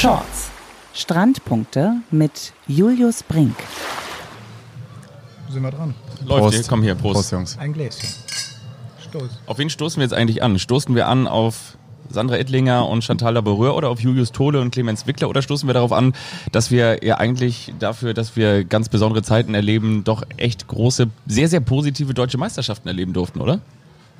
[0.00, 0.50] Shorts.
[0.94, 3.54] Strandpunkte mit Julius Brink.
[5.50, 5.94] Sind wir dran?
[6.24, 6.54] Läuft Prost.
[6.54, 7.16] hier, komm hier, Prost.
[7.16, 7.58] Prost, Jungs.
[7.58, 8.08] Ein Gläschen.
[9.10, 9.28] Stoß.
[9.44, 10.58] Auf wen stoßen wir jetzt eigentlich an?
[10.58, 11.76] Stoßen wir an auf
[12.08, 15.74] Sandra Ettlinger und Chantal Laboureur oder auf Julius Tole und Clemens Wickler oder stoßen wir
[15.74, 16.14] darauf an,
[16.50, 21.48] dass wir ja eigentlich dafür, dass wir ganz besondere Zeiten erleben, doch echt große, sehr,
[21.48, 23.60] sehr positive deutsche Meisterschaften erleben durften, oder?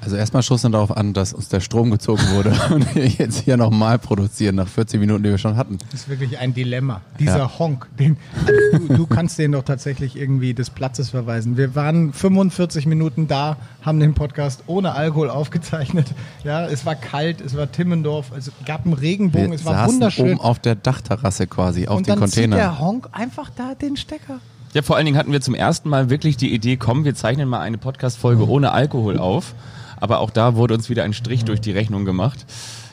[0.03, 3.45] Also erstmal stoßen wir darauf an, dass uns der Strom gezogen wurde und wir jetzt
[3.45, 5.77] hier nochmal produzieren nach 40 Minuten, die wir schon hatten.
[5.93, 7.03] Das ist wirklich ein Dilemma.
[7.19, 7.59] Dieser Ja.
[7.59, 11.57] Honk, den, also du, du kannst den doch tatsächlich irgendwie des Platzes verweisen.
[11.59, 16.07] Wir waren 45 Minuten da, haben den Podcast ohne Alkohol aufgezeichnet.
[16.45, 19.95] Ja, es war kalt, es war Timmendorf, es gab einen Regenbogen, Wir es war saßen
[19.95, 20.31] wunderschön.
[20.33, 22.59] oben auf der Dachterrasse quasi, auf und den dann zieht Containern.
[22.59, 24.41] der Honk einfach da den Stecker.
[24.73, 27.49] Ja, vor allen Dingen hatten wir zum ersten Mal wirklich die Idee, komm, wir zeichnen
[27.49, 29.55] mal eine Podcast-Folge ohne Alkohol auf.
[30.01, 32.47] Aber auch da wurde uns wieder ein Strich durch die Rechnung gemacht.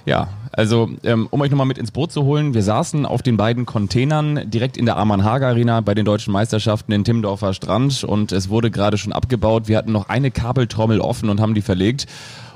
[0.06, 3.36] Ja, also ähm, um euch nochmal mit ins Boot zu holen, wir saßen auf den
[3.36, 8.06] beiden Containern direkt in der Arman Hager Arena bei den deutschen Meisterschaften in Timmendorfer Strand
[8.06, 9.68] und es wurde gerade schon abgebaut.
[9.68, 12.08] Wir hatten noch eine Kabeltrommel offen und haben die verlegt.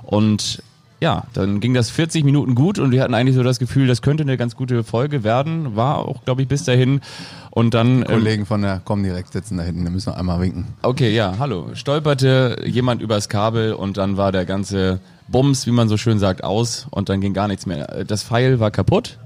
[0.03, 0.64] Und
[1.02, 4.03] ja, dann ging das 40 Minuten gut und wir hatten eigentlich so das Gefühl, das
[4.03, 5.75] könnte eine ganz gute Folge werden.
[5.75, 7.02] War auch, glaube ich, bis dahin.
[7.49, 8.02] Und dann.
[8.02, 10.67] ähm, Kollegen von der Comdirect sitzen da hinten, da müssen wir einmal winken.
[10.83, 11.69] Okay, ja, hallo.
[11.73, 16.44] Stolperte jemand übers Kabel und dann war der ganze Bums, wie man so schön sagt,
[16.44, 18.03] aus und dann ging gar nichts mehr.
[18.05, 19.17] Das Pfeil war kaputt.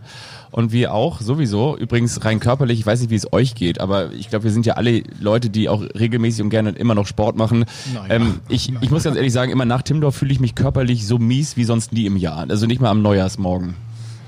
[0.52, 1.78] Und wir auch, sowieso.
[1.78, 4.66] Übrigens rein körperlich, ich weiß nicht, wie es euch geht, aber ich glaube, wir sind
[4.66, 7.66] ja alle Leute, die auch regelmäßig und gerne immer noch Sport machen.
[7.94, 11.06] Naja, ähm, ich, ich muss ganz ehrlich sagen, immer nach Timdorf fühle ich mich körperlich
[11.08, 12.46] so mies wie sonst nie im Jahr.
[12.50, 13.76] Also nicht mal am Neujahrsmorgen.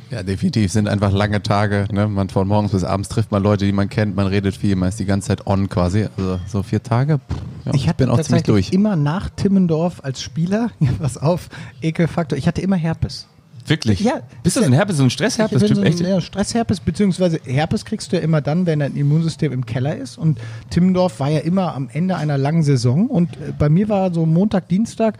[0.09, 1.85] Ja, definitiv, sind einfach lange Tage.
[1.91, 2.07] Ne?
[2.07, 4.87] Man von morgens bis abends trifft man Leute, die man kennt, man redet viel, man
[4.87, 6.07] ist die ganze Zeit on quasi.
[6.17, 7.19] Also so vier Tage.
[7.19, 8.71] pff, Ja, Ich hatte bin auch ziemlich durch.
[8.71, 11.49] immer nach Timmendorf als Spieler, ja, pass auf,
[11.81, 13.27] Ekelfaktor, ich hatte immer Herpes.
[13.67, 13.99] Wirklich?
[13.99, 14.21] Ja.
[14.43, 15.75] Bist du so ein Herpes, so ein Ich bin Stressherpes-Typ?
[15.75, 15.99] so Echt?
[15.99, 20.17] ja, Stressherpes, beziehungsweise Herpes kriegst du ja immer dann, wenn dein Immunsystem im Keller ist.
[20.17, 23.07] Und Timmendorf war ja immer am Ende einer langen Saison.
[23.07, 25.17] Und äh, bei mir war so Montag, Dienstag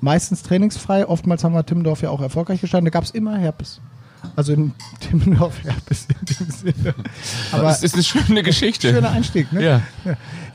[0.00, 1.06] meistens trainingsfrei.
[1.08, 2.86] Oftmals haben wir Timmendorf ja auch erfolgreich gestanden.
[2.86, 3.80] Da gab es immer Herpes.
[4.36, 6.94] Also in Timmendorf Herpes in dem Sinne.
[7.52, 8.90] Aber das ist eine schöne Geschichte.
[8.90, 9.64] schöner Einstieg, ne?
[9.64, 9.80] Ja.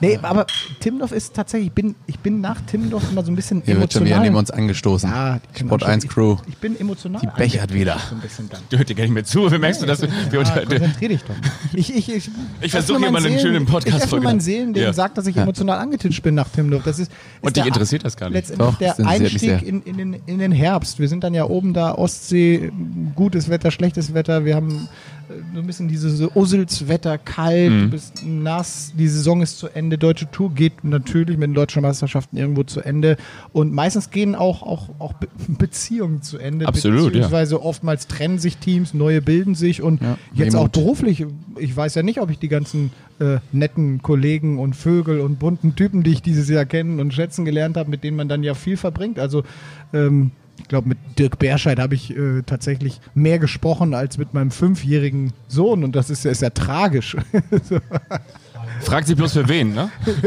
[0.01, 0.45] Nee, aber
[0.79, 3.91] Timmendorf ist tatsächlich, ich bin, ich bin nach Timmendorf immer so ein bisschen Hier wird
[3.91, 4.05] schon emotional.
[4.05, 5.09] wieder neben uns angestoßen.
[5.09, 6.37] ja, die können Sport auch schon- 1 Crew.
[6.43, 7.21] Ich, ich bin emotional.
[7.21, 7.97] Die bechert wieder.
[8.09, 8.61] So ein bisschen dann.
[8.69, 9.51] Du hörst dir gar nicht mehr zu.
[9.51, 11.35] Wie merkst du, dass du, wir Ah, unter, konzentrier dich doch.
[11.73, 12.29] Ich, ich, ich,
[12.61, 14.35] Ich versuche hier mal einen schönen Podcast Ich öffne vorgenommen.
[14.37, 14.93] meinen Seelen, der Ja.
[14.93, 16.83] sagt, dass ich emotional angetitscht bin nach Timmendorf.
[16.83, 18.35] Das ist, ist Und dich interessiert das gar nicht.
[18.49, 20.99] Letztendlich Doch, der Einstieg in, in, den, in den Herbst.
[20.99, 22.71] Wir sind dann ja oben da, Ostsee,
[23.15, 24.45] gutes Wetter, schlechtes Wetter.
[24.45, 24.87] Wir haben
[25.29, 27.81] äh, so ein bisschen dieses Usselswetter, kalt, Mhm.
[27.81, 29.97] du bist nass, die Saison ist zu Ende.
[29.97, 33.17] Deutsche Tour geht natürlich mit den deutschen Meisterschaften irgendwo zu Ende.
[33.53, 36.67] Und meistens gehen auch, auch, auch Be Beziehungen zu Ende.
[36.67, 37.05] Absolut, ja.
[37.09, 39.81] Beziehungsweise oftmals trennen sich Teams, neue bilden sich.
[39.81, 41.25] Und Ja, jetzt auch beruflich,
[41.57, 45.75] ich weiß ja nicht, ob ich die ganzen äh, netten Kollegen und Vögel und bunten
[45.75, 48.53] Typen, die ich dieses Jahr kennen und schätzen gelernt habe, mit denen man dann ja
[48.53, 49.19] viel verbringt.
[49.19, 49.43] Also
[49.93, 54.51] ähm, ich glaube, mit Dirk Berscheid habe ich äh, tatsächlich mehr gesprochen als mit meinem
[54.51, 57.15] fünfjährigen Sohn und das ist ja, ist ja tragisch.
[58.81, 59.89] Fragt sich bloß für wen, ne?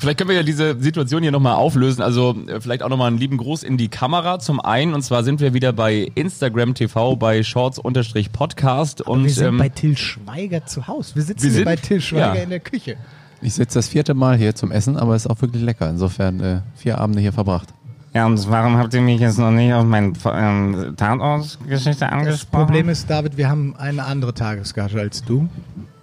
[0.00, 2.02] vielleicht können wir ja diese Situation hier nochmal auflösen.
[2.02, 4.38] Also äh, vielleicht auch nochmal einen lieben Gruß in die Kamera.
[4.38, 9.02] Zum einen, und zwar sind wir wieder bei Instagram TV bei Shorts-Podcast.
[9.02, 11.14] Und wir sind ähm, bei Till Schweiger zu Hause.
[11.14, 12.42] Wir sitzen wir sind- bei Till Schweiger ja.
[12.42, 12.96] in der Küche.
[13.44, 15.90] Ich sitze das vierte Mal hier zum Essen, aber es ist auch wirklich lecker.
[15.90, 17.74] Insofern äh, vier Abende hier verbracht.
[18.14, 22.64] Ja, und warum habt ihr mich jetzt noch nicht auf meine ähm, Tatortgeschichte Das angesprochen?
[22.64, 25.46] Problem ist, David, wir haben eine andere Tagesgage als du.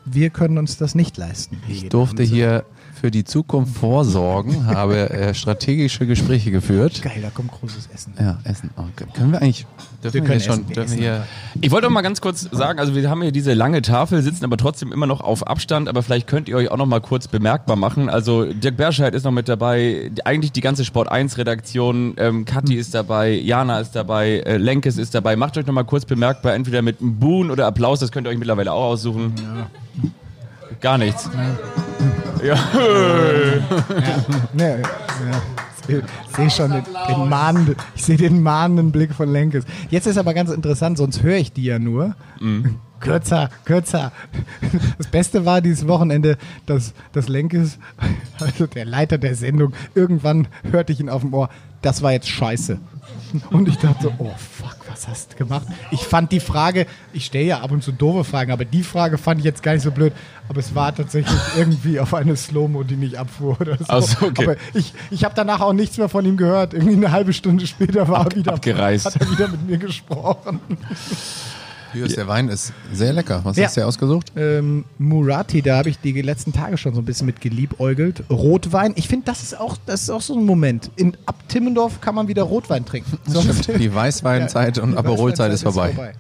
[0.06, 1.57] Wir können uns das nicht leisten.
[1.68, 2.63] Ich durfte hier
[3.01, 7.01] für die Zukunft vorsorgen, habe äh, strategische Gespräche geführt.
[7.01, 8.13] Geil, da kommt großes Essen.
[8.19, 8.69] Ja, Essen.
[8.78, 8.84] Oh,
[9.16, 9.66] können wir eigentlich,
[10.03, 11.28] dürfen wir, können hier schon, dürfen wir hier,
[11.62, 14.45] Ich wollte noch mal ganz kurz sagen, also wir haben hier diese lange Tafel, sitzen
[14.45, 17.28] aber trotzdem immer noch auf Abstand, aber vielleicht könnt ihr euch auch noch mal kurz
[17.28, 18.07] bemerkbar machen.
[18.07, 22.75] Also Dirk Berscheid ist noch mit dabei, eigentlich die ganze Sport 1 Redaktion, ähm, Kathi
[22.75, 25.36] ist dabei, Jana ist dabei, äh, Lenkes ist dabei.
[25.36, 28.30] Macht euch noch mal kurz bemerkbar, entweder mit einem Boon oder Applaus, das könnt ihr
[28.30, 29.33] euch mittlerweile auch aussuchen.
[30.80, 31.27] Gar nichts.
[31.33, 32.20] Ja.
[32.44, 32.56] Ja,
[34.58, 34.78] ja.
[35.88, 39.66] Ich sehe schon den, den mahnenden, ich sehe den mahnenden Blick von Lenkes.
[39.90, 42.16] Jetzt ist aber ganz interessant, sonst höre ich die ja nur.
[43.02, 44.12] kürzer, kürzer.
[44.98, 47.78] Das Beste war dieses Wochenende, dass das Lenkes,
[48.40, 51.50] also der Leiter der Sendung, irgendwann hörte ich ihn auf dem Ohr,
[51.82, 52.80] das war jetzt scheiße.
[53.50, 55.68] Und ich dachte so, oh fuck, was hast du gemacht?
[55.92, 59.18] Ich fand die Frage, ich stelle ja ab und zu doofe Fragen, aber die Frage
[59.18, 60.14] fand ich jetzt gar nicht so blöd.
[60.50, 63.86] Aber es war tatsächlich irgendwie auf eine Slow-Mo, die nicht abfuhr oder so.
[63.88, 64.44] Ach so, okay.
[64.44, 66.74] Aber ich, ich habe danach auch nichts mehr von ihm gehört.
[66.74, 69.06] Irgendwie eine halbe Stunde später war er wieder, abgereist.
[69.06, 70.60] hat er wieder mit mir gesprochen.
[71.94, 73.42] Julius, der Wein ist sehr lecker.
[73.44, 73.66] Was Ja.
[73.66, 74.32] hast du dir ausgesucht?
[74.36, 78.24] Ähm, Murati, da habe ich die letzten Tage schon so ein bisschen mit geliebäugelt.
[78.30, 80.92] Rotwein, ich finde, das ist auch, das ist auch so ein Moment.
[80.96, 83.18] In, ab Timmendorf kann man wieder Rotwein trinken.
[83.28, 86.14] Sonst- Die Weißweinzeit und Die Aperolzeit ist Weißweinzeit vorbei.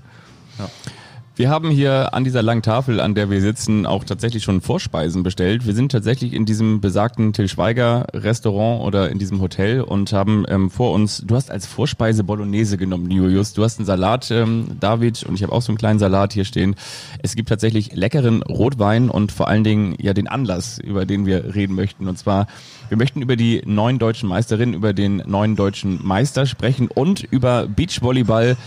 [1.37, 5.23] Wir haben hier an dieser langen Tafel, an der wir sitzen, auch tatsächlich schon Vorspeisen
[5.23, 5.65] bestellt.
[5.65, 10.43] Wir sind tatsächlich in diesem besagten Till Schweiger Restaurant oder in diesem Hotel und haben
[10.49, 13.53] ähm, vor uns, du hast als Vorspeise Bolognese genommen, Julius.
[13.53, 16.43] Du hast einen Salat, ähm, David, und ich habe auch so einen kleinen Salat hier
[16.43, 16.75] stehen.
[17.23, 21.55] Es gibt tatsächlich leckeren Rotwein und vor allen Dingen ja den Anlass, über den wir
[21.55, 22.09] reden möchten.
[22.09, 22.47] Und zwar,
[22.89, 27.67] wir möchten über die neuen deutschen Meisterinnen, über den neuen deutschen Meister sprechen und über
[27.67, 28.57] Beachvolleyball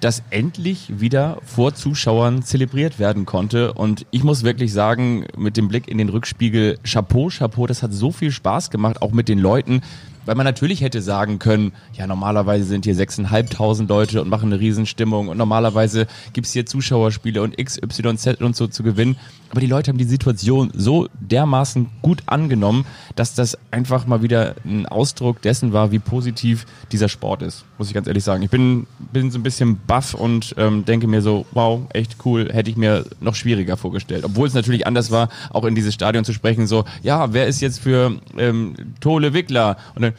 [0.00, 3.72] das endlich wieder vor Zuschauern zelebriert werden konnte.
[3.74, 7.92] Und ich muss wirklich sagen, mit dem Blick in den Rückspiegel, Chapeau, Chapeau, das hat
[7.92, 9.82] so viel Spaß gemacht, auch mit den Leuten.
[10.30, 14.60] Weil man natürlich hätte sagen können, ja, normalerweise sind hier 6.500 Leute und machen eine
[14.60, 19.16] Riesenstimmung und normalerweise gibt's hier Zuschauerspiele und XYZ und so zu gewinnen.
[19.50, 22.86] Aber die Leute haben die Situation so dermaßen gut angenommen,
[23.16, 27.88] dass das einfach mal wieder ein Ausdruck dessen war, wie positiv dieser Sport ist, muss
[27.88, 28.44] ich ganz ehrlich sagen.
[28.44, 32.48] Ich bin, bin so ein bisschen baff und ähm, denke mir so, wow, echt cool,
[32.52, 34.24] hätte ich mir noch schwieriger vorgestellt.
[34.24, 37.60] Obwohl es natürlich anders war, auch in dieses Stadion zu sprechen, so, ja, wer ist
[37.60, 39.76] jetzt für ähm, Tole Wickler?
[39.96, 40.12] Und dann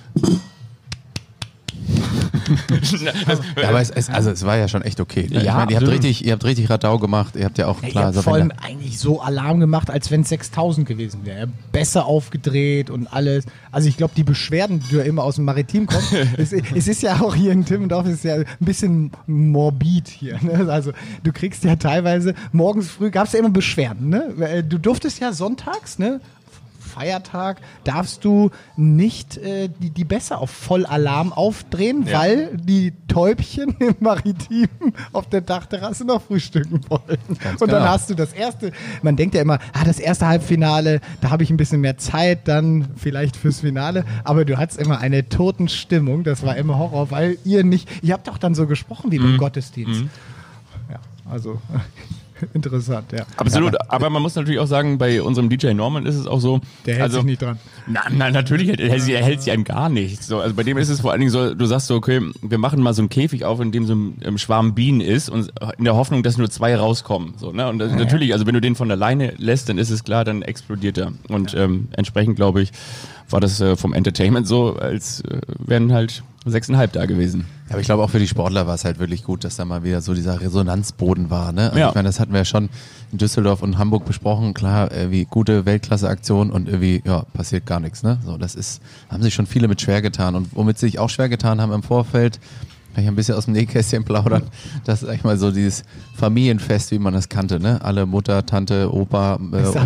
[3.01, 5.27] Ja, aber es, es, also es war ja schon echt okay.
[5.29, 5.39] Ne?
[5.39, 7.35] ich Ja, meine, ihr habt richtig, ihr habt richtig Radau gemacht.
[7.35, 9.89] Ihr habt ja auch Ja, ihr klar, habt also vor allem eigentlich so Alarm gemacht,
[9.89, 11.47] als wenn es 6000 gewesen wäre.
[11.71, 13.45] Besser aufgedreht und alles.
[13.71, 16.03] Also ich glaube, die Beschwerden, die ja immer aus dem Maritim kommen,
[16.37, 20.39] es, es ist ja auch hier in Timmendorf, es ist ja ein bisschen morbid hier.
[20.41, 20.71] Ne?
[20.71, 20.91] Also
[21.23, 24.09] du kriegst ja teilweise, morgens früh gab es ja immer Beschwerden.
[24.09, 24.63] Ne?
[24.67, 26.19] Du durftest ja sonntags, ne?
[26.91, 32.19] Feiertag darfst du nicht äh, die, die Bässe auf Vollalarm aufdrehen, Ja.
[32.19, 34.67] weil die Täubchen im Maritim
[35.13, 37.17] auf der Dachterrasse noch frühstücken wollen.
[37.29, 37.79] Und dann genau.
[37.89, 38.71] hast du das erste,
[39.01, 42.47] man denkt ja immer, ah, das erste Halbfinale, da habe ich ein bisschen mehr Zeit
[42.47, 47.37] dann vielleicht fürs Finale, aber du hattest immer eine Totenstimmung, das war immer Horror, weil
[47.45, 49.23] ihr nicht, ihr habt doch dann so gesprochen wie Mhm.
[49.23, 50.03] beim Gottesdienst.
[50.89, 50.99] Ja,
[51.29, 51.61] also
[52.53, 53.25] interessant, ja.
[53.37, 56.61] Absolut, aber man muss natürlich auch sagen, bei unserem DJ Norman ist es auch so.
[56.85, 57.59] Der hält also, sich nicht dran.
[57.87, 58.67] Nein, nein, natürlich
[59.01, 60.23] sie, er hält sie an gar nicht.
[60.23, 62.57] So, also bei dem ist es vor allen Dingen so, du sagst so, okay, wir
[62.57, 65.51] machen mal so einen Käfig auf, in dem so ein ähm, Schwarm Bienen ist und
[65.77, 67.33] in der Hoffnung, dass nur zwei rauskommen.
[67.37, 67.67] So, ne?
[67.67, 70.41] Und das, natürlich, also wenn du den von alleine lässt, dann ist es klar, dann
[70.41, 71.13] explodiert er.
[71.27, 72.71] Und ähm, entsprechend, glaube ich,
[73.29, 77.45] war das äh, vom Entertainment so, als äh, wären halt sechseinhalb da gewesen.
[77.65, 79.65] Ja, aber ich glaube auch für die Sportler war es halt wirklich gut, dass da
[79.65, 81.51] mal wieder so dieser Resonanzboden war.
[81.51, 81.67] Ne?
[81.67, 81.89] Also Ja.
[81.89, 82.69] Ich meine, das hatten wir ja schon
[83.11, 84.53] in Düsseldorf und Hamburg besprochen.
[84.53, 88.01] Klar, irgendwie gute Weltklasse-Aktion und irgendwie ja passiert gar nichts.
[88.01, 88.19] Ne?
[88.25, 91.09] So, das ist haben sich schon viele mit schwer getan und womit sie sich auch
[91.09, 92.39] schwer getan haben im Vorfeld.
[92.93, 94.43] Kann ich ein bisschen aus dem Nähkästchen plaudern.
[94.83, 95.83] Das ist eigentlich mal so dieses
[96.15, 97.59] Familienfest, wie man das kannte.
[97.59, 97.79] Ne?
[97.81, 99.37] Alle Mutter, Tante, Opa, äh,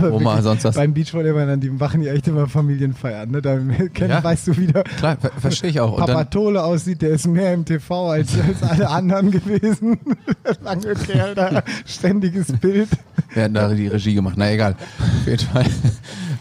[0.10, 0.75] Oma, wirklich- sonst was.
[0.75, 3.30] Beim Beachvolleyball, die machen ja echt immer Familienfeiern.
[3.30, 3.42] Ne?
[3.44, 4.24] Da Ja.
[4.24, 5.98] weißt du wieder, Klar, ver verstehe ich auch.
[5.98, 10.00] Papa dann, Tole aussieht, der ist mehr im TV als, als alle anderen gewesen.
[10.63, 12.90] Lange Kerl da, ständiges Bild.
[13.34, 14.36] Wir hatten da die Regie gemacht.
[14.38, 14.75] Na egal.
[15.22, 15.66] Auf jeden Fall.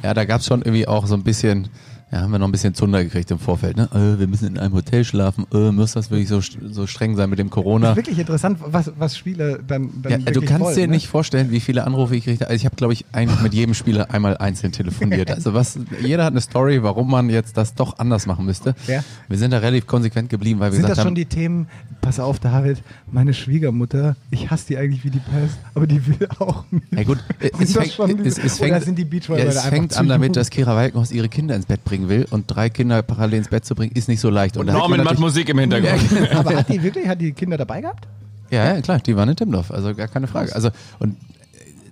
[0.02, 1.68] Ja, da gab's schon irgendwie auch so ein bisschen,
[2.14, 3.88] ja, haben wir noch ein bisschen Zunder gekriegt im Vorfeld, ne?
[3.92, 7.28] Äh, wir müssen in einem Hotel schlafen, äh, muss das wirklich so, so streng sein
[7.28, 7.96] mit dem Corona?
[7.96, 10.92] Wirklich interessant, was, was Spieler dann, dann Ja, du wirklich kannst wollen, dir ne?
[10.92, 12.44] nicht vorstellen, wie viele Anrufe ich kriege.
[12.46, 15.30] Also ich habe, glaube ich, eigentlich mit jedem Spieler einmal einzeln telefoniert.
[15.34, 18.76] Also was, jeder hat eine Story, warum man jetzt das doch anders machen müsste.
[18.86, 19.02] Ja.
[19.26, 21.66] Wir sind da relativ konsequent geblieben, weil wir Sind das gesagt schon haben, die Themen,
[22.00, 26.28] pass auf, David, meine Schwiegermutter, ich hasse die eigentlich wie die Pest, aber die will
[26.38, 26.84] auch mit.
[26.92, 30.06] Ja gut, Sind es das fängt, es, es fängt, sind die ja, es fängt an
[30.06, 33.48] damit, dass Kira Walkenhorst ihre Kinder ins Bett bringen will und drei Kinder parallel ins
[33.48, 34.56] Bett zu bringen, ist nicht so leicht.
[34.56, 36.02] Und man Norman macht Musik im Hintergrund.
[36.34, 38.06] aber hat die wirklich, hat die Kinder dabei gehabt?
[38.50, 40.54] Ja, ja, klar, die waren in Timmendorf, also gar keine Frage.
[40.54, 41.16] Also und äh,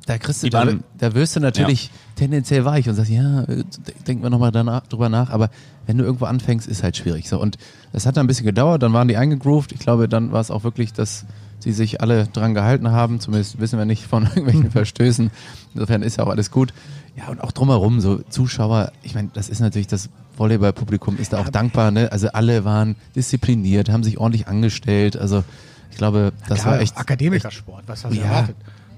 [0.07, 0.67] da kriegst du, da,
[0.99, 3.65] da wirst du natürlich tendenziell weich und sagst, ja, äh,
[4.07, 5.51] denken wir nochmal drüber nach, aber
[5.87, 7.29] wenn du irgendwo anfängst, ist halt schwierig.
[7.29, 7.59] So und
[7.93, 9.73] das hat dann ein bisschen gedauert, dann waren die eingegroovt.
[9.73, 11.25] Ich glaube, dann war es auch wirklich, dass
[11.63, 13.21] sie sich alle dran gehalten haben.
[13.21, 15.31] Zumindest wissen wir nicht von irgendwelchen Verstößen.
[15.75, 16.73] Insofern ist ja auch alles gut.
[17.17, 21.41] Ja, und auch drumherum, so Zuschauer, ich meine, das ist natürlich das Volleyball-Publikum ist da
[21.41, 22.11] auch dankbar, ne?
[22.11, 25.17] Also alle waren diszipliniert, haben sich ordentlich angestellt.
[25.17, 25.45] Also
[25.91, 28.25] ich glaube, das Klar, war echt Akademikersport, was hast du Ja.
[28.25, 28.57] erwartet?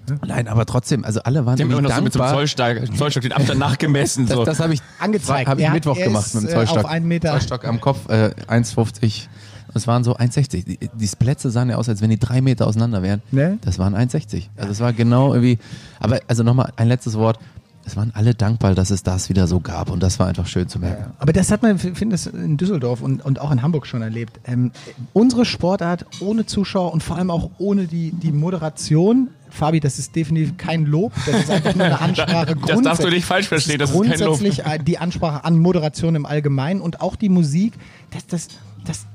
[0.08, 0.20] Ne?
[0.26, 2.28] Nein, aber trotzdem, also alle waren Die haben immer irgendwie noch so mit so einem
[2.28, 2.76] dankbar.
[2.86, 4.26] Zollstock, Zollstock den Abstand nachgemessen.
[4.28, 4.44] Das, So.
[4.44, 5.48] das habe ich Angezeigt.
[5.48, 6.78] Habe ich Mittwoch gemacht mit dem äh, Zollstock.
[6.78, 9.22] auf einen Meter- Zollstock am Kopf, äh, 1,50.
[9.76, 10.64] Es waren so 1,60.
[10.64, 13.22] Die, die Plätze sahen ja aus, als wenn die drei Meter auseinander wären.
[13.32, 13.58] Ne?
[13.62, 14.44] Das waren 1,60.
[14.56, 15.58] Also es war genau irgendwie.
[15.98, 17.40] Aber also nochmal ein letztes Wort.
[17.86, 20.68] Es waren alle dankbar, dass es das wieder so gab und das war einfach schön
[20.68, 21.12] zu merken.
[21.18, 24.00] Aber das hat man, ich finde das in Düsseldorf und, und auch in Hamburg schon
[24.00, 24.40] erlebt.
[24.44, 24.72] Ähm,
[25.12, 30.16] unsere Sportart ohne Zuschauer und vor allem auch ohne die, die Moderation, Fabi, das ist
[30.16, 32.56] definitiv kein Lob, das ist einfach nur eine Ansprache.
[32.66, 34.38] Das darfst du nicht falsch verstehen, das ist kein Lob.
[34.38, 37.74] grundsätzlich äh, die Ansprache an Moderation im Allgemeinen und auch die Musik,
[38.10, 38.48] das, das,
[38.86, 39.06] das,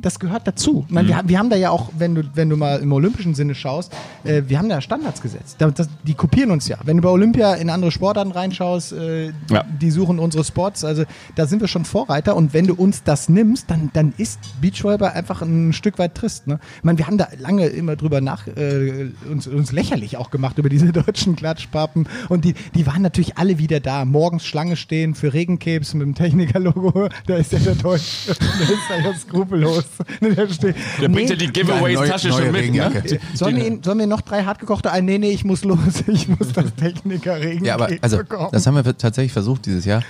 [0.00, 0.84] das gehört dazu.
[0.88, 2.92] Ich meine, wir, haben, wir haben da ja auch, wenn du, wenn du mal im
[2.92, 3.92] olympischen Sinne schaust,
[4.24, 5.56] äh, wir haben da Standards gesetzt.
[5.58, 6.78] Da, das, die kopieren uns ja.
[6.84, 9.64] Wenn du bei Olympia in andere Sportarten reinschaust, äh, Ja.
[9.80, 10.84] die suchen unsere Spots.
[10.84, 11.04] Also
[11.36, 12.36] da sind wir schon Vorreiter.
[12.36, 16.46] Und wenn du uns das nimmst, dann, dann ist Beachvolleyball einfach ein Stück weit trist.
[16.46, 16.58] Ne?
[16.78, 20.58] Ich meine, wir haben da lange immer drüber nach, äh, uns, uns lächerlich auch gemacht
[20.58, 22.08] über diese deutschen Klatschpappen.
[22.28, 24.04] Und die, die waren natürlich alle wieder da.
[24.04, 27.08] Morgens Schlange stehen für Regencapes mit dem Techniker-Logo.
[27.26, 28.34] Da ist ja der Deutsche.
[28.58, 29.84] Der ist ja ja skrupellos.
[30.20, 32.72] Der, bringt ja die Giveaways-Tasche schon mit.
[32.72, 33.02] Ne?
[33.34, 35.04] Sollen wir, ihn- sollen wir noch drei hartgekochte ein?
[35.04, 35.78] Nee, nee, ich muss los.
[36.06, 38.48] Ich muss das Techniker-Regencape Ja, aber also, bekommen.
[38.52, 40.02] das haben wir tatsächlich versucht dieses Jahr.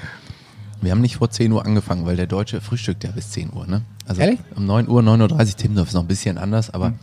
[0.82, 3.66] Wir haben nicht vor 10 Uhr angefangen, weil der Deutsche frühstückt ja bis 10 Uhr.
[3.66, 3.82] Ne?
[4.06, 4.38] Also Ehrlich?
[4.56, 6.94] um 9 Uhr, 9.30 Uhr, Timmendorf ist noch ein bisschen anders, aber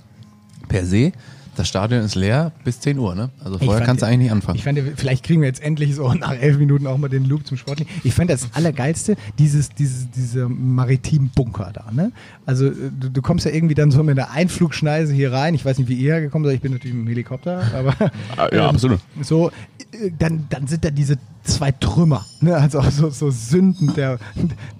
[0.67, 1.12] per se,
[1.57, 3.15] das Stadion ist leer bis 10 Uhr.
[3.15, 3.29] Ne?
[3.43, 4.57] Also vorher fand kannst du eigentlich nicht anfangen.
[4.57, 7.47] Ich fand, vielleicht kriegen wir jetzt endlich so nach elf Minuten auch mal den Loop
[7.47, 7.87] zum Sportling.
[8.03, 11.91] Ich fand das Allergeilste, dieses, dieses, dieser maritimen Bunker da.
[11.91, 12.11] Ne?
[12.45, 15.55] Also äh, du, du kommst ja irgendwie dann so mit einer Einflugschneise hier rein.
[15.55, 16.55] Ich weiß nicht, wie ihr hergekommen seid.
[16.55, 17.95] Ich bin natürlich im Helikopter, aber
[18.37, 18.99] Ah, ja, absolut.
[19.21, 19.49] so,
[19.91, 22.55] äh, dann, dann sind da diese zwei Trümmer, ne?
[22.55, 24.19] also auch so, so Sünden der,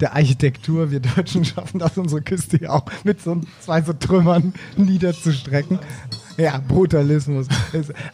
[0.00, 0.90] der Architektur.
[0.90, 5.78] Wir Deutschen schaffen das, unsere Küste ja auch mit so zwei so Trümmern niederzustrecken.
[6.42, 7.48] Ja, Brutalismus.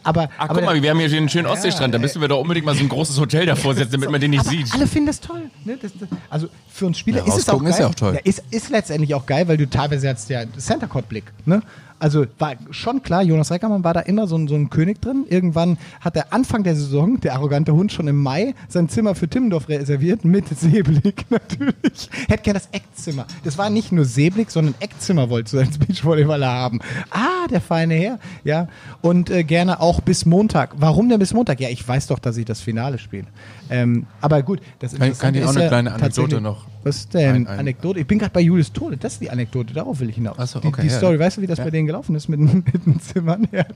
[0.02, 1.92] Aber, Ach, aber guck mal, wir haben hier den schönen Ostseestrand.
[1.92, 4.30] Da müssen wir doch unbedingt mal so ein großes Hotel davor setzen, damit man den
[4.30, 4.72] nicht aber sieht.
[4.72, 5.42] Alle finden das toll.
[5.64, 5.76] Ne?
[5.80, 7.70] Das, das, also für uns Spieler Ja, ist es auch geil.
[7.70, 8.14] ist ja auch toll.
[8.14, 11.24] Ja, ist, ist letztendlich auch geil, weil du teilweise jetzt ja Center Court Blick.
[11.44, 11.60] Ne?
[11.98, 15.24] Also war schon klar, Jonas Reckermann war da immer so ein, so ein König drin.
[15.28, 19.28] Irgendwann hat er Anfang der Saison, der arrogante Hund, schon im Mai sein Zimmer für
[19.28, 22.10] Timmendorf reserviert mit Seeblick natürlich.
[22.28, 23.26] Hätte gerne das Eckzimmer.
[23.44, 26.80] Das war nicht nur Seeblick, sondern Eckzimmer wollte du als Beachvolleyballer haben.
[27.10, 28.18] Ah, der feine Herr.
[28.44, 28.68] Ja.
[29.00, 30.74] Und äh, gerne auch bis Montag.
[30.76, 31.60] Warum denn bis Montag?
[31.60, 33.26] Ja, ich weiß doch, dass ich das Finale spiele.
[33.70, 37.34] Ähm, aber gut, das Kann- kann ich auch eine kleine Anekdote noch Was ist denn?
[37.34, 38.00] ein- ein- Anekdote?
[38.00, 38.96] Ich bin gerade bei Julius Tode.
[38.96, 39.74] Das ist die Anekdote.
[39.74, 40.36] Darauf will ich hinaus.
[40.38, 40.96] Ach so, die okay, die ja.
[40.98, 41.18] Story.
[41.18, 41.64] Weißt du, wie das Ja.
[41.64, 43.48] bei denen gelaufen ist mit, mit den Zimmern?
[43.52, 43.74] Er hat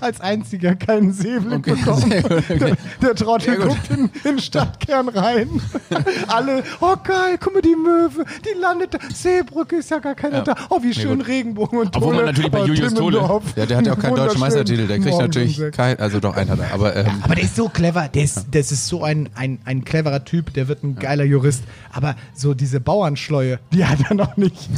[0.00, 2.10] als einziger keinen Säbel Okay, bekommen.
[2.22, 2.58] gut, okay.
[2.58, 5.48] Der, der Trottel guckt in, den Stadtkern rein.
[6.28, 8.98] Alle, oh geil, guck mal die Möwe, die landet da.
[9.14, 10.54] Seebrücke ist ja gar keiner da.
[10.70, 11.20] Oh, wie schön.
[11.20, 13.44] Regenbogen und Obwohl man natürlich bei Julius Tole- Timmendorf.
[13.56, 14.40] Ja, der hat ja auch keinen deutschen.
[14.40, 14.86] Meistertitel.
[14.86, 15.76] Der kriegt natürlich sechs.
[15.76, 16.72] kein, also doch einen hat er.
[16.72, 19.84] Aber ähm, Aber der ist so clever, der ist, das ist so ein, ein, ein
[19.84, 21.62] cleverer Typ, der wird ein geiler Jurist.
[21.92, 24.68] Aber so diese Bauernschleue, die hat er noch nicht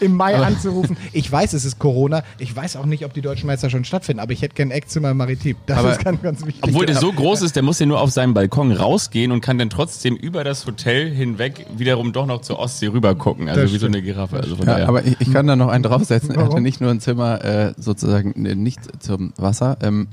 [0.00, 0.96] im Mai anzurufen.
[1.12, 2.22] Ich weiß, es ist Corona.
[2.38, 5.14] Ich weiß auch nicht, ob die deutschen Meister schon stattfinden, aber ich hätte gern Eckzimmer
[5.14, 5.56] Maritim.
[5.66, 6.62] Das Aber- ist ganz, ganz wichtig.
[6.64, 9.58] Obwohl der so groß ist, der muss ja nur auf seinem Balkon rausgehen und kann
[9.58, 13.48] dann trotzdem über das Hotel hinweg wiederum doch noch zur Ostsee rüber gucken.
[13.48, 13.96] Also Das wie so stimmt.
[13.96, 14.36] eine Giraffe.
[14.36, 14.88] Also von Ja, daher.
[14.88, 16.30] aber ich, ich kann da noch einen draufsetzen.
[16.34, 19.78] Er hatte nicht nur ein Zimmer äh, sozusagen nicht zum Wasser.
[19.82, 20.08] Ähm,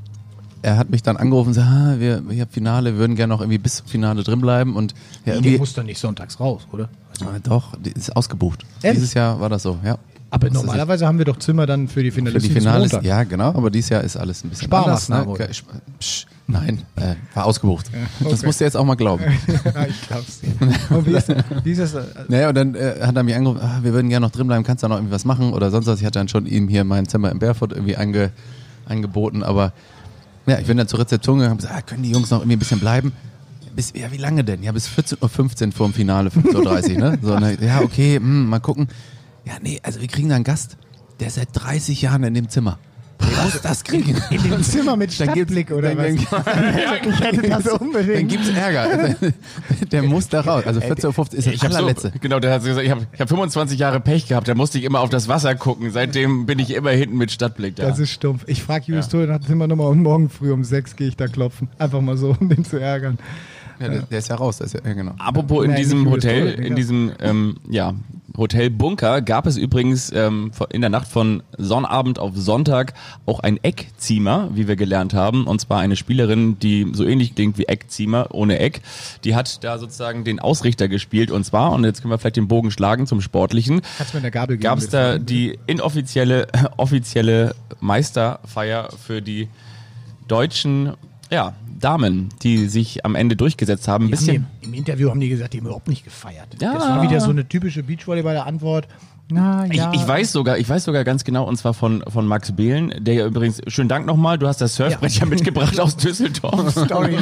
[0.61, 3.41] er hat mich dann angerufen und gesagt, ah, wir, wir haben Finale, würden gerne noch
[3.41, 4.93] irgendwie bis zum Finale drin bleiben und
[5.25, 6.89] ja, irgendwie, muss doch nicht sonntags raus, oder?
[7.21, 8.65] ah, doch, die ist ausgebucht.
[8.81, 8.99] Ehrlich?
[8.99, 9.97] Dieses Jahr war das so, ja.
[10.29, 13.03] Aber Das normalerweise haben wir doch Zimmer dann für die Für Finalisten die Montag.
[13.03, 15.07] ja genau, aber dieses Jahr ist alles ein bisschen anders.
[15.07, 15.25] Ne?
[15.99, 17.89] Psch, nein, äh, war ausgebucht.
[18.19, 18.45] Das okay.
[18.45, 19.23] musst du jetzt auch mal glauben.
[19.47, 20.49] ja, ich glaub's dir.
[20.89, 21.93] Und wie ist, das?
[21.93, 24.47] äh, Naja, und dann äh, hat er mich angerufen, ah, wir würden gerne noch drin
[24.47, 25.99] bleiben, kannst du da noch irgendwie was machen oder sonst was.
[25.99, 28.31] Ich hatte dann schon ihm hier mein Zimmer im Barefoot irgendwie ange,
[28.85, 29.71] angeboten, aber
[30.47, 32.55] ja, ich bin dann zur Rezeption gegangen und gesagt, ah, können die Jungs noch irgendwie
[32.55, 33.11] ein bisschen bleiben?
[33.75, 34.63] Bis, ja, wie lange denn?
[34.63, 37.19] Ja, bis 14.15 Uhr vor dem Finale, 15.30 Uhr, ne?
[37.21, 37.57] So, ne?
[37.61, 38.87] Ja, okay, hm, mal gucken.
[39.45, 40.77] Ja, nee, also wir kriegen da einen Gast,
[41.19, 42.79] der ist seit 30 Jahren in dem Zimmer.
[43.19, 44.15] Der muss das kriegen.
[44.29, 46.43] In dem Zimmer mit Dann Stadtblick oder dann, was?
[46.45, 46.77] Dann,
[47.09, 48.17] Ich hätte das unbedingt.
[48.17, 49.15] dann gibt's Ärger.
[49.91, 50.63] Der muss da raus.
[50.65, 52.11] Also 14.15 Uhr ist Ich das allerletzte.
[52.13, 54.77] so, genau, der hat gesagt, ich habe ich hab 25 Jahre Pech gehabt, da musste
[54.77, 55.91] ich immer auf das Wasser gucken.
[55.91, 57.83] Seitdem bin ich immer hinten mit Stadtblick da.
[57.87, 58.43] Das ist stumpf.
[58.47, 61.69] Ich frage Julius Tode nach Zimmernummer und morgen früh um sechs gehe ich da klopfen.
[61.77, 63.17] Einfach mal so, um den zu ärgern.
[63.79, 64.57] Ja, der, der ist ja raus.
[64.57, 65.13] Der ist ja, ja, genau.
[65.17, 67.93] Apropos in diesem Hotel, in diesem ähm, ja,
[68.37, 72.93] Hotel Bunker gab es übrigens ähm, in der Nacht von Sonnabend auf Sonntag
[73.25, 75.47] auch ein Eckziemer, wie wir gelernt haben.
[75.47, 78.81] Und zwar eine Spielerin, die so ähnlich klingt wie Eckziemer, ohne Eck.
[79.23, 81.31] Die hat da sozusagen den Ausrichter gespielt.
[81.31, 84.31] Und zwar, und jetzt können wir vielleicht den Bogen schlagen zum Sportlichen, du mir eine
[84.31, 84.63] Gabel geben?
[84.63, 89.47] gab es da die inoffizielle offizielle Meisterfeier für die
[90.27, 90.93] deutschen
[91.29, 94.05] ja, Damen, die sich am Ende durchgesetzt haben.
[94.05, 94.47] Ein Die haben bisschen.
[94.61, 96.47] die, Im Interview haben die gesagt, die haben überhaupt nicht gefeiert.
[96.59, 96.73] Ja.
[96.73, 98.87] Das war wieder so eine typische Beachvolleyballer-Antwort.
[99.29, 99.91] Na ja.
[99.93, 102.93] Ich, ich weiß sogar, ich weiß sogar ganz genau, und zwar von, von Max Behlen,
[102.97, 105.25] der ja übrigens, schönen Dank nochmal, du hast das Surfbrett ja, Ja.
[105.29, 106.71] mitgebracht aus Düsseldorf.
[106.85, 107.17] Story.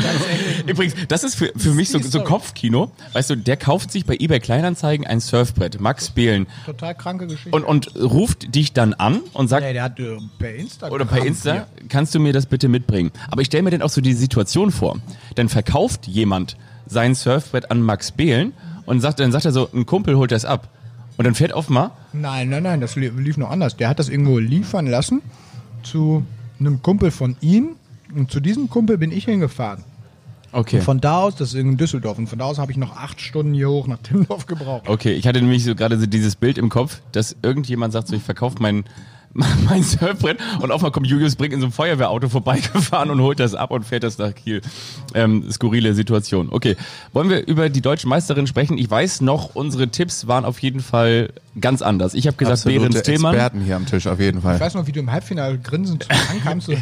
[0.68, 2.92] Übrigens, das ist für, für mich so, so Kopfkino.
[3.14, 7.50] Weißt du, der kauft sich bei eBay Kleinanzeigen ein Surfbrett, Max Behlen, Total kranke Geschichte.
[7.52, 11.06] und, und ruft dich dann an und sagt, nee, der hat äh, per Insta oder
[11.06, 13.12] per Insta, kannst du mir das bitte mitbringen?
[13.32, 15.00] Aber ich stelle mir dann auch so die Situation vor.
[15.36, 18.54] Dann verkauft jemand sein Surfbrett an Max Behlen
[18.86, 20.70] und sagt, dann sagt er so, ein Kumpel holt das ab.
[21.18, 23.78] Und dann fährt offenbar, Nein, nein, nein, das li- lief noch anders.
[23.78, 25.22] Der hat das irgendwo liefern lassen
[25.84, 26.26] zu
[26.60, 27.76] einem Kumpel von ihm.
[28.14, 29.84] Und zu diesem Kumpel bin ich hingefahren.
[30.52, 30.78] okay.
[30.78, 32.96] Und von da aus, das ist in Düsseldorf, und von da aus habe ich noch
[32.96, 34.88] acht Stunden hier hoch nach Timmendorf gebraucht.
[34.88, 38.16] Okay, ich hatte nämlich so gerade so dieses Bild im Kopf, dass irgendjemand sagt so,
[38.16, 38.84] ich verkaufe mein,
[39.36, 43.40] mein Surfbrett und auf einmal kommt Julius Brink in so einem Feuerwehrauto vorbeigefahren und holt
[43.40, 44.62] das ab und fährt das nach Kiel.
[45.14, 46.48] Ähm, skurrile Situation.
[46.52, 46.78] Okay,
[47.14, 48.78] wollen wir über die deutsche Meisterin sprechen?
[48.78, 52.14] Ich weiß noch, unsere Tipps waren auf jeden Fall ganz anders.
[52.14, 53.34] Ich habe gesagt, Behrens Tillmann.
[53.36, 54.60] Experten hier am Tisch auf jeden Ich Fall.
[54.60, 56.74] weiß noch, wie du im Halbfinale grinsend ankamst, so,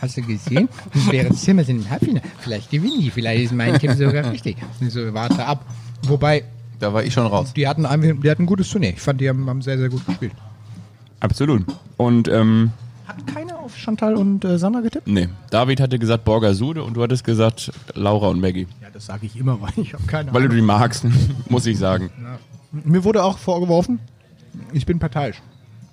[0.00, 0.68] hast du gesehen?
[1.10, 2.22] Wäre Zimmer sind im Halbfinale.
[2.40, 4.56] Vielleicht gewinnen die, vielleicht ist mein Tipp sogar richtig.
[4.80, 5.64] Und so, warte ab.
[6.02, 6.44] Wobei,
[6.78, 7.52] Da war ich schon raus.
[7.54, 8.90] die hatten, ein, die hatten ein gutes Turnier.
[8.90, 10.32] Ich fand, die haben, haben sehr, sehr gut gespielt.
[11.20, 11.64] Absolut.
[11.96, 12.70] Und ähm,
[13.06, 15.06] Hat keiner auf Chantal und äh, Sandra getippt?
[15.08, 18.66] nee, David hatte gesagt Borger Sude und du hattest gesagt Laura und Maggie.
[18.80, 20.56] Ja, das sage ich immer, weil ich habe keine Weil du Ahnung.
[20.56, 21.04] die magst,
[21.48, 22.10] muss ich sagen.
[22.70, 23.98] Mir wurde auch vorgeworfen,
[24.72, 25.40] ich bin parteiisch.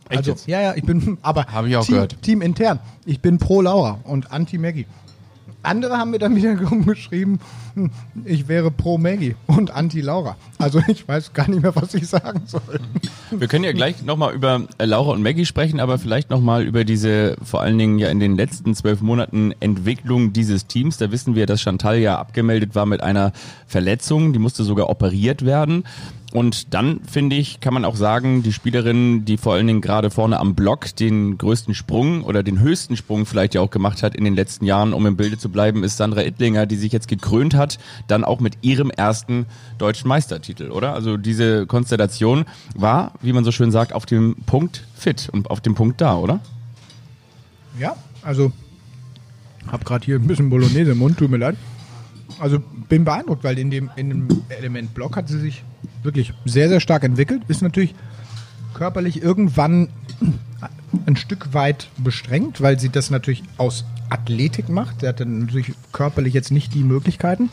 [0.10, 0.48] Echt also, jetzt?
[0.48, 2.22] ja, ja, ich bin, aber Hab ich auch Team, gehört.
[2.22, 2.80] Team intern.
[3.06, 4.86] Ich bin pro Laura und anti Maggie.
[5.66, 7.40] Andere haben mir dann wiederum geschrieben,
[8.24, 10.38] ich wäre pro Maggie und anti Laura.
[10.58, 12.80] Also ich weiß gar nicht mehr, was ich sagen soll.
[13.32, 16.86] Wir können ja gleich nochmal über äh, Laura und Maggie sprechen, aber vielleicht nochmal über
[16.86, 20.98] diese vor allen Dingen ja in den letzten zwölf Monaten Entwicklung dieses Teams.
[20.98, 23.34] Da wissen wir, dass Chantal ja abgemeldet war mit einer
[23.68, 25.84] Verletzung, die musste sogar operiert werden.
[26.36, 30.10] Und dann, finde ich, kann man auch sagen, die Spielerin, die vor allen Dingen gerade
[30.10, 34.16] vorne am Block den größten Sprung oder den höchsten Sprung vielleicht ja auch gemacht hat
[34.16, 37.08] in den letzten Jahren, um im Bilde zu bleiben, ist Sandra Ittlinger, die sich jetzt
[37.08, 39.46] gekrönt hat, dann auch mit ihrem ersten
[39.78, 40.94] deutschen Meistertitel, oder?
[40.94, 42.44] Also diese Konstellation
[42.76, 46.18] war, wie man so schön sagt, auf dem Punkt fit und auf dem Punkt da,
[46.18, 46.42] oder?
[47.80, 48.52] Ja, also
[49.72, 51.56] habe gerade hier ein bisschen Bolognese im Mund, tut mir leid.
[52.40, 55.64] Also bin beeindruckt, weil in dem, in dem Element Block hat sie sich
[56.04, 57.44] wirklich sehr, sehr stark entwickelt.
[57.48, 57.96] Ist natürlich
[58.74, 59.90] körperlich irgendwann
[61.06, 65.02] ein Stück weit bestrengt, weil sie das natürlich aus Athletik macht.
[65.02, 67.50] Sie hat dann natürlich körperlich jetzt nicht die Möglichkeiten.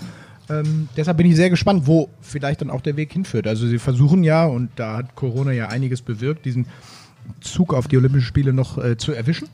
[0.50, 3.46] Ähm, deshalb bin ich sehr gespannt, wo vielleicht dann auch der Weg hinführt.
[3.46, 6.66] Also sie versuchen ja, und da hat Corona ja einiges bewirkt, diesen
[7.40, 9.48] Zug auf die Olympischen Spiele noch äh, zu erwischen.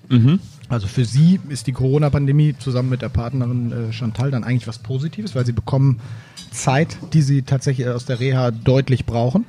[0.68, 4.78] Also für sie ist die Corona-Pandemie zusammen mit der Partnerin äh, Chantal dann eigentlich was
[4.78, 6.00] Positives, weil sie bekommen
[6.50, 9.44] Zeit, die sie tatsächlich aus der Reha deutlich brauchen.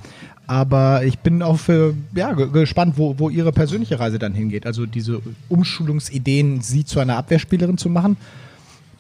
[0.48, 4.66] Aber ich bin auch für, ja, ge- gespannt, wo, wo ihre persönliche Reise dann hingeht.
[4.66, 8.18] Also diese Umschulungsideen, sie zu einer Abwehrspielerin zu machen,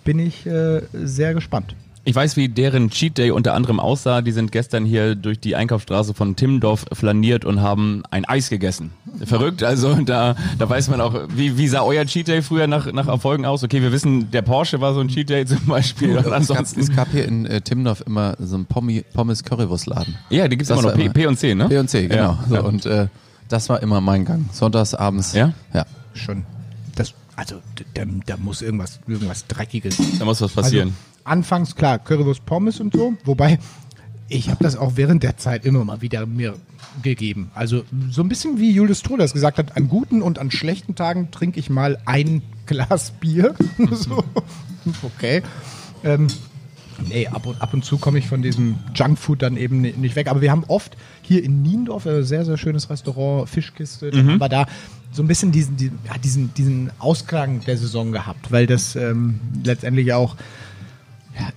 [0.03, 1.75] bin ich äh, sehr gespannt.
[2.09, 4.23] Ich weiß, wie deren Cheat Day unter anderem aussah.
[4.23, 8.89] Die sind gestern hier durch die Einkaufsstraße von Timmendorf flaniert und haben ein Eis gegessen.
[9.23, 12.91] Verrückt, also da, da weiß man auch, wie, wie sah euer Cheat Day früher nach,
[12.91, 13.63] nach Erfolgen aus?
[13.63, 16.17] Okay, wir wissen, der Porsche war so ein Cheat Day zum Beispiel.
[16.17, 20.17] Und Es gab, ansonsten, es gab hier in äh, Timmendorf immer so einen Pommi, Pommes-Currywurstladen.
[20.31, 20.97] ja, die gibt's Das immer noch.
[20.97, 21.69] P, P und C, ne?
[21.69, 22.21] P und C, genau.
[22.23, 22.61] Ja, so, ja.
[22.61, 23.07] Und äh,
[23.49, 24.49] das war immer mein Gang.
[24.51, 25.35] Sonntags abends.
[25.35, 25.53] Ja?
[25.75, 25.85] Ja.
[26.15, 26.43] Schon.
[26.95, 27.57] Das, also
[27.93, 30.87] da, da muss irgendwas, irgendwas Dreckiges Da muss was passieren.
[30.87, 33.59] Also, anfangs klar, Currywurst Pommes und so, wobei
[34.29, 36.55] ich habe das auch während der Zeit immer mal wieder mir
[37.01, 37.51] gegeben.
[37.55, 41.31] Also so ein bisschen wie Julius Trudas gesagt hat, an guten und an schlechten Tagen
[41.31, 43.55] trinke ich mal ein Glas Bier.
[43.91, 44.23] so.
[45.01, 45.41] Okay.
[46.03, 46.27] Ähm,
[47.07, 50.15] nee, ab und, ab und zu komme ich von diesem Junkfood dann eben ni- nicht
[50.15, 50.27] weg.
[50.27, 54.49] Aber wir haben oft hier in Niendorf ein sehr, sehr schönes Restaurant, Fischkiste, haben wir
[54.49, 54.65] da
[55.11, 55.75] so ein bisschen diesen,
[56.23, 60.35] diesen, diesen, Ausklang der Saison gehabt, weil das ähm, letztendlich auch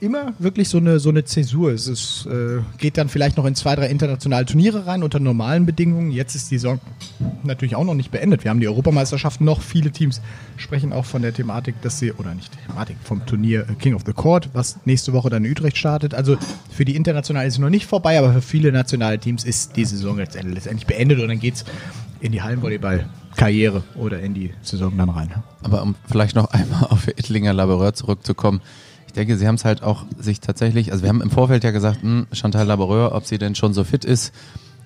[0.00, 1.72] immer wirklich so eine, so eine Zäsur.
[1.72, 5.66] Es ist, äh, geht dann vielleicht noch in zwei, drei internationale Turniere rein unter normalen
[5.66, 6.10] Bedingungen.
[6.10, 6.80] Jetzt ist die Saison
[7.44, 8.44] natürlich auch noch nicht beendet.
[8.44, 9.60] Wir haben die Europameisterschaft noch.
[9.60, 10.20] Viele Teams
[10.56, 14.02] sprechen auch von der Thematik, dass sie, oder nicht Thematik, vom Turnier äh, King of
[14.06, 16.14] the Court, was nächste Woche dann in Utrecht startet.
[16.14, 16.36] Also
[16.70, 19.84] für die internationale ist es noch nicht vorbei, aber für viele nationale Teams ist die
[19.84, 21.64] Saison letztendlich, letztendlich beendet und dann geht's
[22.20, 25.30] in die Hallenvolleyball-Karriere oder in die Saison dann rein.
[25.62, 28.60] Aber um vielleicht noch einmal auf Ittlinger Laboureur zurückzukommen.
[29.12, 31.70] Ich denke, sie haben es halt auch sich tatsächlich, also wir haben im Vorfeld ja
[31.70, 34.32] gesagt, hm, Chantal Laboureur, ob sie denn schon so fit ist.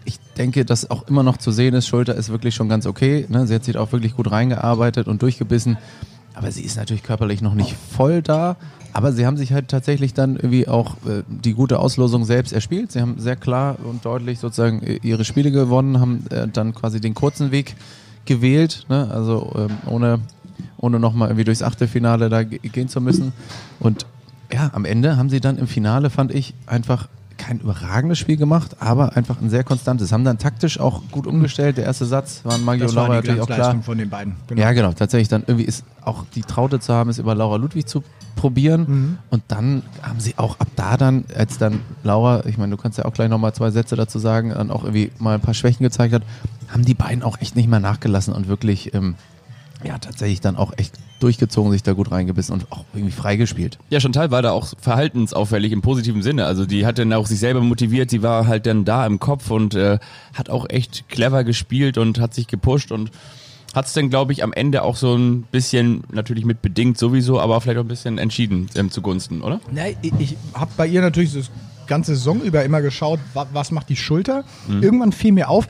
[0.05, 3.25] Ich denke, dass auch immer noch zu sehen ist, Schulter ist wirklich schon ganz okay.
[3.29, 3.47] Ne?
[3.47, 5.79] Sie hat sich auch wirklich gut reingearbeitet und durchgebissen.
[6.35, 8.57] aber sie ist natürlich körperlich noch nicht voll da.
[8.93, 12.91] Aber sie haben sich halt tatsächlich dann irgendwie auch äh, die gute Auslosung selbst erspielt.
[12.93, 17.01] Sie haben sehr klar und deutlich sozusagen äh, ihre Spiele gewonnen, haben äh, dann quasi
[17.01, 17.77] den kurzen Weg
[18.25, 19.09] gewählt, ne?
[19.13, 20.19] also ähm, ohne,
[20.79, 23.33] ohne nochmal irgendwie durchs Achtelfinale da ge- gehen zu müssen.
[23.81, 24.05] Und
[24.53, 28.77] ja, am Ende haben sie dann im Finale, fand ich, einfach kein überragendes Spiel gemacht,
[28.81, 30.13] aber einfach ein sehr konstantes.
[30.13, 31.77] Haben dann taktisch auch gut umgestellt.
[31.77, 33.83] Der erste Satz waren Maggi Das und war Laura die natürlich auch klar.
[33.83, 34.37] Von den beiden.
[34.47, 34.63] Genau.
[34.63, 34.93] Ja, genau.
[34.93, 38.03] Tatsächlich dann irgendwie ist auch die Traute zu haben, es über Laura Ludwig zu
[38.37, 38.87] probieren.
[38.89, 39.19] Mhm.
[39.31, 42.99] Und dann haben sie auch ab da dann, als dann Laura, ich meine, du kannst
[42.99, 45.85] ja auch gleich nochmal zwei Sätze dazu sagen, dann auch irgendwie mal ein paar Schwächen
[45.85, 46.23] gezeigt hat,
[46.69, 49.15] haben die beiden auch echt nicht mehr nachgelassen und wirklich, ähm,
[49.85, 53.79] ja, tatsächlich dann auch echt durchgezogen, sich da gut reingebissen und auch irgendwie freigespielt.
[53.91, 56.47] Ja, Chantal war da auch verhaltensauffällig im positiven Sinne.
[56.47, 59.51] Also die hat dann auch sich selber motiviert, sie war halt dann da im Kopf
[59.51, 59.99] und äh,
[60.35, 63.11] hat auch echt clever gespielt und hat sich gepusht und
[63.75, 67.39] hat es dann, glaube ich, am Ende auch so ein bisschen, natürlich mit bedingt sowieso,
[67.39, 69.61] aber vielleicht auch ein bisschen entschieden ähm, zugunsten, oder?
[69.71, 71.51] Na, ich ich habe bei ihr natürlich das
[71.87, 74.45] ganze Saison über immer geschaut, wa was macht die Schulter.
[74.67, 74.83] Mhm.
[74.83, 75.69] Irgendwann fiel mir auf,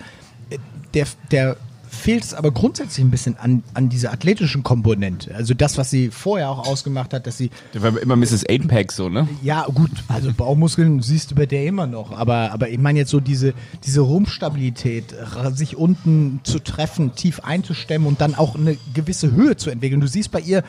[0.51, 0.59] äh,
[0.95, 1.57] der, der
[1.97, 5.35] fehlt es aber grundsätzlich ein bisschen an, an dieser athletischen Komponente.
[5.35, 8.49] Also das, was sie vorher auch ausgemacht hat, dass sie, Der war immer Mrs.
[8.49, 9.29] Eightpack so, ne?
[9.43, 13.11] ja gut, also Bauchmuskeln siehst du bei der immer noch, aber, aber ich meine jetzt
[13.11, 13.55] so diese,
[13.85, 15.15] diese Rumpfstabilität,
[15.53, 20.01] sich unten zu treffen, tief einzustemmen und dann auch eine gewisse Höhe zu entwickeln.
[20.01, 20.63] Du siehst bei ihr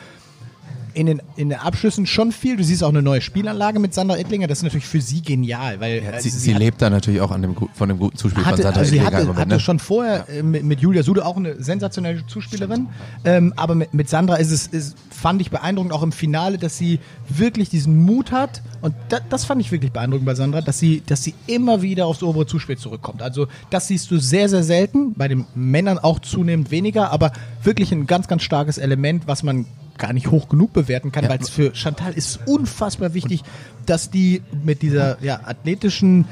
[0.94, 2.56] in den, in den Abschlüssen schon viel.
[2.56, 4.46] Du siehst auch eine neue Spielanlage mit Sandra Ettlinger.
[4.46, 7.30] Das ist natürlich für sie genial, weil also sie sie hat- lebt da natürlich auch
[7.30, 9.40] an dem, von dem guten Zuspiel von hatte, Sandra also sie Ettlinger im hatte, Moment,
[9.40, 9.60] hatte ne?
[9.60, 12.88] schon vorher äh, mit, mit Julia Sude auch eine sensationelle Zuspielerin.
[13.24, 16.78] Ähm, aber mit, mit Sandra ist es, ist, fand ich beeindruckend, auch im Finale, dass
[16.78, 16.98] sie
[17.28, 18.62] wirklich diesen Mut hat.
[18.80, 22.06] Und da, das fand ich wirklich beeindruckend bei Sandra, dass sie, dass sie immer wieder
[22.06, 23.22] aufs obere Zuspiel zurückkommt.
[23.22, 25.14] Also das siehst du sehr, sehr selten.
[25.14, 29.66] Bei den Männern auch zunehmend weniger, aber wirklich ein ganz, ganz starkes Element, was man
[29.98, 31.30] gar nicht hoch genug bewerten kann, Ja.
[31.30, 33.42] weil es für Chantal ist unfassbar wichtig,
[33.86, 36.26] dass die mit dieser ja, athletischen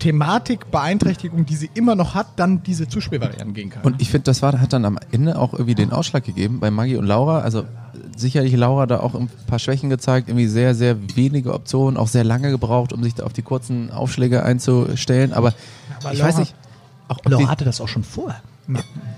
[0.00, 3.82] Thematik, Beeinträchtigung, die sie immer noch hat, dann diese Zuspielvarianten gehen kann.
[3.84, 6.70] Und ich finde, das war, hat dann am Ende auch irgendwie den Ausschlag gegeben bei
[6.70, 7.38] Maggie und Laura.
[7.40, 7.64] Also
[8.16, 12.24] sicherlich Laura da auch ein paar Schwächen gezeigt, irgendwie sehr, sehr wenige Optionen, auch sehr
[12.24, 15.32] lange gebraucht, um sich da auf die kurzen Aufschläge einzustellen.
[15.32, 15.54] Aber,
[16.02, 16.54] Aber ich Laura- weiß nicht.
[17.08, 18.40] Auch, Laura hatte das auch schon vorher.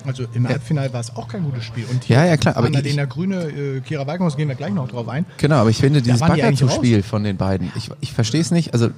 [0.04, 1.85] Also im Halbfinale war es auch kein gutes Spiel.
[1.90, 5.09] Und Ja, ja, klar, aber ich- Grüne, äh, Kira Weighaus, gehen wir gleich noch drauf
[5.09, 5.24] ein.
[5.38, 8.50] genau, aber ich finde dieses die eigentlich Bagger-Zuspiel von den beiden, ich, ich verstehe es
[8.50, 8.72] nicht.
[8.74, 8.90] Also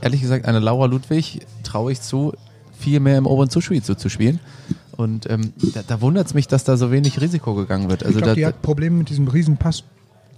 [0.00, 2.32] ehrlich gesagt, eine Laura Ludwig traue ich zu,
[2.78, 4.40] viel mehr im oberen Zuspiel zu, zu spielen.
[4.96, 8.02] Und ähm, da, da wundert es mich, dass da so wenig Risiko gegangen wird.
[8.04, 9.84] Also ich glaube, da, die hat Probleme mit diesem Riesenpass.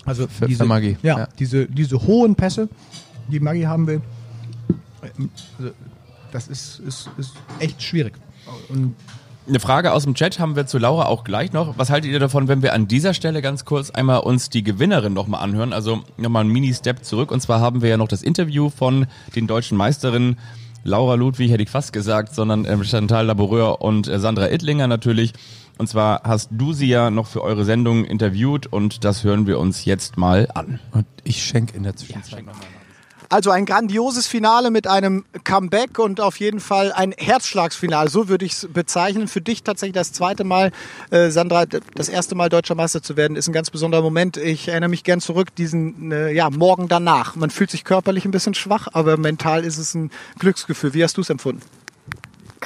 [0.04, 1.28] Also Für- diese, für Maggi, Ja, ja.
[1.38, 2.68] Diese, diese hohen Pässe,
[3.28, 4.00] die Maggi haben will.
[5.18, 5.72] Ähm, Also,
[6.32, 8.14] das ist, ist, ist echt schwierig.
[8.68, 8.94] Und
[9.48, 11.78] Eine Frage aus dem Chat haben wir zu Laura auch gleich noch.
[11.78, 15.12] Was haltet ihr davon, wenn wir an dieser Stelle ganz kurz einmal uns die Gewinnerin
[15.12, 15.72] nochmal anhören?
[15.72, 17.30] Also nochmal ein Mini-Step zurück.
[17.30, 19.06] Und zwar haben wir ja noch das Interview von
[19.36, 20.36] den deutschen Meisterinnen
[20.82, 25.32] Laura Ludwig, hätte ich fast gesagt, sondern ähm, Chantal Laboureur und äh, Sandra Ittlinger natürlich.
[25.78, 29.60] Und zwar hast du sie ja noch für eure Sendung interviewt und das hören wir
[29.60, 30.80] uns jetzt mal an.
[30.92, 32.62] und ich schenke in der Zwischenzeit nochmal.
[33.28, 38.44] Also ein grandioses Finale mit einem Comeback und auf jeden Fall ein Herzschlagsfinale, so würde
[38.44, 39.26] ich es bezeichnen.
[39.26, 40.70] Für dich tatsächlich das zweite Mal,
[41.10, 44.36] äh, Sandra, das erste Mal deutscher Meister zu werden, ist ein ganz besonderer Moment.
[44.36, 47.34] Ich erinnere mich gern zurück, diesen äh, ja, Morgen danach.
[47.34, 50.94] Man fühlt sich körperlich ein bisschen schwach, aber mental ist es ein Glücksgefühl.
[50.94, 51.62] Wie hast du es empfunden?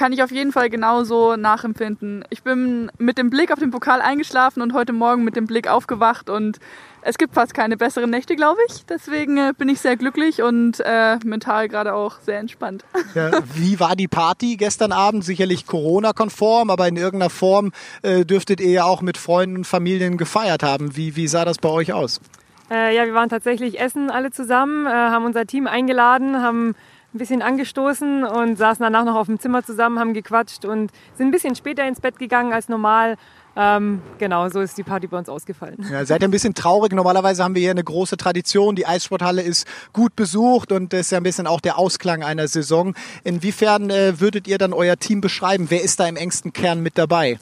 [0.01, 2.25] kann ich auf jeden Fall genauso nachempfinden.
[2.31, 5.67] Ich bin mit dem Blick auf den Pokal eingeschlafen und heute Morgen mit dem Blick
[5.67, 6.59] aufgewacht und
[7.01, 8.85] es gibt fast keine besseren Nächte, glaube ich.
[8.85, 12.85] Deswegen äh, bin ich sehr glücklich und äh, mental gerade auch sehr entspannt.
[13.13, 15.25] Ja, wie war die Party gestern Abend?
[15.25, 20.15] Sicherlich Corona-konform, aber in irgendeiner Form äh, dürftet ihr ja auch mit Freunden und Familien
[20.17, 20.95] gefeiert haben.
[20.95, 22.21] Wie, wie sah das bei euch aus?
[22.69, 26.69] Äh, ja, wir waren tatsächlich essen alle zusammen, äh, haben unser Team eingeladen, haben
[27.13, 31.27] ein bisschen angestoßen und saßen danach noch auf dem Zimmer zusammen, haben gequatscht und sind
[31.27, 33.17] ein bisschen später ins Bett gegangen als normal.
[33.55, 35.85] Ähm, genau, so ist die Party bei uns ausgefallen.
[35.91, 36.93] Ja, seid ihr ein bisschen traurig?
[36.93, 38.75] Normalerweise haben wir hier eine große Tradition.
[38.75, 42.47] Die Eissporthalle ist gut besucht und das ist ja ein bisschen auch der Ausklang einer
[42.47, 42.95] Saison.
[43.23, 45.67] Inwiefern äh, würdet ihr dann euer Team beschreiben?
[45.69, 47.39] Wer ist da im engsten Kern mit dabei?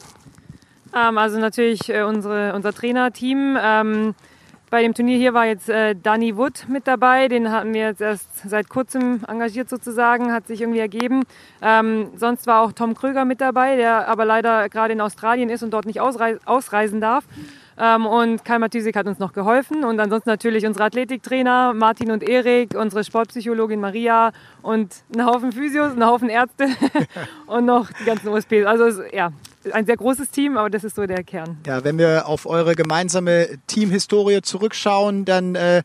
[0.94, 3.56] Ähm, also natürlich äh, unsere, unser Trainerteam.
[3.62, 4.14] Ähm,
[4.70, 7.26] bei dem Turnier hier war jetzt äh, Danny Wood mit dabei.
[7.26, 11.24] Den hatten wir jetzt erst seit kurzem engagiert sozusagen, hat sich irgendwie ergeben.
[11.60, 15.64] Ähm, sonst war auch Tom Kröger mit dabei, der aber leider gerade in Australien ist
[15.64, 17.24] und dort nicht ausrei ausreisen darf.
[17.78, 19.84] Ähm, und Kai Matysik hat uns noch geholfen.
[19.84, 24.30] Und ansonsten natürlich unsere Athletiktrainer Martin und Erik, unsere Sportpsychologin Maria
[24.62, 26.68] und ein Haufen Physios, ein Haufen Ärzte
[27.46, 28.66] und noch die ganzen USPs.
[28.66, 29.32] Also ja,
[29.72, 31.58] ein sehr großes Team, aber das ist so der Kern.
[31.66, 35.82] Ja, wenn wir auf eure gemeinsame Teamhistorie zurückschauen, dann äh,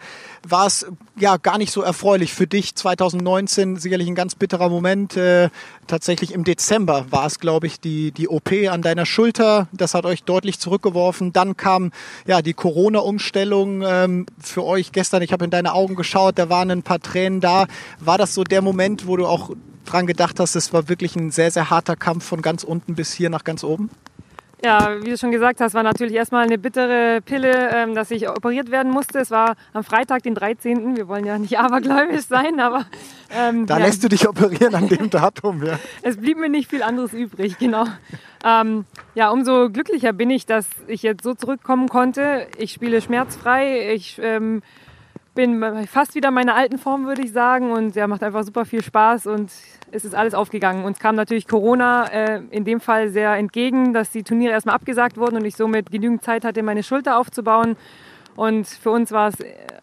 [0.47, 0.85] war es
[1.17, 3.77] ja gar nicht so erfreulich für dich 2019.
[3.77, 5.17] Sicherlich ein ganz bitterer Moment.
[5.17, 5.49] Äh,
[5.87, 9.67] tatsächlich im Dezember war es, glaube ich, die, die OP an deiner Schulter.
[9.73, 11.33] Das hat euch deutlich zurückgeworfen.
[11.33, 11.91] Dann kam
[12.25, 15.21] ja die Corona-Umstellung ähm, für euch gestern.
[15.21, 17.67] Ich habe in deine Augen geschaut, da waren ein paar Tränen da.
[17.99, 19.51] War das so der Moment, wo du auch
[19.85, 23.13] dran gedacht hast, es war wirklich ein sehr, sehr harter Kampf von ganz unten bis
[23.13, 23.89] hier nach ganz oben?
[24.63, 28.27] Ja, wie du schon gesagt hast, war natürlich erstmal eine bittere Pille, ähm, dass ich
[28.27, 29.19] operiert werden musste.
[29.19, 30.95] Es war am Freitag, den 13.
[30.97, 32.85] Wir wollen ja nicht abergläubisch sein, aber.
[33.29, 35.77] Ähm, da ja, lässt du dich operieren an dem Datum, ja.
[36.01, 37.85] Es blieb mir nicht viel anderes übrig, genau.
[38.43, 42.47] Ähm, ja, umso glücklicher bin ich, dass ich jetzt so zurückkommen konnte.
[42.57, 43.93] Ich spiele schmerzfrei.
[43.93, 44.63] Ich ähm,
[45.35, 47.71] bin fast wieder meine alten Form, würde ich sagen.
[47.71, 49.51] Und ja, macht einfach super viel Spaß und
[49.91, 50.83] es ist alles aufgegangen.
[50.83, 55.17] Uns kam natürlich Corona äh, in dem Fall sehr entgegen, dass die Turniere erstmal abgesagt
[55.17, 57.75] wurden und ich somit genügend Zeit hatte, meine Schulter aufzubauen.
[58.35, 59.35] Und für uns war es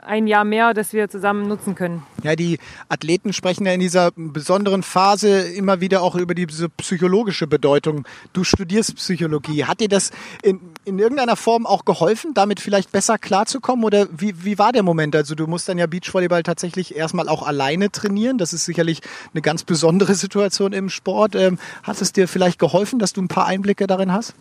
[0.03, 2.03] ein Jahr mehr, das wir zusammen nutzen können.
[2.23, 7.47] Ja, die Athleten sprechen ja in dieser besonderen Phase immer wieder auch über diese psychologische
[7.47, 8.05] Bedeutung.
[8.33, 9.65] Du studierst Psychologie.
[9.65, 10.11] Hat dir das
[10.43, 13.85] in, in irgendeiner Form auch geholfen, damit vielleicht besser klarzukommen?
[13.85, 15.15] Oder wie, wie war der Moment?
[15.17, 18.39] Also du musst dann ja Beachvolleyball tatsächlich erstmal auch alleine trainieren.
[18.39, 19.01] Das ist sicherlich
[19.33, 21.35] eine ganz besondere Situation im Sport.
[21.35, 24.35] Ähm, hat es dir vielleicht geholfen, dass du ein paar Einblicke darin hast?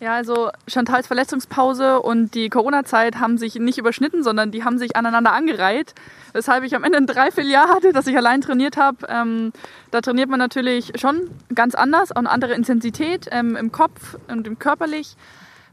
[0.00, 4.94] Ja, also Chantals Verletzungspause und die Corona-Zeit haben sich nicht überschnitten, sondern die haben sich
[4.94, 5.92] aneinander angereiht.
[6.32, 8.98] Weshalb ich am Ende ein Dreivierteljahr hatte, dass ich allein trainiert habe.
[9.08, 9.52] Ähm,
[9.90, 14.46] da trainiert man natürlich schon ganz anders, auch eine andere Intensität ähm, im Kopf und
[14.46, 15.16] im körperlich.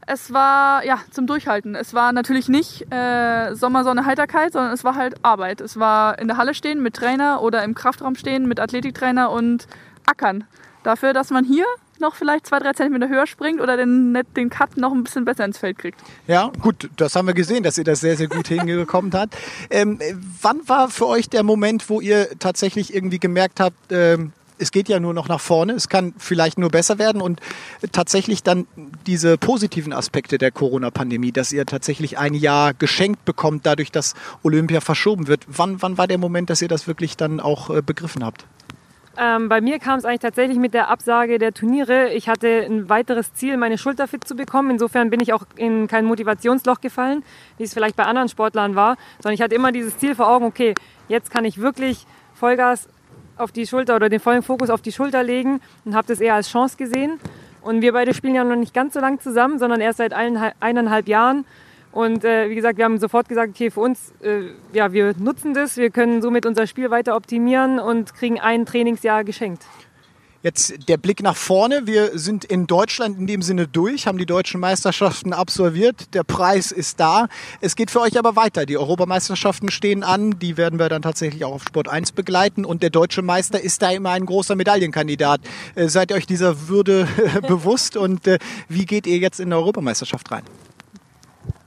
[0.08, 1.76] Es war ja zum Durchhalten.
[1.76, 5.60] Es war natürlich nicht äh, Sommer, Sonne, Heiterkeit, sondern es war halt Arbeit.
[5.60, 9.68] Es war in der Halle stehen mit Trainer oder im Kraftraum stehen mit Athletiktrainer und
[10.04, 10.44] ackern.
[10.86, 11.66] Dafür, dass man hier
[11.98, 15.44] noch vielleicht zwei, drei Zentimeter höher springt oder den, den Cut noch ein bisschen besser
[15.44, 15.98] ins Feld kriegt.
[16.28, 19.36] Ja, gut, das haben wir gesehen, dass ihr das sehr, sehr gut hingekommen habt.
[19.68, 19.98] Ähm,
[20.40, 24.88] wann war für euch der Moment, wo ihr tatsächlich irgendwie gemerkt habt, ähm, es geht
[24.88, 27.40] ja nur noch nach vorne, es kann vielleicht nur besser werden und
[27.90, 28.68] tatsächlich dann
[29.08, 34.80] diese positiven Aspekte der Corona-Pandemie, dass ihr tatsächlich ein Jahr geschenkt bekommt, dadurch, dass Olympia
[34.80, 35.44] verschoben wird.
[35.48, 38.46] Wann, wann war der Moment, dass ihr das wirklich dann auch äh, begriffen habt?
[39.18, 42.12] Ähm, bei mir kam es eigentlich tatsächlich mit der Absage der Turniere.
[42.12, 44.70] Ich hatte ein weiteres Ziel, meine Schulter fit zu bekommen.
[44.70, 47.24] Insofern bin ich auch in kein Motivationsloch gefallen,
[47.56, 50.44] wie es vielleicht bei anderen Sportlern war, sondern ich hatte immer dieses Ziel vor Augen,
[50.44, 50.74] okay,
[51.08, 52.88] jetzt kann ich wirklich Vollgas
[53.38, 56.34] auf die Schulter oder den vollen Fokus auf die Schulter legen und habe das eher
[56.34, 57.18] als Chance gesehen.
[57.62, 61.08] Und wir beide spielen ja noch nicht ganz so lang zusammen, sondern erst seit eineinhalb
[61.08, 61.44] Jahren.
[61.96, 65.54] Und äh, wie gesagt, wir haben sofort gesagt, okay, für uns, äh, ja, wir nutzen
[65.54, 69.64] das, wir können somit unser Spiel weiter optimieren und kriegen ein Trainingsjahr geschenkt.
[70.42, 71.86] Jetzt der Blick nach vorne.
[71.86, 76.12] Wir sind in Deutschland in dem Sinne durch, haben die deutschen Meisterschaften absolviert.
[76.12, 77.28] Der Preis ist da.
[77.62, 78.66] Es geht für euch aber weiter.
[78.66, 80.38] Die Europameisterschaften stehen an.
[80.38, 82.66] Die werden wir dann tatsächlich auch auf Sport 1 begleiten.
[82.66, 85.40] Und der deutsche Meister ist da immer ein großer Medaillenkandidat.
[85.74, 87.08] Äh, seid ihr euch dieser Würde
[87.48, 87.96] bewusst?
[87.96, 90.42] Und äh, wie geht ihr jetzt in der Europameisterschaft rein?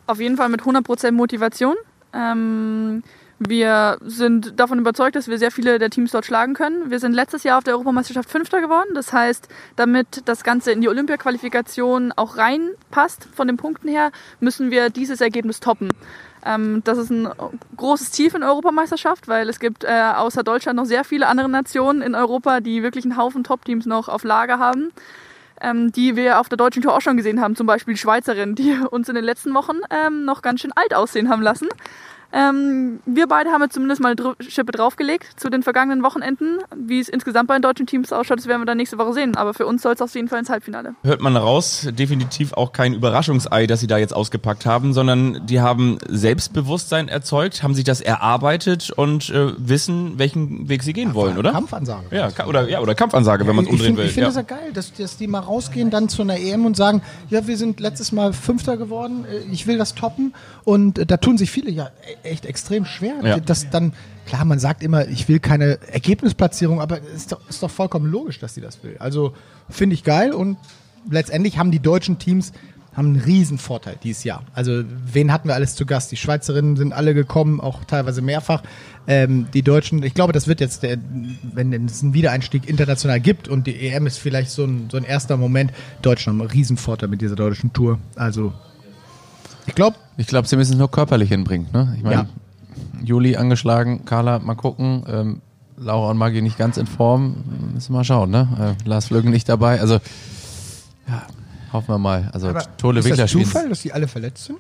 [0.10, 1.76] Auf jeden Fall mit 100% Motivation.
[2.14, 3.04] Ähm,
[3.40, 6.92] wir sind davon überzeugt, dass wir sehr viele der Teams dort schlagen können.
[6.92, 8.90] Wir sind letztes Jahr auf der Europameisterschaft Fünfter geworden.
[8.96, 14.72] Das heißt, damit das Ganze in die Olympia-Qualifikation auch reinpasst von den Punkten her, müssen
[14.72, 15.90] wir dieses Ergebnis toppen.
[16.46, 17.30] Ähm, das ist ein
[17.78, 21.48] großes Ziel für eine Europameisterschaft, weil es gibt äh, außer Deutschland noch sehr viele andere
[21.48, 24.92] Nationen in Europa, die wirklich einen Haufen Top-Teams noch auf Lager haben
[25.62, 27.56] ähm, die wir auf der deutschen Tour auch schon gesehen haben.
[27.56, 30.94] Zum Beispiel die Schweizerin, die uns in den letzten Wochen ähm, noch ganz schön alt
[30.94, 31.68] aussehen haben lassen.
[32.32, 36.60] Ähm, wir beide haben jetzt zumindest mal eine Schippe draufgelegt zu den vergangenen Wochenenden.
[36.76, 39.36] Wie es insgesamt bei den deutschen Teams ausschaut, das werden wir dann nächste Woche sehen.
[39.36, 40.96] Aber für uns soll es auf jeden Fall ins Halbfinale.
[41.04, 45.60] Hört man raus, definitiv auch kein Überraschungsei, das sie da jetzt ausgepackt haben, sondern die
[45.60, 51.38] haben Selbstbewusstsein erzeugt, haben sich das erarbeitet und äh, wissen, welchen Weg sie gehen wollen,
[51.38, 51.52] oder?
[51.52, 52.16] Kampfansage.
[52.16, 54.06] Ja, oder, ja, oder Kampfansage, wenn man es umdrehen find, will.
[54.06, 54.34] Ich finde ja.
[54.34, 57.48] das ja geil, dass, dass die mal rausgehen, dann zu einer EM und sagen, ja,
[57.48, 60.34] wir sind letztes Mal Fünfter geworden, äh, ich will das toppen.
[60.64, 63.16] Und äh, da tun sich viele ja e- echt extrem schwer.
[63.24, 63.40] Ja.
[63.40, 63.94] Das dann,
[64.26, 68.10] klar, man sagt immer, ich will keine Ergebnisplatzierung, aber es ist doch, ist doch vollkommen
[68.10, 68.98] logisch, dass sie das will.
[69.00, 69.34] Also
[69.70, 70.58] finde ich geil und
[71.10, 72.52] letztendlich haben die deutschen Teams
[72.96, 74.44] haben einen riesen Vorteil dieses Jahr.
[74.54, 76.12] Also wen hatten wir alles zu Gast?
[76.12, 78.62] Die Schweizerinnen sind alle gekommen, auch teilweise mehrfach.
[79.08, 80.98] Ähm, die Deutschen, ich glaube, das wird jetzt, der,
[81.54, 85.04] wenn es einen Wiedereinstieg international gibt und die EM ist vielleicht so ein, so ein
[85.04, 88.00] erster Moment, Deutschland haben einen riesen Vorteil mit dieser deutschen Tour.
[88.16, 88.54] Also
[89.70, 91.68] ich glaube, Ich glaube, sie müssen es nur körperlich hinbringen.
[91.74, 91.94] Ne?
[91.98, 92.28] Ich meine, Ja.
[93.04, 95.04] Juli angeschlagen, Carla, mal gucken.
[95.08, 95.42] Ähm,
[95.78, 97.36] Laura und Maggie nicht ganz in Form.
[97.74, 98.30] Müssen wir mal schauen.
[98.30, 98.76] Ne?
[98.84, 99.80] Äh, Lars Flögen nicht dabei.
[99.80, 99.96] Also,
[101.08, 101.24] ja,
[101.72, 102.30] Hoffen wir mal.
[102.34, 103.32] Also Aber Tole ist das.
[103.32, 104.58] Zufall, dass die alle verletzt sind?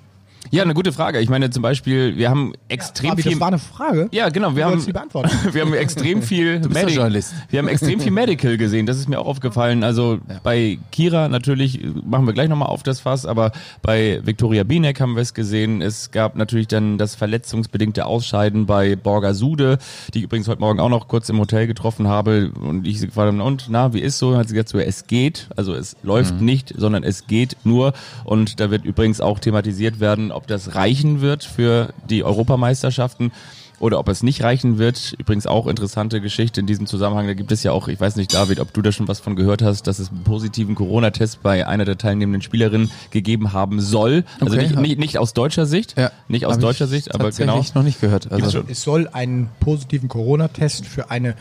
[0.52, 1.20] Ja, eine gute Frage.
[1.20, 3.32] Ich meine zum Beispiel, wir haben extrem Fabi, viel.
[3.34, 4.10] das war eine Frage.
[4.12, 4.56] ja, genau.
[4.56, 4.86] Wir Du haben,
[5.54, 7.34] wir haben extrem viel bist doch Journalist.
[7.50, 8.86] Wir haben extrem viel Medical gesehen.
[8.86, 9.84] Das ist mir auch aufgefallen.
[9.84, 13.52] Also bei Kira natürlich machen wir gleich nochmal auf das Fass, aber
[13.84, 15.82] bei Viktoria Binek haben wir es gesehen.
[15.82, 19.78] Es gab natürlich dann das verletzungsbedingte Ausscheiden bei Borger Sude,
[20.14, 22.52] die ich übrigens heute Morgen auch noch kurz im Hotel getroffen habe.
[22.60, 24.36] Und ich gefragt habe, und na, wie ist so?
[24.36, 25.48] Hat sie gesagt, so, es geht.
[25.56, 27.94] Also es läuft nicht, sondern es geht nur.
[28.24, 33.32] Und da wird übrigens auch thematisiert werden, ob das reichen wird für die Europameisterschaften
[33.80, 35.16] oder ob es nicht reichen wird.
[35.18, 37.28] Übrigens auch interessante Geschichte in diesem Zusammenhang.
[37.28, 39.36] Da gibt es ja auch, ich weiß nicht, David, ob du da schon was von
[39.38, 44.26] gehört hast, dass es einen positiven Corona-Test bei einer der teilnehmenden Spielerinnen gegeben haben soll.
[44.42, 47.16] Also Okay, nicht, nicht, nicht aus deutscher Sicht, Ja, nicht aus hab deutscher ich Sicht,
[47.16, 48.32] aber genau noch nicht gehört.
[48.32, 51.36] Also, Es soll einen positiven Corona-Test für eine,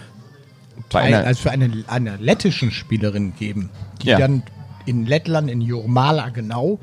[0.90, 3.70] Teil, einer, also für eine, eine lettischen Spielerin geben,
[4.02, 4.18] die Ja.
[4.18, 4.44] dann
[4.86, 6.78] in Lettland, in Jurmala genau,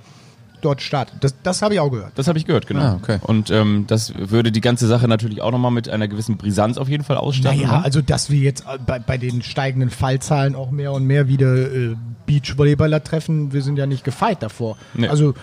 [0.66, 1.24] dort startet.
[1.24, 2.12] Das, das habe ich auch gehört.
[2.16, 2.82] das habe ich gehört, genau.
[2.82, 3.20] Ah, okay.
[3.22, 6.90] Und ähm, das würde die ganze Sache natürlich auch nochmal mit einer gewissen Brisanz auf
[6.90, 7.60] jeden Fall ausstatten.
[7.60, 7.84] Naja, ne?
[7.84, 11.96] also dass wir jetzt bei, bei den steigenden Fallzahlen auch mehr und mehr wieder äh,
[12.26, 14.78] Beachvolleyballer treffen, wir sind ja nicht gefeit davor.
[14.96, 15.08] Nee.
[15.08, 15.36] Also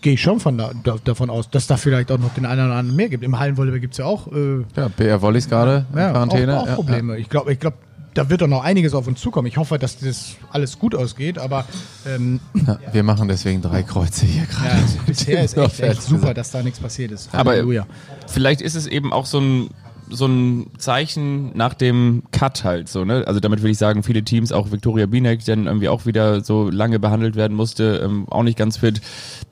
[0.00, 2.66] gehe ich schon von da, da, davon aus, dass da vielleicht auch noch den einen
[2.66, 3.24] oder anderen mehr gibt.
[3.24, 6.58] Im Hallenvolleyball gibt es ja auch, äh, ja, BR Volleys gerade in ja, Quarantäne.
[6.58, 7.18] auch, auch Ja, Probleme.
[7.18, 7.74] Ich glaube, ich glaub,
[8.16, 9.46] da wird doch noch einiges auf uns zukommen.
[9.46, 11.66] Ich hoffe, dass das alles gut ausgeht, aber
[12.06, 14.68] ähm, Ja, wir machen deswegen drei Kreuze hier gerade.
[14.68, 17.28] ja, bisher ist echt, echt super, dass da nichts passiert ist.
[17.32, 17.86] Aber Halleluja.
[18.26, 19.70] vielleicht ist es eben auch so ein
[20.08, 23.24] so ein Zeichen nach dem Cut halt so, ne?
[23.26, 26.44] Also damit will ich sagen, viele Teams, auch Viktoria Binek, die dann irgendwie auch wieder
[26.44, 29.00] so lange behandelt werden musste, ähm, auch nicht ganz fit,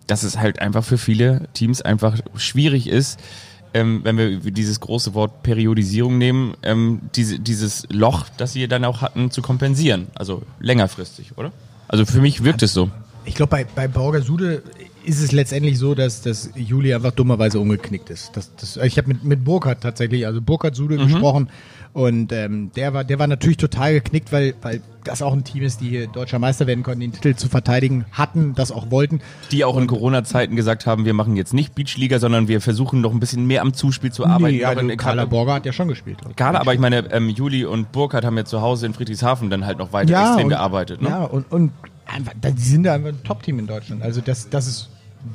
[0.07, 3.19] dass es halt einfach für viele Teams einfach schwierig ist,
[3.75, 8.85] ähm, wenn wir dieses große Wort Periodisierung nehmen, ähm, diese, dieses Loch, das sie dann
[8.85, 10.07] auch hatten, zu kompensieren.
[10.15, 11.53] Also längerfristig, oder?
[11.89, 12.91] Also für mich wirkt es so.
[13.27, 14.63] Ich glaube, bei, bei Borger Sude
[15.05, 18.37] ist es letztendlich so, dass, dass Juli einfach dummerweise umgeknickt ist.
[18.37, 21.49] Das, das, ich habe mit, mit Burkhardt tatsächlich, also Burkhardt Sude gesprochen
[21.95, 25.63] und ähm, der, war, der war natürlich total geknickt, weil, weil das auch ein Team
[25.63, 29.21] ist, die hier deutscher Meister werden konnten, den Titel zu verteidigen hatten, das auch wollten.
[29.53, 33.13] Die auch in Corona-Zeiten gesagt haben, wir machen jetzt nicht Beachliga, sondern wir versuchen noch
[33.13, 34.57] ein bisschen mehr am Zuspiel zu arbeiten.
[34.57, 36.19] Nee, also in- Carla Borger hat ja schon gespielt.
[36.37, 39.65] Gerade, aber ich meine, ähm, Juli und Burkhardt haben ja zu Hause in Friedrichshafen dann
[39.65, 41.01] halt noch weiter extrem und, gearbeitet.
[41.01, 41.09] Ne?
[41.11, 41.71] Ja, und, und
[42.07, 44.03] einfach, die sind da einfach ein Top-Team in Deutschland.
[44.03, 44.89] Also, dass, dass es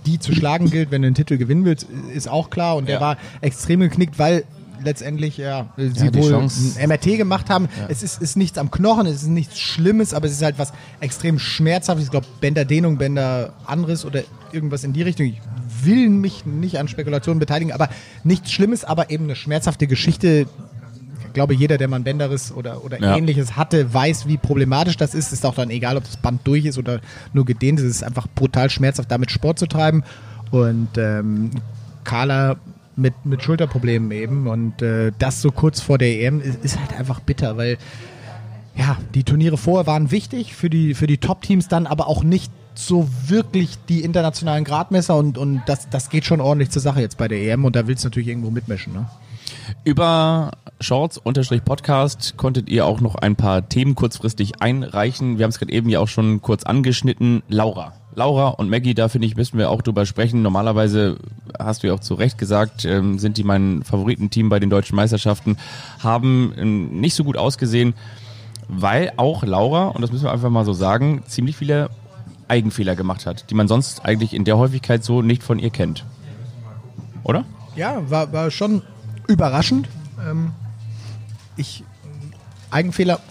[0.06, 2.76] die zu schlagen gilt, wenn du den Titel gewinnen willst, ist auch klar.
[2.76, 3.02] Und der Ja.
[3.02, 4.44] war extrem geknickt, weil
[4.84, 7.68] letztendlich ja, sie die wohl Chance- ein MRT gemacht haben.
[7.88, 10.74] Es ist, ist nichts am Knochen, es ist nichts Schlimmes, aber es ist halt was
[11.00, 12.06] extrem Schmerzhaftes.
[12.06, 15.28] Ich glaube, Bänderdehnung, Bänder anderes oder irgendwas in die Richtung.
[15.28, 15.40] Ich
[15.84, 17.90] will mich nicht an Spekulationen beteiligen, aber
[18.24, 20.48] nichts Schlimmes, aber eben eine schmerzhafte Geschichte,
[21.28, 23.16] ich glaube, jeder, der mal ein Bänderriss oder, oder Ja.
[23.16, 25.32] ähnliches hatte, weiß, wie problematisch das ist.
[25.32, 27.02] Ist auch dann egal, ob das Band durch ist oder
[27.34, 27.86] nur gedehnt ist.
[27.86, 30.04] Es ist einfach brutal schmerzhaft, damit Sport zu treiben.
[30.50, 31.52] Und ähm,
[32.04, 32.56] Carla
[33.00, 34.48] mit, mit Schulterproblemen eben.
[34.48, 37.78] Und äh, das so kurz vor der EM ist, ist halt einfach bitter, weil
[38.76, 42.52] ja, die Turniere vorher waren wichtig für die, für die Top-Teams dann, aber auch nicht
[42.76, 47.18] so wirklich die internationalen Gradmesser und, und das, das geht schon ordentlich zur Sache jetzt
[47.18, 48.94] bei der EM und da willst du natürlich irgendwo mitmischen.
[48.94, 49.06] Ne?
[49.84, 55.38] Über Shorts-Podcast konntet ihr auch noch ein paar Themen kurzfristig einreichen.
[55.38, 57.44] Wir haben es gerade eben ja auch schon kurz angeschnitten.
[57.50, 57.94] Laura.
[58.20, 60.42] Laura und Maggie, da finde ich, müssen wir auch drüber sprechen.
[60.42, 61.18] Normalerweise,
[61.58, 64.98] hast du ja auch zu Recht gesagt, ähm, sind die mein Favoritenteam bei den deutschen
[64.98, 65.58] Meisterschaften,
[66.00, 67.94] haben ähm, nicht so gut ausgesehen,
[68.68, 71.90] weil auch Laura, und das müssen wir einfach mal so sagen, ziemlich viele
[72.50, 76.04] Eigenfehler gemacht hat, die man sonst eigentlich in der Häufigkeit so nicht von ihr kennt.
[77.24, 77.46] Oder?
[77.78, 78.82] Ja, war, war schon
[79.28, 79.88] überraschend.
[80.30, 80.52] Ähm,
[81.56, 81.86] ich
[82.70, 83.22] Eigenfehler,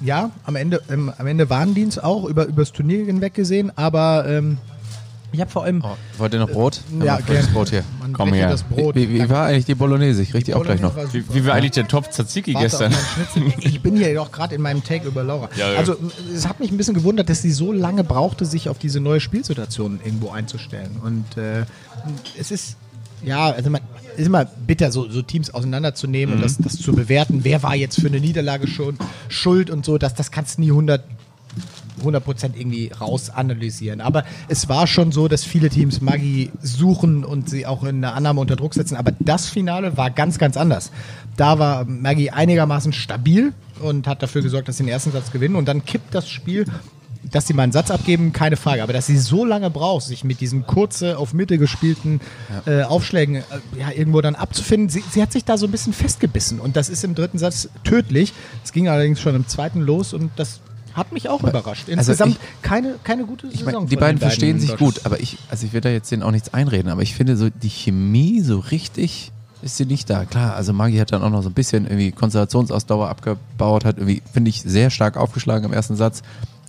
[0.00, 4.58] ja, am Ende, ähm, am Ende Warndienst auch über übers Turnier hinweg gesehen, aber ähm,
[5.32, 6.80] ich habe vor allem Oh, wollt ihr noch Brot?
[6.90, 7.54] Wir ja, haben noch frisches gern.
[7.54, 7.84] Brot hier.
[8.00, 8.50] Man Komm her.
[8.50, 8.96] das Brot.
[8.96, 10.22] Wie, wie war eigentlich die Bolognese?
[10.22, 10.96] Ich richte die auch gleich noch.
[10.96, 12.94] War Wie, wie war eigentlich der Topf Tzatziki Warte gestern?
[13.58, 15.48] Ich bin hier doch gerade in meinem Take über Laura.
[15.56, 15.78] Ja, ja.
[15.78, 15.96] Also
[16.34, 19.20] es hat mich ein bisschen gewundert, dass sie so lange brauchte, sich auf diese neue
[19.20, 20.96] Spielsituation irgendwo einzustellen.
[21.02, 21.64] Und äh,
[22.36, 22.76] es ist
[23.24, 23.80] ja, also man
[24.16, 27.44] ist immer bitter, so, so Teams auseinanderzunehmen und das, das zu bewerten.
[27.44, 30.70] Wer war jetzt für eine Niederlage schon schuld und so, das, das kannst du nie
[30.70, 31.02] 100
[32.02, 34.00] 100% irgendwie raus analysieren.
[34.00, 38.14] Aber es war schon so, dass viele Teams Maggi suchen und sie auch in der
[38.14, 38.96] Annahme unter Druck setzen.
[38.96, 40.92] Aber das Finale war ganz, ganz anders.
[41.36, 43.52] Da war Maggi einigermaßen stabil
[43.82, 45.56] und hat dafür gesorgt, dass sie den ersten Satz gewinnen.
[45.56, 46.64] Und dann kippt das Spiel,
[47.22, 48.82] dass sie mal einen Satz abgeben, keine Frage.
[48.82, 52.20] Aber dass sie so lange braucht, sich mit diesen kurze auf Mitte gespielten
[52.66, 53.42] äh, Aufschlägen äh,
[53.78, 56.60] ja, irgendwo dann abzufinden, sie, sie hat sich da so ein bisschen festgebissen.
[56.60, 58.32] Und das ist im dritten Satz tödlich.
[58.64, 60.60] Es ging allerdings schon im zweiten los und das
[60.94, 61.88] hat mich auch überrascht.
[61.88, 63.60] Insgesamt keine, keine gute Saison.
[63.60, 65.88] Ich meine, die von beiden den verstehen sich gut, aber ich, also ich will da
[65.88, 69.84] jetzt denen auch nichts einreden, aber ich finde so die Chemie so richtig ist sie
[69.84, 70.24] nicht da.
[70.24, 74.22] Klar, also Maggi hat dann auch noch so ein bisschen irgendwie Konzentrationsausdauer abgebaut, hat irgendwie,
[74.32, 76.22] finde ich, sehr stark aufgeschlagen im ersten Satz.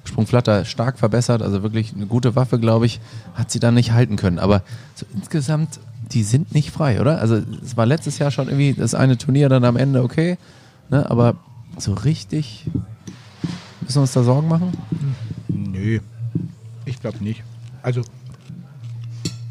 [0.04, 3.00] Sprungflatter stark verbessert, also wirklich eine gute Waffe, glaube ich,
[3.36, 4.40] hat sie dann nicht halten können.
[4.40, 4.64] Aber
[4.96, 5.80] so insgesamt,
[6.12, 7.20] die sind nicht frei, oder?
[7.20, 10.38] Also es war letztes Jahr schon irgendwie das eine Turnier dann am Ende okay,
[10.90, 11.10] ne?
[11.10, 11.36] aber
[11.78, 12.66] so richtig
[13.82, 14.72] müssen wir uns da Sorgen machen?
[15.48, 16.00] Nö,
[16.86, 17.44] ich glaube nicht.
[17.82, 18.02] Also,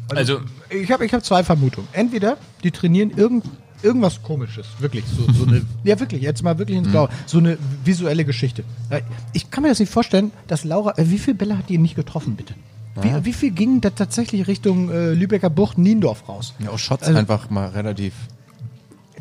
[0.09, 1.87] Also, ich habe ich hab zwei Vermutungen.
[1.93, 3.45] Entweder die trainieren irgend,
[3.83, 5.03] irgendwas komisches, wirklich.
[5.05, 7.09] So, so eine, ja, wirklich, jetzt mal wirklich ins Blaue.
[7.25, 8.63] So eine visuelle Geschichte.
[8.89, 9.01] Äh,
[9.33, 11.95] Ich kann mir das nicht vorstellen, dass Laura, äh, wie viele Bälle hat die nicht
[11.95, 12.53] getroffen, bitte?
[13.01, 16.53] Wie, wie viel ging da tatsächlich Richtung äh, Lübecker Bucht, Niendorf raus?
[16.59, 18.13] Ja, auch Shots Also- einfach mal relativ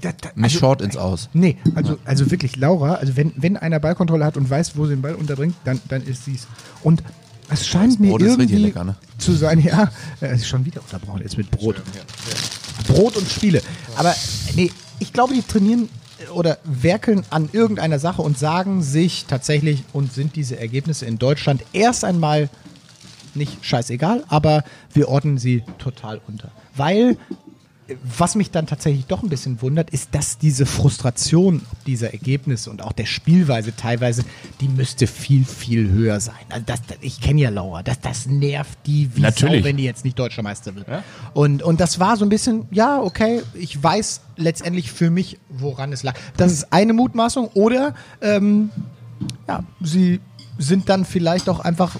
[0.00, 1.28] Da, da, nicht short ins Aus.
[1.34, 4.94] Nee, also, also wirklich, Laura, also wenn, wenn einer Ballkontrolle hat und weiß, wo sie
[4.94, 6.48] den Ball unterbringt, dann, dann ist sie's.
[6.82, 7.02] Und
[7.48, 8.96] es scheint mir Brot irgendwie lecker, ne?
[9.18, 9.90] zu sein, ja,
[10.20, 11.76] es ist schon wieder unterbrochen jetzt mit Brot.
[12.86, 13.62] Brot und Spiele.
[13.96, 14.14] Aber
[14.54, 19.84] nee, ich glaube, die trainieren äh, oder werkeln an irgendeiner Sache und sagen sich tatsächlich
[19.92, 22.48] und sind diese Ergebnisse in Deutschland erst einmal
[23.34, 26.50] nicht scheißegal, aber wir ordnen sie total unter.
[26.74, 27.16] Weil
[28.18, 32.82] was mich dann tatsächlich doch ein bisschen wundert, ist, dass diese Frustration dieser Ergebnisse und
[32.82, 34.24] auch der Spielweise teilweise,
[34.60, 36.34] die müsste viel, viel höher sein.
[36.48, 39.62] Also das, ich kenne ja Laura, das, das nervt die wie Natürlich.
[39.62, 40.86] Sau, wenn die jetzt nicht Deutscher Meister wird.
[41.34, 45.92] Und, und das war so ein bisschen, ja, okay, ich weiß letztendlich für mich, woran
[45.92, 46.14] es lag.
[46.36, 48.70] Das ist eine Mutmaßung oder ähm,
[49.48, 50.20] ja, sie
[50.58, 51.96] sind dann vielleicht auch einfach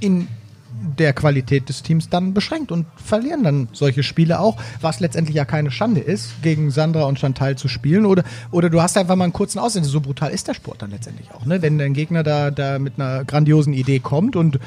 [0.00, 0.28] in
[0.98, 5.44] der Qualität des Teams dann beschränkt und verlieren dann solche Spiele auch, was letztendlich ja
[5.44, 8.06] keine Schande ist, gegen Sandra und Chantal zu spielen.
[8.06, 9.88] Oder, oder du hast einfach mal einen kurzen Aussetzer.
[9.88, 11.46] So brutal ist der Sport dann letztendlich auch.
[11.46, 11.62] Ne?
[11.62, 14.58] Wenn dein Gegner da, da mit einer grandiosen Idee kommt und äh,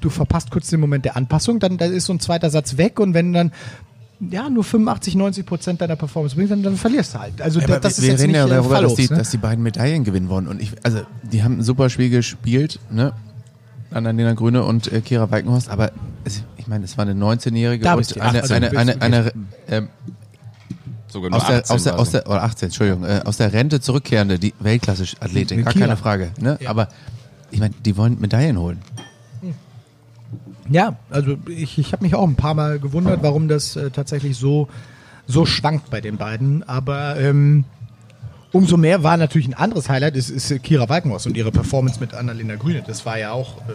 [0.00, 3.00] du verpasst kurz den Moment der Anpassung, dann, dann ist so ein zweiter Satz weg
[3.00, 3.52] und wenn dann
[4.30, 7.42] ja, nur 85, 90 Prozent deiner Performance bringst, dann, dann verlierst du halt.
[7.42, 9.18] Also Ja, das wir ist jetzt reden nicht ja äh, darüber, dass Fallos, die, ne?
[9.18, 10.46] dass die beiden Medaillen gewinnen wollen.
[10.46, 13.12] Und ich, also, die haben ein super Spiel gespielt, ne?
[13.94, 15.92] Annalena Grüne und äh, Kira Walkenhorst, aber
[16.24, 19.32] es, ich meine, es war eine 19-Jährige Da und eine, 18, eine, eine,
[19.68, 19.88] eine,
[21.08, 23.52] sogar nur aus, der, 18 aus, der, aus der, oder 18, Entschuldigung, äh, aus der
[23.52, 25.86] Rente zurückkehrende, die Weltklasse-Athletin, gar Kira.
[25.86, 26.32] keine Frage.
[26.40, 26.58] Ne?
[26.66, 26.88] Aber
[27.50, 28.82] ich meine, die wollen Medaillen holen.
[30.70, 34.36] Ja, also ich, ich habe mich auch ein paar Mal gewundert, warum das äh, tatsächlich
[34.36, 34.68] so,
[35.26, 36.62] so schwankt bei den beiden.
[36.66, 37.64] Aber ähm,
[38.54, 42.00] umso mehr war natürlich ein anderes Highlight, ist, ist äh, Kira Walkenhorst und ihre Performance
[42.00, 42.82] mit Annalena Grüne.
[42.86, 43.58] Das war ja auch.
[43.68, 43.72] Äh,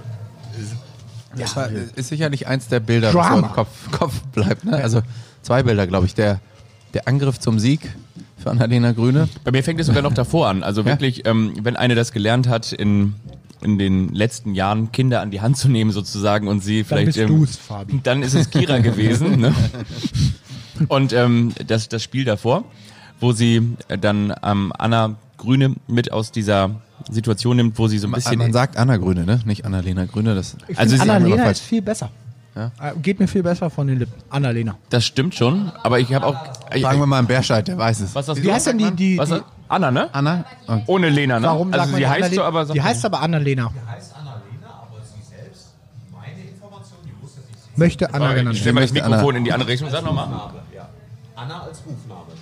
[1.38, 3.48] Das ja, war, ist sicherlich eins der Bilder, was so Drama.
[3.48, 4.64] im Kopf, Kopf bleibt.
[4.66, 4.78] Ne?
[4.78, 5.02] Also
[5.44, 6.16] zwei Bilder, glaube ich.
[6.16, 6.40] Der,
[6.94, 7.82] der Angriff zum Sieg
[8.38, 9.30] für Annalena Grüne.
[9.44, 10.64] Bei mir fängt es sogar noch davor an.
[10.64, 13.14] Also wirklich, ähm, wenn eine das gelernt hat, in,
[13.62, 17.08] in den letzten Jahren Kinder an die Hand zu nehmen sozusagen und sie vielleicht...
[17.08, 18.00] bist ähm, du's, Fabi.
[18.02, 19.40] Dann ist es Kira gewesen.
[19.40, 19.54] Ne?
[20.88, 22.64] Und ähm, das, das Spiel davor,
[23.20, 26.72] wo sie äh, dann ähm, Anna Grüne mit aus dieser
[27.10, 28.38] Situation nimmt, wo sie so ein bisschen...
[28.38, 29.40] Man sagt Anna Grüne, ne?
[29.46, 30.36] nicht Annalena Grüne.
[30.36, 32.10] Das, ich Also sie- Annalena ist viel besser.
[32.56, 32.72] Ja?
[32.82, 34.14] Äh, Geht mir viel besser von den Lippen.
[34.30, 34.76] Annalena.
[34.90, 36.36] das stimmt schon, aber ich habe auch...
[36.74, 38.16] Ich, Fragen wir mal einen Berscheid, der weiß es.
[38.16, 38.52] was hast Wie du?
[38.54, 38.92] heißt denn die?
[38.92, 40.10] die, die Anna, ne?
[40.14, 40.44] Anna?
[40.68, 40.78] Oh.
[40.88, 41.48] Ohne Lena, ne?
[41.48, 42.42] warum also sagt man sie heißt Annalena?
[42.42, 42.66] so, aber...
[42.74, 43.72] Die heißt aber Annalena.
[47.76, 49.90] Möchte Anna genannt Ich stell mal das möchte Mikrofon Anna- in die andere Richtung.
[49.90, 50.28] Sag nochmal.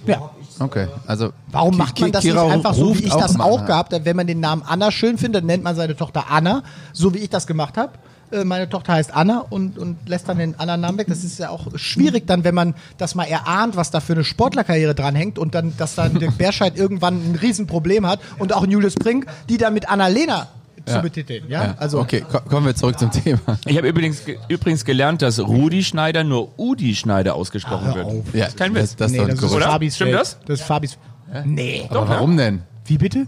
[0.07, 0.31] Ja.
[0.59, 1.31] Okay, also.
[1.51, 3.67] Warum macht man das Kira nicht einfach so, wie ich das auch Anna.
[3.67, 4.05] gehabt habe?
[4.05, 7.29] Wenn man den Namen Anna schön findet, nennt man seine Tochter Anna, so wie ich
[7.29, 7.93] das gemacht habe.
[8.31, 11.07] Äh, Meine Tochter heißt Anna und, und lässt dann den anderen Namen weg.
[11.07, 14.23] Das ist ja auch schwierig dann, wenn man das mal erahnt, was da für eine
[14.23, 18.95] Sportlerkarriere dranhängt und dann, dass dann Dirk Berscheid irgendwann ein Riesenproblem hat und auch Julius
[18.95, 20.47] Brink, die dann mit Annalena
[20.87, 21.01] zu Ja.
[21.01, 21.43] betiteln.
[21.49, 21.75] Ja?
[21.77, 23.39] Also, okay, ko kommen wir zurück zum Thema.
[23.65, 28.05] Ich habe übrigens, ge- übrigens gelernt, dass Rudi Schneider nur Udi Schneider ausgesprochen wird.
[28.05, 28.33] auf.
[28.33, 28.95] Ja, kein Witz.
[28.95, 29.65] Das, das nee, ist doch das ist Gerücht.
[29.67, 30.21] Fabis Stimmt Welt.
[30.21, 30.37] das?
[30.45, 30.97] Das ist Fabis.
[31.45, 31.85] Nee.
[31.89, 32.61] Aber warum denn?
[32.85, 33.27] Wie bitte?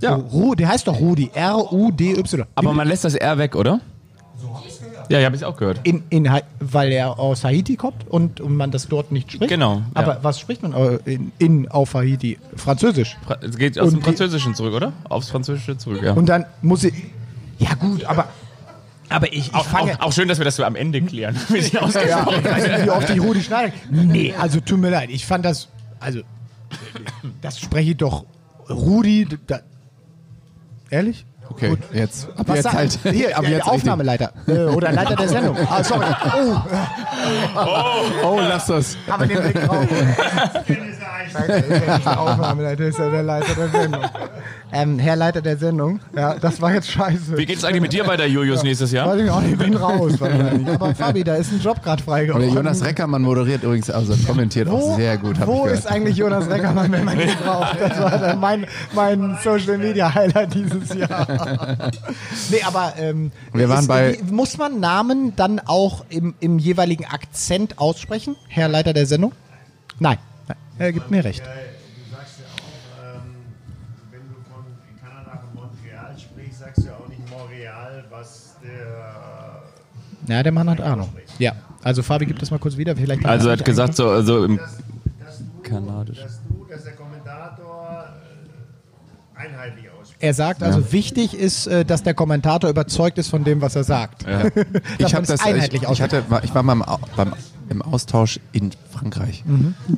[0.00, 0.14] Ja.
[0.14, 1.30] Ru, der heißt doch Rudi.
[1.32, 2.44] R-U-D-Y.
[2.54, 3.80] Aber man lässt das R weg, oder?
[5.08, 5.80] Ja, ja, habe ich auch gehört.
[5.84, 6.28] In, in,
[6.60, 9.48] weil er aus Haiti kommt und, und man das dort nicht spricht.
[9.50, 10.18] Genau, Aber ja.
[10.22, 12.38] was spricht man äh, in, in auf Haiti?
[12.56, 13.16] Französisch.
[13.26, 14.92] Fra- Es geht aus Und dem die- Französischen zurück, oder?
[15.08, 16.12] Aufs Französische zurück, ja.
[16.12, 16.94] Und dann muss ich.
[17.58, 18.26] Ja gut, aber
[19.08, 21.36] aber ich, ich auch, fange auch, auch schön, dass wir das so am Ende klären.
[21.48, 21.94] Wie sie ja, nicht,
[22.84, 23.72] wie oft ich Rudi Schneider.
[23.90, 25.10] Nee, also tut mir leid.
[25.10, 25.68] Ich fand das
[26.00, 26.20] also
[27.40, 28.24] das spreche ich doch
[28.68, 29.60] Rudi da,
[30.90, 31.24] ehrlich?
[31.50, 32.28] Okay, jetzt.
[32.36, 32.98] Ab Was jetzt halt.
[33.02, 35.56] Hier, ab der jetzt Aufnahmeleiter äh, oder Leiter der Sendung.
[35.70, 36.06] Ah, sorry.
[36.34, 36.52] Oh,
[37.60, 38.24] richtig.
[38.24, 38.96] Oh, lass das.
[39.08, 39.86] haben wir den Blick drauf.
[41.46, 44.02] Das ist ja ist ja der Leiter der Sendung.
[44.72, 47.36] Ähm, Herr Leiter der Sendung, ja, das war jetzt scheiße.
[47.38, 49.06] Wie geht's eigentlich mit dir weiter, Julius, nächstes Jahr?
[49.08, 50.68] Weiß ich auch nicht, ich bin raus wahrscheinlich.
[50.68, 52.42] Aber Fabi, da ist ein Job gerade frei Und geworden.
[52.46, 56.90] der Jonas Reckermann moderiert übrigens, also kommentiert auch sehr gut, Wo ist eigentlich Jonas Reckermann,
[56.90, 57.80] wenn man ihn braucht?
[57.80, 61.26] Das war dann mein, mein Social Media Highlight dieses Jahr.
[62.50, 67.04] nee, aber ähm, Wir waren bei- wie- muss man Namen dann auch im, im jeweiligen
[67.04, 69.32] Akzent aussprechen, Herr Leiter der Sendung?
[70.00, 70.18] Nein.
[70.78, 71.42] Er gibt mir recht.
[71.42, 73.22] Du sagst ja auch, ähm,
[74.10, 74.64] wenn du von
[75.02, 79.62] Kanada von Montreal sprichst, sagst du ja auch nicht Montreal, was der.
[80.34, 81.08] Ja, der Mann hat Ahnung.
[81.38, 82.94] Ja, also Fabi gibt das mal kurz wieder.
[82.96, 84.76] Vielleicht Also er hat gesagt, so, also im Dass,
[85.24, 86.18] dass, du, Kanadisch.
[86.22, 88.04] dass du, dass der Kommentator
[89.36, 90.22] äh, einheitlich ausspricht.
[90.22, 93.84] Er sagt also, wichtig ist, äh, dass der Kommentator überzeugt ist von dem, was er
[93.84, 94.24] sagt.
[94.26, 94.44] Ja.
[94.98, 97.32] Ich man habe es das, einheitlich ich, ich hatte, ich war mal im, Au- beim,
[97.68, 99.44] im Austausch in Frankreich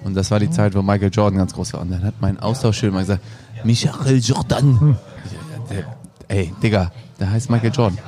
[0.05, 2.39] und das war die Zeit, wo Michael Jordan ganz groß war und dann hat mein
[2.41, 3.23] Austauschschüler mal gesagt,
[3.65, 4.97] Michael Jordan.
[5.71, 5.85] Der,
[6.29, 7.99] ey, Digga, der heißt Michael Jordan.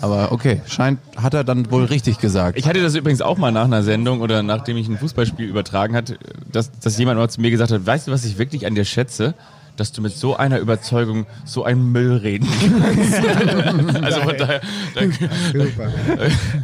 [0.00, 2.58] Aber okay, scheint, hat er dann wohl richtig gesagt.
[2.58, 5.96] Ich hatte das übrigens auch mal nach einer Sendung oder nachdem ich ein Fußballspiel übertragen
[5.96, 6.18] hat,
[6.50, 8.84] dass, dass jemand mal zu mir gesagt hat, weißt du, was ich wirklich an dir
[8.84, 9.34] schätze?
[9.76, 13.14] Dass du mit so einer Überzeugung so einen Müll reden kannst.
[14.04, 14.60] also von daher,
[14.94, 15.30] danke.
[15.52, 15.92] Super.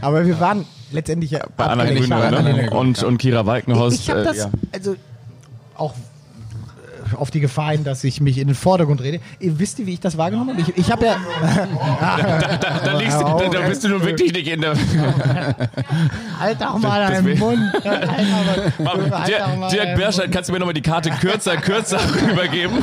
[0.02, 2.10] Aber wir waren letztendlich ja bei Anna abgelenkt.
[2.10, 2.70] Grüne Bei Anna ne?
[2.70, 4.00] Und, und Kira Walkenhorst.
[4.00, 4.50] Ich habe äh, das, ja.
[4.72, 4.96] also
[5.76, 6.15] auch äh,
[7.14, 9.20] auf die Gefahr hin, dass ich mich in den Vordergrund rede.
[9.40, 10.60] Ihr wisst ihr, wie ich das wahrgenommen habe?
[10.60, 11.16] Ich, ich habe ja.
[12.84, 14.74] da, liegst, du- da, da bist du nun wirklich nicht in der.
[16.40, 17.58] halt doch mal Das deinen Mund.
[17.84, 21.98] Halt doch mal- halt Dirk, Dirk Berscheid, kannst du mir nochmal die Karte kürzer, kürzer
[22.30, 22.76] übergeben?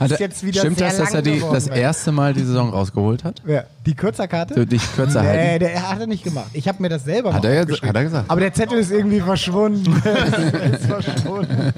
[0.00, 2.42] Hat er, jetzt wieder stimmt sehr das, dass er die, geworden, das erste Mal die
[2.42, 3.42] Saison rausgeholt hat?
[3.46, 4.54] Ja, die Kürzerkarte?
[4.54, 5.58] Du dich kürzer Nee, halten?
[5.64, 6.46] der hat er nicht gemacht.
[6.52, 8.30] Ich habe mir das selber Hat er, hat er gesagt.
[8.30, 9.84] Aber der Zettel ist irgendwie verschwunden.
[10.72, 11.72] ist verschwunden.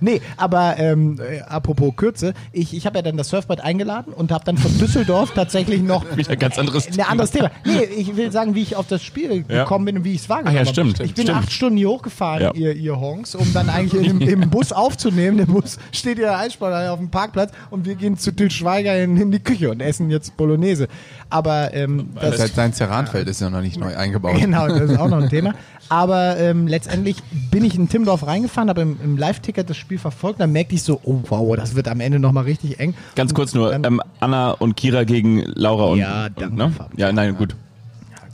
[0.00, 4.32] Nee, aber ähm, äh, apropos Kürze, ich, ich habe ja dann das Surfbrett eingeladen und
[4.32, 7.50] habe dann von Düsseldorf tatsächlich noch Wieder ein ganz anderes ein anderes Thema.
[7.64, 9.62] Nee, ich will sagen, wie ich auf das Spiel Ja.
[9.62, 11.04] gekommen bin und wie ich es wahrgenommen Ach ja, stimmt, habe.
[11.04, 11.38] Ich bin stimmt.
[11.38, 12.52] acht Stunden hier hochgefahren, Ja.
[12.54, 15.38] ihr, ihr Honks, um dann eigentlich im, im Bus aufzunehmen.
[15.38, 19.16] Der Bus steht ja Eissport auf dem Parkplatz und wir gehen zu Til Schweiger in,
[19.16, 20.88] in die Küche und essen jetzt Bolognese.
[21.32, 24.36] Aber ähm, das, Sein- Sein Ceranfeld ist ja noch nicht neu eingebaut.
[24.38, 25.54] Genau, das ist auch noch ein Thema.
[25.88, 27.16] Aber ähm, letztendlich
[27.50, 30.40] bin ich in Timmendorf reingefahren, habe im, im Live-Ticket das Spiel verfolgt.
[30.40, 32.94] Dann merkte ich so, oh wow, das wird am Ende nochmal richtig eng.
[33.14, 35.98] Ganz kurz nur, Dann- ähm, Anna und Kira gegen Laura und.
[35.98, 36.70] Ja, und, danke, ne?
[36.70, 36.98] Fabian.
[36.98, 37.56] Ja, nein, gut.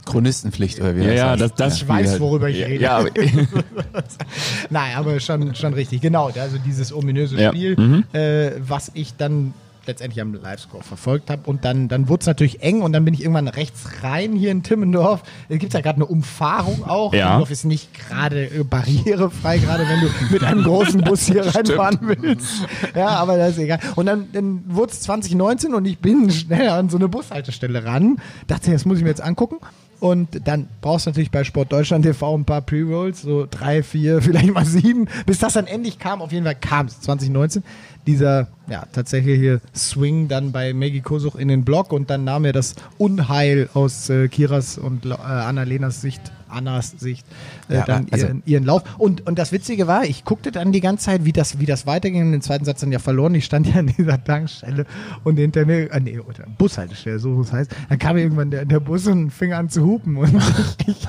[0.05, 2.19] Chronistenpflicht oder wie Ja, das ja, das, das Ich weiß, halt.
[2.21, 2.83] worüber ich ja, rede.
[2.83, 3.09] Ja, aber,
[4.69, 6.01] Nein, aber schon, schon richtig.
[6.01, 7.49] Genau, also dieses ominöse Ja.
[7.49, 8.03] Spiel, Mhm.
[8.13, 9.53] äh, was ich dann
[9.89, 11.49] letztendlich am Livescore verfolgt habe.
[11.49, 14.51] Und dann, dann wurde es natürlich eng und dann bin ich irgendwann rechts rein hier
[14.51, 15.23] in Timmendorf.
[15.49, 17.13] Da gibt es ja gerade eine Umfahrung auch.
[17.13, 17.25] Ja.
[17.27, 21.99] Timmendorf ist nicht gerade äh, barrierefrei, gerade wenn du mit einem großen Bus hier reinfahren
[22.01, 22.65] willst.
[22.95, 23.79] Ja, aber das ist egal.
[23.95, 28.17] Und dann, dann wurde es 2019 und ich bin schnell an so eine Bushaltestelle ran.
[28.47, 29.57] Dachte, das muss ich mir jetzt angucken.
[29.99, 34.21] Und dann brauchst du natürlich bei Sport Deutschland TV ein paar Pre-Rolls, so drei, vier,
[34.21, 36.21] vielleicht mal sieben, bis das dann endlich kam.
[36.21, 37.63] Auf jeden Fall kam es 2019.
[38.07, 42.45] Dieser, ja, tatsächlich hier Swing dann bei Maggie Kosuch in den Block und dann nahm
[42.45, 47.25] er das Unheil aus äh, Kiras und äh, Annalenas Sicht, Annas Sicht,
[47.69, 48.83] äh, Ja, dann also- ihren, ihren Lauf.
[48.97, 51.85] Und, und das Witzige war, ich guckte dann die ganze Zeit, wie das, wie das
[51.85, 52.31] weiterging.
[52.31, 53.35] Den zweiten Satz dann ja verloren.
[53.35, 54.85] Ich stand ja an dieser Tankstelle
[55.23, 57.71] und hinter mir, äh, nee, oder Bushaltestelle, so was heißt.
[57.89, 60.17] Dann kam irgendwann der, der Bus und fing an zu hupen.
[60.17, 60.33] Und
[60.87, 61.07] ich, ich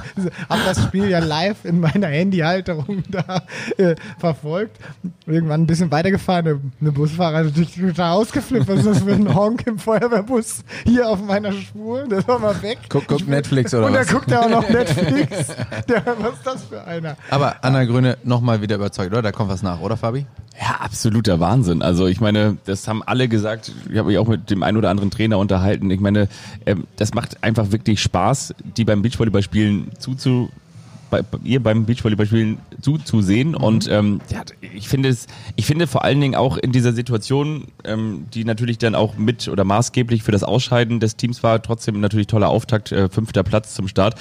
[0.49, 3.43] habe das Spiel ja live in meiner Handyhalterung da
[3.79, 4.79] äh, verfolgt.
[5.27, 6.45] Irgendwann ein bisschen weitergefahren.
[6.45, 8.69] Der, der Busfahrer hat natürlich total ausgeflippt.
[8.69, 12.07] Was ist das für ein Honk im Feuerwehrbus hier auf meiner Spur?
[12.09, 12.79] Das war mal weg.
[12.89, 14.09] Guck, guck Netflix oder und da was?
[14.09, 15.30] guckt er auch noch Netflix.
[15.89, 17.17] Der, was ist das für einer?
[17.31, 19.23] Aber Anna Grüne nochmal wieder überzeugt, oder?
[19.23, 20.27] Da kommt was nach, oder Fabi?
[20.61, 21.83] Ja, absoluter Wahnsinn.
[21.83, 23.73] Also ich meine, das haben alle gesagt.
[23.91, 25.91] Ich habe mich auch mit dem einen oder anderen Trainer unterhalten.
[25.91, 26.29] Ich meine,
[26.67, 30.51] ähm, das macht einfach wirklich Spaß, die beim Beachvolleyballspielen zuzu
[31.11, 34.43] bei, bei ihr beim Beachvolleyballspielen zuzusehen und ähm, ja,
[34.75, 38.79] ich finde es, ich finde vor allen Dingen auch in dieser Situation, ähm, die natürlich
[38.79, 42.93] dann auch mit oder maßgeblich für das Ausscheiden des Teams war, trotzdem natürlich toller Auftakt,
[42.93, 44.15] äh, fünfter Platz zum Start,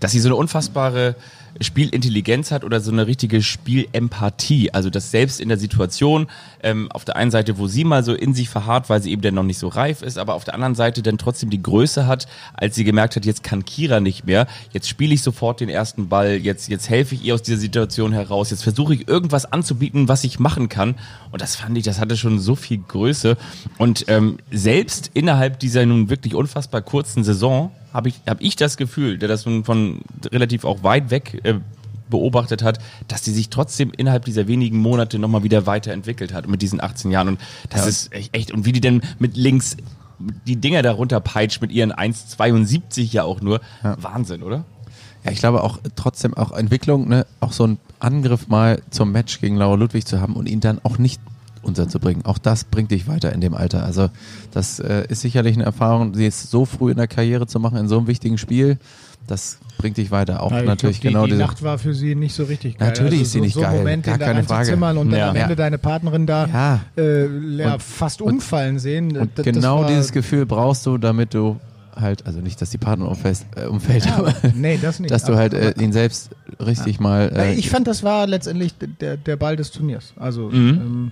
[0.00, 1.16] dass sie so eine unfassbare
[1.60, 4.72] Spielintelligenz hat oder so eine richtige Spielempathie.
[4.72, 6.26] Also das selbst in der Situation,
[6.62, 9.22] ähm, auf der einen Seite, wo sie mal so in sich verharrt, weil sie eben
[9.22, 12.06] dann noch nicht so reif ist, aber auf der anderen Seite dann trotzdem die Größe
[12.06, 15.68] hat, als sie gemerkt hat, jetzt kann Kira nicht mehr, jetzt spiele ich sofort den
[15.68, 19.50] ersten Ball, jetzt, jetzt helfe ich ihr aus dieser Situation heraus, jetzt versuche ich irgendwas
[19.50, 20.96] anzubieten, was ich machen kann.
[21.30, 23.36] Und das fand ich, das hatte schon so viel Größe.
[23.78, 28.76] Und ähm, selbst innerhalb dieser nun wirklich unfassbar kurzen Saison habe ich, hab ich das
[28.76, 31.54] Gefühl, der das nun von relativ auch weit weg äh,
[32.10, 32.78] beobachtet hat,
[33.08, 37.10] dass die sich trotzdem innerhalb dieser wenigen Monate nochmal wieder weiterentwickelt hat mit diesen 18
[37.10, 37.28] Jahren.
[37.28, 37.40] Und
[37.70, 37.86] das Ja.
[37.88, 38.50] ist echt, echt.
[38.52, 39.76] Und wie die denn mit links
[40.46, 43.60] die Dinger darunter peitscht mit ihren 1,72 ja auch nur.
[43.82, 44.64] Wahnsinn, oder?
[45.24, 49.40] Ja, ich glaube auch trotzdem auch Entwicklung, ne, auch so einen Angriff mal zum Match
[49.40, 51.20] gegen Laura Ludwig zu haben und ihn dann auch nicht
[51.64, 52.24] unterzubringen.
[52.24, 53.84] Auch das bringt dich weiter in dem Alter.
[53.84, 54.08] Also
[54.52, 57.78] das äh, ist sicherlich eine Erfahrung, sie jetzt so früh in der Karriere zu machen
[57.78, 58.78] in so einem wichtigen Spiel.
[59.26, 60.42] Das bringt dich weiter.
[60.42, 61.42] Auch Ja, ich natürlich glaub, die, genau die diese.
[61.42, 62.90] Nacht war für sie nicht so richtig geil.
[62.90, 64.66] Also Natürlich ist sie so, nicht so geil, Momente gar keine Frage.
[64.68, 65.30] Zimmern und dann Ja.
[65.30, 65.54] am Ende Ja.
[65.56, 66.80] deine Partnerin da Ja.
[67.02, 69.16] äh, ja, fast und- umfallen sehen.
[69.16, 71.58] Und Das- das genau war- dieses Gefühl brauchst du, damit du
[71.96, 75.10] halt, also nicht, dass die Partner umfällt, äh, umfällt aber Nee, das nicht.
[75.12, 76.28] dass du halt äh, ihn selbst
[76.60, 77.32] richtig mal.
[77.34, 80.12] Ja, Äh, ich fand, das war letztendlich der, der Ball des Turniers.
[80.16, 80.68] Also Mhm.
[80.68, 81.10] ähm,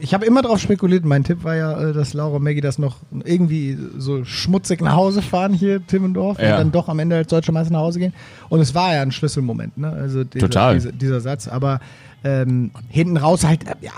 [0.00, 1.04] ich habe immer darauf spekuliert.
[1.04, 4.94] Mein Tipp war ja, äh, dass Laura und Maggie das noch irgendwie so schmutzig nach
[4.96, 6.58] Hause fahren hier, Timmendorf, und Ja.
[6.58, 8.12] dann doch am Ende als deutscher Meister nach Hause gehen.
[8.48, 9.90] Und es war ja ein Schlüsselmoment, ne?
[9.90, 10.74] Also dieser, Total.
[10.74, 11.48] Dieser, dieser Satz.
[11.48, 11.80] Aber
[12.24, 13.92] ähm, hinten raus halt, ja,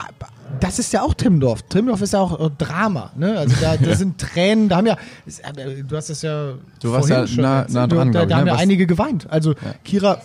[0.61, 1.63] das ist ja auch Timmendorf.
[1.63, 3.39] Timmendorf ist ja auch äh, Drama, ne?
[3.39, 4.97] Also da, da sind Tränen, da haben ja,
[5.57, 8.45] äh, du hast es ja Du warst ja schon nah- nah dran, da, da haben
[8.45, 8.51] ne?
[8.51, 9.29] ja einige geweint.
[9.31, 10.21] Also Kira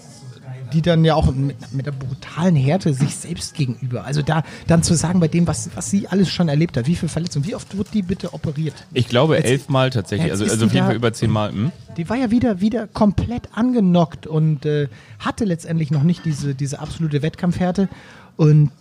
[0.74, 4.06] die dann ja auch mit, mit der brutalen Härte sich selbst gegenüber.
[4.06, 6.96] Also da dann zu sagen, bei dem, was, was sie alles schon erlebt hat, wie
[6.96, 8.74] viele Verletzungen, wie oft wurde die bitte operiert?
[8.94, 11.52] Ich glaube Jetzt- elfmal tatsächlich, also, also auf jeden Fall über zehnmal.
[11.52, 11.72] Hm?
[11.98, 14.88] Die war ja wieder, wieder komplett angenockt und äh,
[15.20, 17.90] hatte letztendlich noch nicht diese, diese absolute Wettkampfhärte.
[18.38, 18.72] Und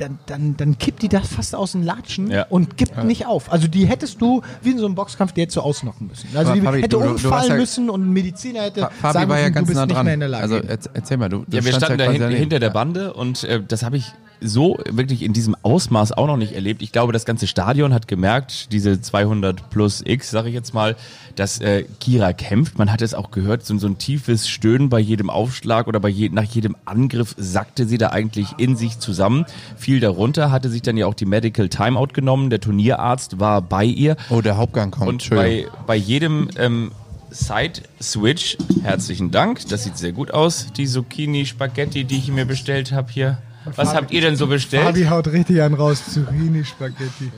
[0.00, 2.46] dann, dann, dann kippt die das fast aus den Latschen Ja.
[2.48, 3.52] und gibt nicht auf.
[3.52, 6.28] Also die hättest du, wie in so einem Boxkampf, die hättest du ausnocken müssen.
[6.34, 8.80] Also Aber die Fabi, hätte du- du- du umfallen ja- müssen und ein Mediziner hätte
[8.80, 10.04] Fa- Fabi sagen war ja müssen, ganz du bist nah nicht dran.
[10.06, 10.42] mehr in der Lage.
[10.42, 12.40] Also erz- erzähl mal, du, du Ja, wir standen da quasi hin, daneben.
[12.40, 12.72] hinter der Ja.
[12.72, 16.82] Bande und äh, das habe ich so wirklich in diesem Ausmaß auch noch nicht erlebt.
[16.82, 20.96] Ich glaube, das ganze Stadion hat gemerkt, diese 200 plus X, sage ich jetzt mal,
[21.36, 22.78] dass äh, Kira kämpft.
[22.78, 26.08] Man hat es auch gehört, so, so ein tiefes Stöhnen bei jedem Aufschlag oder bei
[26.08, 29.46] je, nach jedem Angriff sackte sie da eigentlich in sich zusammen.
[29.76, 32.50] Fiel darunter, hatte sich dann ja auch die Medical Timeout genommen.
[32.50, 34.16] Der Turnierarzt war bei ihr.
[34.30, 35.08] Oh, der Hauptgang kommt.
[35.08, 36.92] Und bei, bei jedem ähm,
[37.30, 43.10] Side-Switch, herzlichen Dank, das sieht sehr gut aus, die Zucchini-Spaghetti, die ich mir bestellt habe
[43.10, 43.38] hier.
[43.76, 44.84] Was habt ihr denn so bestellt?
[44.84, 47.30] Fabi haut richtig einen raus, Zucchini-Spaghetti.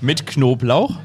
[0.00, 0.96] Mit Knoblauch.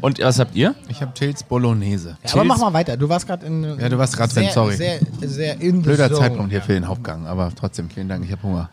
[0.00, 0.74] Und was habt ihr?
[0.88, 2.16] Ich habe Tils Bolognese.
[2.24, 2.96] Ja, aber mach mal weiter.
[2.96, 3.62] Du warst gerade in.
[3.62, 4.76] Ja, du warst grad sehr, sorry.
[4.76, 6.12] Sehr, sehr in Blöder.
[6.12, 8.70] Zeitpunkt hier für den Hauptgang, aber trotzdem, vielen Dank, ich habe Hunger.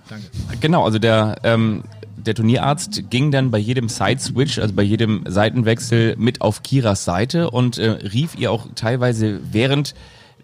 [0.59, 1.83] Genau, also der, ähm,
[2.17, 7.49] der Turnierarzt ging dann bei jedem Side-Switch, also bei jedem Seitenwechsel mit auf Kiras Seite
[7.49, 9.93] und äh, rief ihr auch teilweise während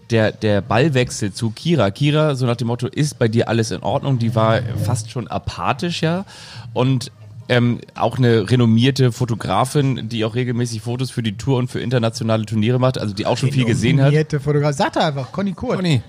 [0.09, 1.91] der, der Ballwechsel zu Kira.
[1.91, 4.19] Kira, so nach dem Motto, ist bei dir alles in Ordnung?
[4.19, 6.25] Die war fast schon apathisch, ja.
[6.73, 7.11] Und
[7.49, 12.45] ähm, auch eine renommierte Fotografin, die auch regelmäßig Fotos für die Tour und für internationale
[12.45, 14.07] Turniere macht, also die auch schon viel gesehen hat.
[14.07, 14.75] Renommierte Fotograf.
[14.75, 15.77] Sag doch einfach, Conny Kurt.
[15.77, 16.01] Conny.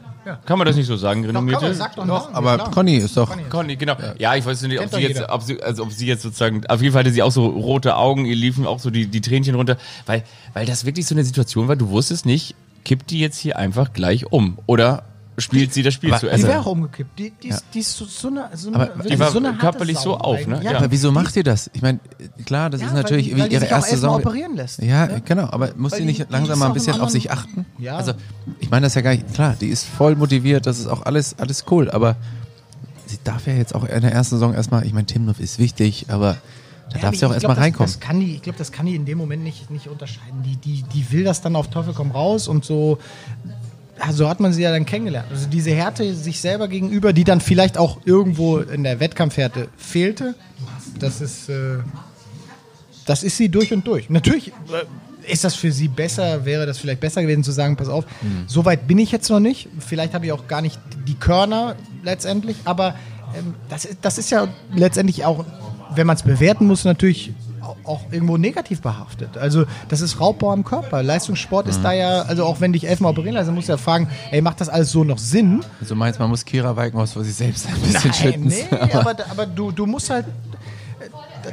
[0.45, 1.67] Kann man das nicht so sagen, Doch, renommierte?
[1.67, 2.35] komm, sag doch, Doch, noch.
[2.35, 2.71] aber Klar.
[2.71, 3.35] Conny ist doch.
[3.49, 3.97] Conny, genau.
[4.19, 6.67] Ja, ich weiß nicht, ob sie doch jetzt, ob sie, also ob sie jetzt sozusagen,
[6.67, 9.21] auf jeden Fall hatte sie auch so rote Augen, ihr liefen auch so die, die
[9.23, 12.55] Tränchen runter, weil, weil das wirklich so eine Situation war, du wusstest nicht,
[12.85, 15.05] kippt die jetzt hier einfach gleich um oder
[15.37, 16.49] spielt sie das Spiel Aber zu Die Ende?
[16.49, 17.17] wäre auch umgekippt.
[17.17, 19.53] Die, die, ist, die ist so, so eine, so eine, Aber die war so eine
[19.55, 20.61] körperlich so auf, ne?
[20.65, 20.79] Ja, Ja.
[20.79, 21.71] Aber wieso macht ihr das?
[21.75, 22.01] Ich meine,
[22.45, 24.17] klar, das Ja, ist weil natürlich die- wie weil die ihre erste Saison.
[24.17, 24.81] operieren lässt.
[24.83, 25.19] Ja, Ja.
[25.25, 27.67] genau, aber muss Weil sie die- nicht die langsam mal ein bisschen auf sich achten?
[27.79, 27.97] Ja.
[27.97, 28.15] Also,
[28.59, 31.39] ich meine das ja gar nicht, klar, die ist voll motiviert, das ist auch alles,
[31.39, 32.17] alles cool, aber
[33.07, 36.07] sie darf ja jetzt auch in der ersten Saison erstmal, ich meine, Timnoff ist wichtig,
[36.09, 36.37] aber
[36.91, 37.91] da Ja, darf sie auch erstmal reinkommen.
[37.91, 40.43] Das, kann die, ich glaube, das kann die in dem Moment nicht, nicht unterscheiden.
[40.45, 42.99] Die, die, die will das dann auf Teufel komm raus und so.
[43.99, 45.29] ja, so hat man sie ja dann kennengelernt.
[45.31, 50.35] Also diese Härte sich selber gegenüber, die dann vielleicht auch irgendwo in der Wettkampfhärte fehlte,
[50.99, 51.79] das ist, äh,
[53.07, 54.09] das ist sie durch und durch.
[54.11, 57.89] Natürlich äh, ist das für sie besser, wäre das vielleicht besser gewesen zu sagen, pass
[57.89, 58.05] auf,
[58.47, 59.69] so weit bin ich jetzt noch nicht.
[59.79, 62.95] Vielleicht habe ich auch gar nicht die Körner letztendlich, aber
[63.37, 65.45] ähm, das, ist, das ist ja letztendlich auch,
[65.95, 67.33] wenn man es bewerten muss, natürlich
[67.63, 69.37] au- auch irgendwo negativ behaftet.
[69.37, 71.03] Also das ist Raubbau am Körper.
[71.03, 74.09] Leistungssport ist da ja, also auch wenn dich elfmal operieren lassen, musst du ja fragen,
[74.31, 75.61] ey, macht das alles so noch Sinn?
[75.81, 78.47] Also meinst man muss Kira Weikenhaus vor sich selbst ein bisschen Nein, schützen.
[78.71, 80.27] nee, aber, aber du, du musst halt.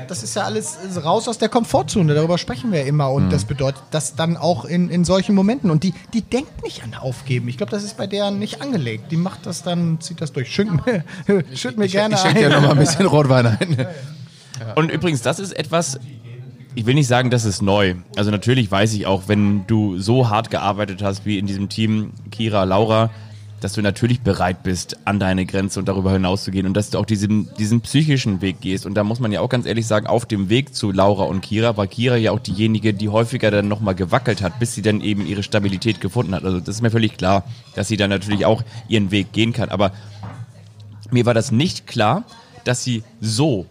[0.10, 3.12] Das ist ja alles raus aus der Komfortzone, darüber sprechen wir ja immer.
[3.12, 5.70] Und das bedeutet das dann auch in, in solchen Momenten.
[5.72, 7.48] Und die, die denkt nicht an Aufgeben.
[7.48, 9.12] Ich glaube, das ist bei der nicht angelegt.
[9.12, 10.52] Die macht das dann, zieht das durch.
[10.52, 11.04] Schütt mir,
[11.56, 12.52] schütt mir gerne Ich schenke dir ein.
[12.54, 13.88] nochmal ein bisschen Rotwein ein.
[14.76, 16.00] Und übrigens, das ist etwas,
[16.76, 17.96] ich will nicht sagen, das ist neu.
[18.16, 22.12] Also natürlich weiß ich auch, wenn du so hart gearbeitet hast wie in diesem Team,
[22.32, 23.10] Kira, Laura,
[23.62, 26.90] dass du natürlich bereit bist, an deine Grenze und darüber hinaus zu gehen und dass
[26.90, 28.86] du auch diesen, diesen psychischen Weg gehst.
[28.86, 31.42] Und da muss man ja auch ganz ehrlich sagen, auf dem Weg zu Laura und
[31.42, 35.02] Kira war Kira ja auch diejenige, die häufiger dann nochmal gewackelt hat, bis sie dann
[35.02, 36.44] eben ihre Stabilität gefunden hat.
[36.44, 39.70] Also das ist mir völlig klar, dass sie dann natürlich auch ihren Weg gehen kann.
[39.70, 39.94] Aber
[41.10, 42.26] mir war das nicht klar,
[42.66, 43.66] dass sie so,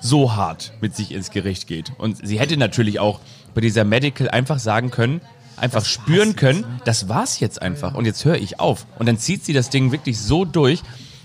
[0.00, 1.92] so hart mit sich ins Gericht geht.
[1.98, 3.20] Und sie hätte natürlich auch
[3.54, 5.20] bei dieser Medical einfach sagen können,
[5.56, 8.86] einfach spüren können, das war's jetzt einfach und jetzt höre ich auf.
[8.98, 10.82] Und dann zieht sie das Ding wirklich so durch.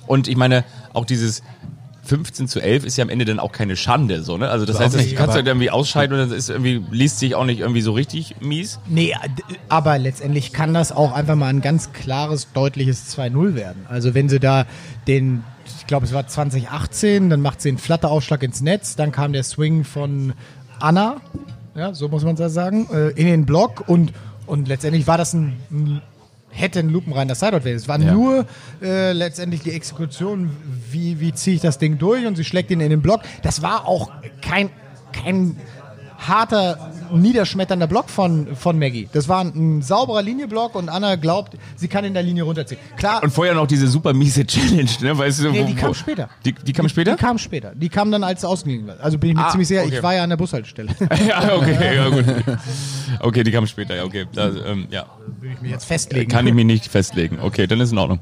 [0.08, 0.64] Und ich meine,
[0.94, 1.44] auch dieses
[2.04, 4.50] 15 zu 11 ist ja am Ende dann auch keine Schande, so, ne?
[4.50, 7.20] Also das heißt, das nicht, kannst du halt irgendwie ausscheiden und dann ist irgendwie, liest
[7.20, 8.80] sich auch nicht irgendwie so richtig mies.
[8.90, 9.16] Nee,
[9.70, 13.86] aber letztendlich kann das auch einfach mal ein ganz klares, deutliches 2-0 werden.
[13.88, 14.66] Also wenn sie da
[15.08, 19.34] den, ich glaube es war 2018, dann macht sie einen Flatteraufschlag ins Netz, dann kam
[19.34, 20.34] der Swing von
[20.80, 21.18] Anna,
[21.76, 24.14] ja, so muss man das sagen, äh, in den Block und,
[24.46, 26.02] und letztendlich war das ein, ein
[26.56, 27.78] hätte ein lupenreiner Sideout werden.
[27.78, 28.14] Es war Ja.
[28.14, 28.46] nur
[28.80, 30.52] äh, letztendlich die Exekution,
[30.92, 33.22] wie, wie ziehe ich das Ding durch und sie schlägt ihn in den Block.
[33.42, 34.12] Das war auch
[34.44, 34.70] kein,
[35.12, 35.58] kein
[36.28, 39.08] harter, niederschmetternder Block von, von Maggie.
[39.14, 42.80] Das war ein, ein sauberer Linienblock und Anna glaubt, sie kann in der Linie runterziehen.
[42.98, 45.18] Klar, Und vorher noch diese super miese Challenge, ne?
[45.18, 46.30] Weißt du, nee, wo- die kam wo- später.
[46.46, 47.12] Die, die kam später?
[47.16, 47.74] Die kam später.
[47.76, 48.96] Die kam dann, als es ausgegangen war.
[49.00, 49.96] Also bin ich mir Ah, ziemlich sicher, okay.
[49.98, 50.90] ich war ja an der Bushaltestelle.
[51.28, 52.26] ja, okay, ja gut.
[53.20, 54.26] Okay, die kam später, ja, okay.
[54.34, 55.06] Da, ähm, ja.
[55.40, 56.30] Will ich mich jetzt festlegen.
[56.32, 57.40] Kann ich mich nicht festlegen.
[57.42, 58.20] Okay, dann ist in Ordnung.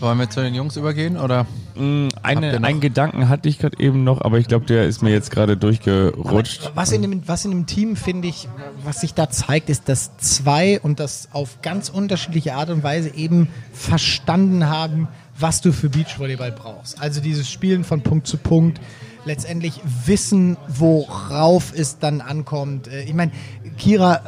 [0.00, 1.46] Wollen wir zu den Jungs übergehen oder?
[1.76, 5.10] Mm, Eine, einen Gedanken hatte ich gerade eben noch, aber ich glaube, der ist mir
[5.10, 6.72] jetzt gerade durchgerutscht.
[6.74, 8.48] Was in dem, was in dem Team, finde ich,
[8.84, 13.14] was sich da zeigt, ist, dass zwei und das auf ganz unterschiedliche Art und Weise
[13.14, 15.06] eben verstanden haben,
[15.38, 17.00] was du für Beachvolleyball brauchst.
[17.00, 18.80] Also dieses Spielen von Punkt zu Punkt,
[19.24, 22.88] letztendlich wissen, worauf es dann ankommt.
[22.88, 23.30] Äh, Ich meine,
[23.76, 24.22] Kira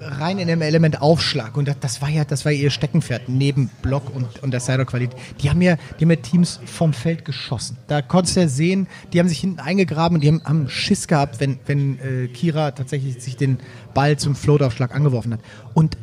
[0.00, 3.70] rein in dem Element Aufschlag und das, das war ja, das war ihr Steckenpferd neben
[3.82, 5.18] Block und, und der Sider-Qualität.
[5.40, 7.76] Die haben ja, die haben ja Teams vom Feld geschossen.
[7.86, 11.06] Da konntest du ja sehen, die haben sich hinten eingegraben und die haben, haben Schiss
[11.06, 13.58] gehabt, wenn, wenn äh, Kira tatsächlich sich den
[13.94, 15.40] Ball zum Floataufschlag angeworfen hat.
[15.74, 15.96] Und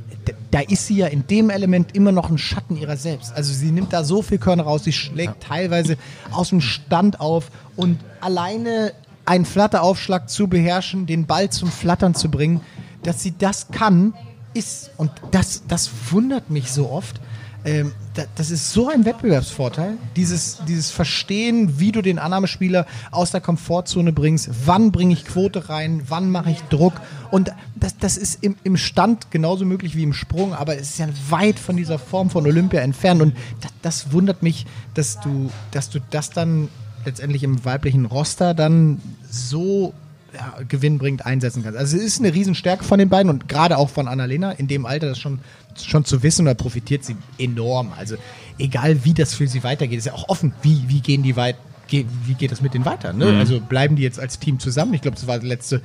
[0.51, 3.33] da ist sie ja in dem Element immer noch ein Schatten ihrer selbst.
[3.33, 5.97] Also sie nimmt da so viel Körner raus, sie schlägt teilweise
[6.31, 8.93] aus dem Stand auf und alleine
[9.25, 12.61] einen Flatteraufschlag zu beherrschen, den Ball zum Flattern zu bringen,
[13.07, 14.13] dass sie das kann,
[14.53, 17.21] ist, und das, das wundert mich so oft,
[17.63, 23.31] ähm, da, das ist so ein Wettbewerbsvorteil, dieses, dieses Verstehen, wie du den Annahmespieler aus
[23.31, 26.93] der Komfortzone bringst, wann bringe ich Quote rein, wann mache ich Druck
[27.31, 30.99] und das, das ist im, im Stand genauso möglich wie im Sprung, aber es ist
[30.99, 35.49] ja weit von dieser Form von Olympia entfernt und das, das wundert mich, dass du,
[35.71, 36.67] dass du das dann
[37.05, 39.93] letztendlich im weiblichen Roster dann so
[40.37, 41.77] ja, gewinnbringend einsetzen kannst.
[41.77, 44.85] Also es ist eine Riesenstärke von den beiden und gerade auch von Annalena in dem
[44.85, 45.39] Alter das schon,
[45.81, 47.91] schon zu wissen, da profitiert sie enorm.
[47.97, 48.17] Also
[48.59, 51.55] egal wie das für sie weitergeht, ist ja auch offen, wie, wie gehen die weit,
[51.87, 53.13] ge, wie geht das mit denen weiter?
[53.13, 53.37] Ne?
[53.39, 54.93] Also bleiben die jetzt als Team zusammen?
[54.93, 55.81] Ich glaube, das war das letzte,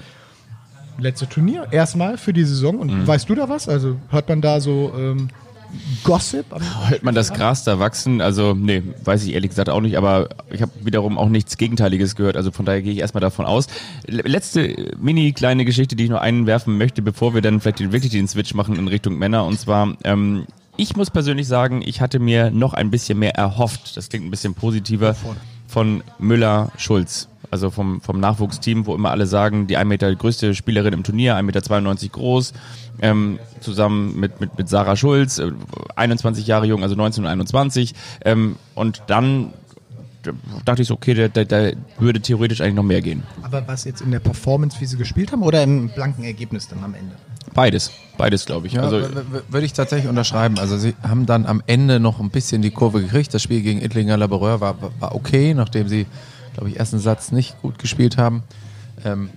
[0.98, 2.78] letzte Turnier erstmal für die Saison.
[2.78, 3.68] Und weißt du da was?
[3.68, 5.28] Also hört man da so ähm,
[6.04, 6.46] Gossip?
[6.88, 8.20] Hört man das Gras da wachsen?
[8.20, 12.16] Also, nee, weiß ich ehrlich gesagt auch nicht, aber ich habe wiederum auch nichts Gegenteiliges
[12.16, 13.66] gehört, also von daher gehe ich erstmal davon aus.
[14.06, 17.92] Letzte äh, mini kleine Geschichte, die ich noch einwerfen möchte, bevor wir dann vielleicht den,
[17.92, 20.46] wirklich den Switch machen in Richtung Männer, und zwar, ähm,
[20.76, 24.30] ich muss persönlich sagen, ich hatte mir noch ein bisschen mehr erhofft, das klingt ein
[24.30, 25.14] bisschen positiver,
[25.68, 27.28] von Müller-Schulz.
[27.52, 31.36] Also vom, vom Nachwuchsteam, wo immer alle sagen, die 1 Meter größte Spielerin im Turnier,
[31.36, 32.54] 1,92 Meter groß,
[33.02, 35.52] ähm, zusammen mit, mit, mit Sarah Schulz, äh,
[35.94, 37.94] 21 Jahre jung, also 1921.
[38.24, 39.52] Ähm, und dann
[40.64, 43.22] dachte ich so, okay, da, da, würde theoretisch eigentlich noch mehr gehen.
[43.42, 46.82] Aber was jetzt in der Performance, wie sie gespielt haben, oder im blanken Ergebnis dann
[46.82, 47.14] am Ende?
[47.52, 48.74] Beides, beides glaube ich.
[48.74, 49.02] Ja, also,
[49.50, 50.58] würde ich tatsächlich unterschreiben.
[50.58, 53.34] Also sie haben dann am Ende noch ein bisschen die Kurve gekriegt.
[53.34, 56.06] Das Spiel gegen Ittlinger Laboureur war, war okay, nachdem sie,
[56.54, 58.42] glaube ich, ersten Satz nicht gut gespielt haben.
[59.04, 59.30] Ähm,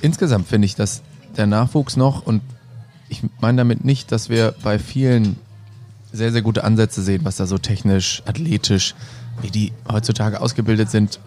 [0.00, 1.02] insgesamt finde ich, dass
[1.36, 2.42] der Nachwuchs noch, und
[3.08, 5.36] ich meine damit nicht, dass wir bei vielen
[6.12, 8.94] sehr, sehr gute Ansätze sehen, was da so technisch, athletisch,
[9.42, 11.20] wie die heutzutage ausgebildet sind,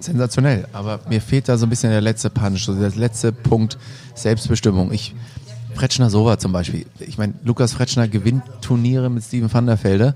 [0.00, 0.66] sensationell.
[0.72, 3.78] Aber mir fehlt da so ein bisschen der letzte Punch, so der letzte Punkt
[4.14, 4.92] Selbstbestimmung.
[4.92, 5.14] Ich,
[5.74, 6.86] Fretschner Sova zum Beispiel.
[7.00, 10.14] Ich meine, Lukas Fretschner gewinnt Turniere mit Steven van der Velde.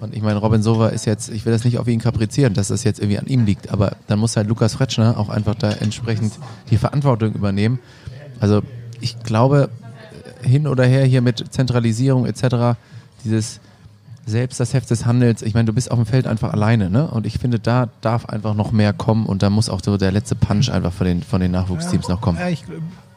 [0.00, 2.68] Und ich meine, Robin Sova ist jetzt, ich will das nicht auf ihn kaprizieren, dass
[2.68, 5.70] das jetzt irgendwie an ihm liegt, aber dann muss halt Lukas Fretschner auch einfach da
[5.70, 6.32] entsprechend
[6.70, 7.78] die Verantwortung übernehmen.
[8.40, 8.62] Also
[9.00, 9.68] ich glaube,
[10.42, 12.78] hin oder her hier mit Zentralisierung etc.,
[13.24, 13.60] dieses
[14.26, 17.06] selbst das Heft des Handels, ich meine, du bist auf dem Feld einfach alleine, ne?
[17.08, 20.10] Und ich finde, da darf einfach noch mehr kommen und da muss auch so der
[20.10, 22.36] letzte Punch einfach von den, von den Nachwuchsteams noch kommen.
[22.38, 22.64] Ja, ich,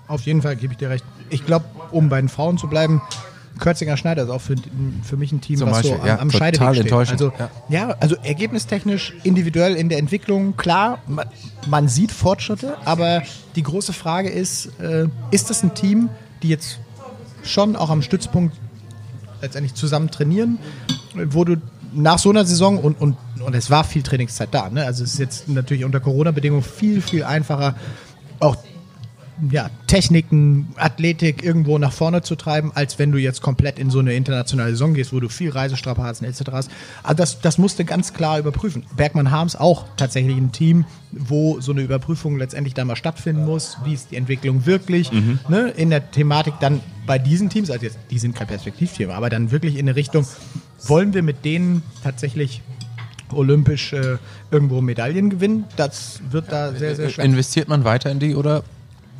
[0.09, 1.05] auf jeden Fall gebe ich dir recht.
[1.29, 3.01] Ich glaube, um bei den Frauen zu bleiben,
[3.59, 4.55] Kürzinger Schneider ist auch für,
[5.03, 6.93] für mich ein Team, Zum was so Beispiel, am, ja, am Scheideweg steht.
[6.93, 7.49] Also, ja.
[7.69, 7.95] ja.
[7.99, 11.27] also ergebnistechnisch, individuell in der Entwicklung, klar, man,
[11.67, 13.21] man sieht Fortschritte, aber
[13.55, 16.09] die große Frage ist, äh, ist das ein Team,
[16.41, 16.79] die jetzt
[17.43, 18.55] schon auch am Stützpunkt
[19.41, 20.57] letztendlich zusammen trainieren,
[21.13, 21.57] wo du
[21.93, 24.69] nach so einer Saison und, und, und es war viel Trainingszeit da.
[24.69, 24.85] Ne?
[24.85, 27.75] Also es ist jetzt natürlich unter Corona-Bedingungen viel, viel einfacher,
[28.39, 28.57] auch
[29.51, 33.99] ja, Techniken, Athletik irgendwo nach vorne zu treiben, als wenn du jetzt komplett in so
[33.99, 36.41] eine internationale Saison gehst, wo du viel Reisestrapazen etc.
[36.51, 36.71] hast.
[37.03, 38.85] Also das, das musste ganz klar überprüfen.
[38.95, 43.77] Bergmann Harms auch tatsächlich ein Team, wo so eine Überprüfung letztendlich da mal stattfinden muss.
[43.85, 45.11] Wie ist die Entwicklung wirklich?
[45.47, 45.69] Ne?
[45.69, 49.51] In der Thematik dann bei diesen Teams, also jetzt, die sind kein Perspektivthema, aber dann
[49.51, 50.25] wirklich in eine Richtung,
[50.85, 52.61] wollen wir mit denen tatsächlich
[53.31, 54.17] olympisch äh,
[54.51, 55.65] irgendwo Medaillen gewinnen?
[55.75, 57.25] Das wird da sehr, sehr schwer.
[57.25, 58.63] Investiert man weiter in die oder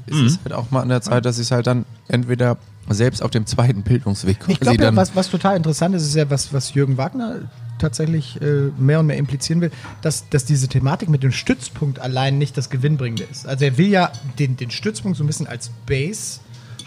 [0.07, 0.25] ist Mhm.
[0.25, 2.57] es halt auch mal an der Zeit, dass ich es halt dann entweder
[2.89, 6.15] selbst auf dem zweiten Bildungsweg Ich quasi glaube, ja, was, was total interessant ist, ist
[6.15, 7.35] ja, was, was Jürgen Wagner
[7.77, 9.71] tatsächlich äh, mehr und mehr implizieren will,
[10.01, 13.47] dass, dass diese Thematik mit dem Stützpunkt allein nicht das Gewinnbringende ist.
[13.47, 16.39] Also er will ja den, den Stützpunkt so ein bisschen als Base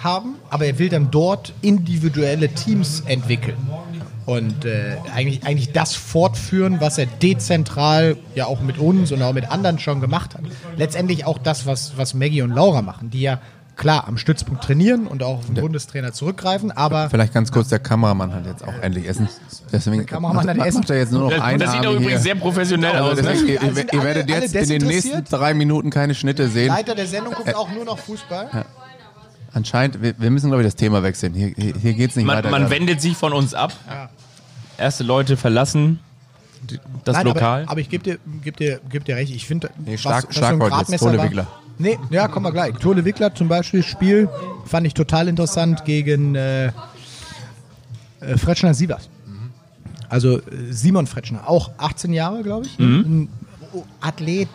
[0.05, 3.57] haben, aber er will dann dort individuelle Teams entwickeln.
[4.25, 9.33] Und äh, eigentlich, eigentlich das fortführen, was er dezentral ja auch mit uns und auch
[9.33, 10.43] mit anderen schon gemacht hat.
[10.77, 13.41] Letztendlich auch das, was, was Maggie und Laura machen, die ja
[13.75, 17.79] klar am Stützpunkt trainieren und auch auf den Bundestrainer zurückgreifen, aber Vielleicht ganz kurz, der
[17.81, 19.29] Kameramann hat jetzt auch endlich Essen.
[19.73, 20.81] Deswegen der Kameramann hat Essen.
[20.81, 23.17] macht er jetzt nur noch Das, ein das sieht doch übrigens sehr professionell aus.
[23.17, 23.23] Ne?
[23.33, 26.69] Deswegen, ihr, Also ihr, alle- werdet jetzt in den nächsten drei Minuten keine Schnitte sehen.
[26.69, 28.51] Leiter der Sendung guckt auch nur noch Fußball.
[29.55, 31.35] Anscheinend, wir, wir müssen glaube ich das Thema wechseln.
[31.35, 32.51] Hier, hier, hier geht es nicht Man, weiter.
[32.51, 32.75] man gerade.
[32.75, 33.73] wendet sich von uns ab.
[34.79, 36.01] Erste Leute verlassen
[37.05, 37.63] das Nein, Lokal.
[37.63, 39.35] Aber, aber ich gebe dir, geb dir, geb dir recht.
[39.35, 41.47] Ich finde, Nee, Schlag- Schlagwort jetzt, Tole Wickler.
[41.79, 42.75] Nee, ja, kommen wir gleich.
[42.75, 44.29] Tole Wickler zum Beispiel, Spiel
[44.65, 46.73] fand ich total interessant gegen äh, äh,
[48.37, 49.09] Fretschner Sievers.
[50.09, 52.79] Also äh, Simon Fretschner, auch 18 Jahre, glaube ich.
[52.79, 53.29] Ein
[54.01, 54.49] Athlet,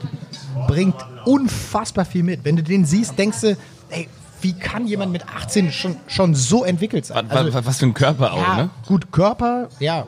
[0.67, 0.95] bringt
[1.25, 2.45] unfassbar viel mit.
[2.45, 3.57] Wenn du den siehst, denkst du,
[3.89, 4.07] ey,
[4.41, 7.25] wie kann jemand mit 18 schon, schon so entwickelt sein?
[7.29, 8.69] was, was, was für ein Körper auch, ja, ne?
[8.88, 10.05] gut, Körper, ja.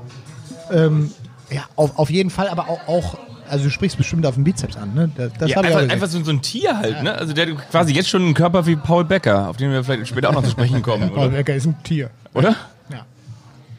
[0.72, 1.12] Ähm,
[1.50, 3.18] ja, auf, auf jeden Fall, aber auch, auch,
[3.50, 5.10] also du sprichst bestimmt auf den Bizeps an, ne?
[5.18, 7.14] Das, das Ja, hab ich auch einfach, einfach so, so ein Tier halt, ne?
[7.16, 10.08] Also der hat quasi jetzt schon einen Körper wie Paul Becker, auf den wir vielleicht
[10.08, 11.38] später auch noch zu sprechen kommen, Paul oder?
[11.38, 12.12] Becker ist ein Tier.
[12.36, 12.56] oder?
[12.92, 13.06] Ja.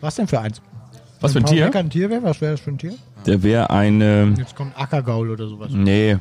[0.01, 0.61] Was denn für eins?
[1.21, 1.65] Was für ein Paul Tier?
[1.67, 2.95] Becker ein Tier wäre, was wäre das für ein Tier?
[3.27, 4.35] Der wäre eine.
[4.37, 5.69] Jetzt kommt Ackergaul oder sowas.
[5.71, 6.17] Nee.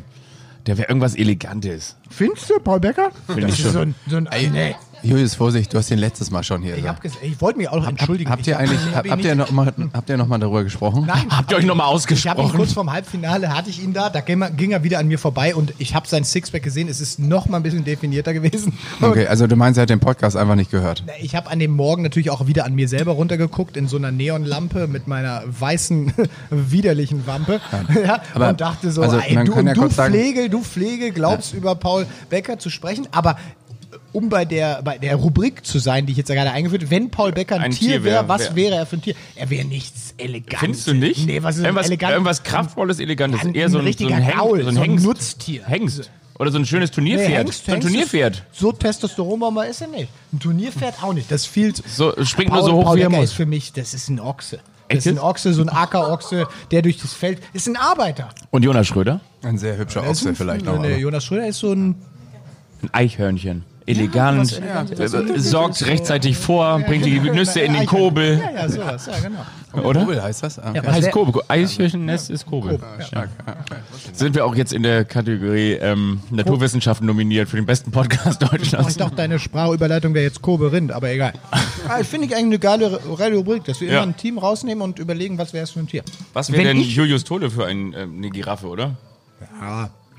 [0.70, 1.96] Der wäre irgendwas Elegantes.
[2.12, 3.10] Findest du, Paul Becker?
[3.26, 3.72] Find das ich schon.
[3.72, 4.76] so ein, so ein nee.
[5.04, 6.78] Julius, Vorsicht, du hast den letztes Mal schon hier.
[6.78, 8.30] Ich, hab ges- ich wollte mich auch entschuldigen.
[8.30, 10.38] Habt ihr Ich hab- eigentlich, ich hab habt, ihr noch mal, habt ihr noch mal
[10.38, 11.06] darüber gesprochen?
[11.08, 11.90] Nein, Habt ihr euch nochmal Ich
[12.28, 12.52] habe ihn ausgesprochen?
[12.56, 15.18] kurz vorm Halbfinale, hatte ich ihn da, da ging er, ging er wieder an mir
[15.20, 18.74] vorbei und ich habe sein Sixpack gesehen, es ist noch mal ein bisschen definierter gewesen.
[19.02, 21.04] Okay, also du meinst, er hat den Podcast einfach nicht gehört.
[21.22, 24.12] Ich habe an dem Morgen natürlich auch wieder an mir selber runtergeguckt in so einer
[24.12, 26.14] Neonlampe mit meiner weißen,
[26.50, 27.62] widerlichen Wampe
[28.06, 30.50] ja, aber- und dachte so, also ey, man du, kann ja du kurz sagen- Pflege,
[30.50, 33.38] du Pflege, glaubst über Paul Becker zu sprechen, aber
[34.14, 37.10] um bei der, bei der Rubrik zu sein, die ich jetzt gerade eingeführt habe, wenn
[37.12, 39.16] Paul Becker ein, Ein Tier Tier wäre, wär- was wär- wäre er für ein Tier?
[39.36, 40.60] Er wäre nichts Elegantes.
[40.60, 41.26] Findest du nicht?
[41.28, 42.12] Nee, was ist irgendwas, elegant?
[42.14, 43.42] irgendwas Kraftvolles, Elegantes.
[43.42, 45.06] Ein- Eher so ein ein, so richtiger ein, Gaul, so ein so ein Hengst.
[45.06, 45.66] Nutztier.
[45.66, 46.12] Hengst.
[46.38, 47.30] Oder so ein schönes Turnierpferd.
[47.30, 48.36] Nee, Hengst, so ein Hengst Turnierpferd.
[48.52, 50.08] Ist, so Testosteronbomber ist er nicht.
[50.32, 51.30] Ein Turnierpferd auch nicht.
[51.32, 53.26] Das viel So, springt nur Paul, so hoch, Paul wie er muss.
[53.26, 54.60] ist für mich, das ist ein Ochse.
[54.88, 55.20] Das ist ein?
[55.20, 58.30] Ochse, so ein Ackerochse, der durch das Feld, ist ein Arbeiter.
[58.52, 59.20] Und Jonas Schröder?
[59.44, 60.80] Ein sehr hübscher Er Ochse ein- vielleicht noch.
[60.80, 61.96] Nee, Jonas Schröder ist so ein,
[62.82, 63.66] Ein Eichhörnchen.
[63.90, 65.14] Elegant, was Elegantes.
[65.14, 68.40] äh, sorgt rechtzeitig vor, bringt die Nüsse in den Kobel.
[68.40, 69.46] ja, ja, sowas, ja, genau.
[69.88, 70.00] Oder?
[70.02, 70.58] Kobel heißt das?
[70.60, 70.82] Ah, Okay.
[70.84, 71.42] was Heißt Kobel.
[71.48, 72.80] Eichhörchennest ist Kobel.
[73.12, 73.26] Ja.
[74.14, 78.90] Sind wir auch jetzt in der Kategorie ähm, Naturwissenschaften nominiert für den besten Podcast Deutschlands?
[78.92, 81.34] ich dachte, deine Sprachüberleitung wäre jetzt Kobe Rind, aber egal.
[81.88, 83.98] ah, Finde ich eigentlich eine geile geile Rubrik, dass wir Ja.
[84.04, 86.04] immer ein Team rausnehmen und überlegen, was wäre es für ein Tier.
[86.34, 88.96] Was wäre denn ich- Julius Tode für ein, ähm, eine Giraffe, oder?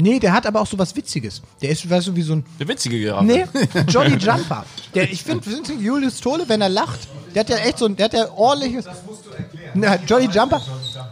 [0.01, 1.42] Nee, der hat aber auch so was Witziges.
[1.62, 3.24] Der ist, weißt du, wie so ein Eine witzige Giraffe.
[3.24, 3.44] Nee,
[3.88, 4.64] Jolly Jumper.
[4.94, 5.48] Der, ich finde,
[5.78, 7.01] Julius Tole, wenn er lacht,
[7.34, 8.84] der hat ja echt so ein, der hat ja ordentliches.
[8.86, 9.70] Das musst du erklären.
[9.74, 10.61] Na, Jolly Jumper.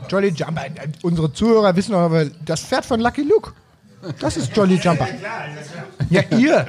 [0.08, 0.64] Jolly Jumper.
[0.66, 3.52] äh, Unsere Zuhörer wissen doch aber, das Pferd von Lucky Luke.
[4.20, 5.08] Das ist Jolly Jumper.
[6.10, 6.66] Ja, ihr.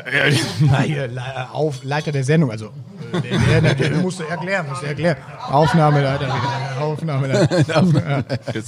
[0.59, 1.09] Na, ihr
[1.53, 2.67] auf, Leiter der Sendung, also.
[3.13, 5.17] äh, Der, der, der, der musste erklären, musste erklären.
[5.47, 6.82] Aufnahmeleiter wieder.
[6.82, 7.59] Aufnahmeleiter.
[7.67, 8.23] Ja,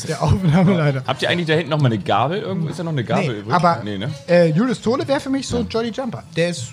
[0.08, 1.04] Der Aufnahmeleiter.
[1.08, 2.40] Habt ihr eigentlich da hinten noch mal eine Gabel?
[2.40, 3.54] Irgendwo ist da noch eine Gabel Nee, übrig?
[3.54, 4.12] aber nee, ne?
[4.28, 6.24] äh, Julius Tole wäre für mich so Jolly Jumper.
[6.36, 6.68] Der ist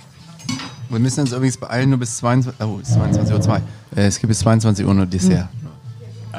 [0.90, 3.56] Wir müssen uns übrigens beeilen, nur bis 22, oh, es ist 22.02 Uhr.
[3.96, 5.48] Äh, es gibt bis 22 Uhr nur Dessert.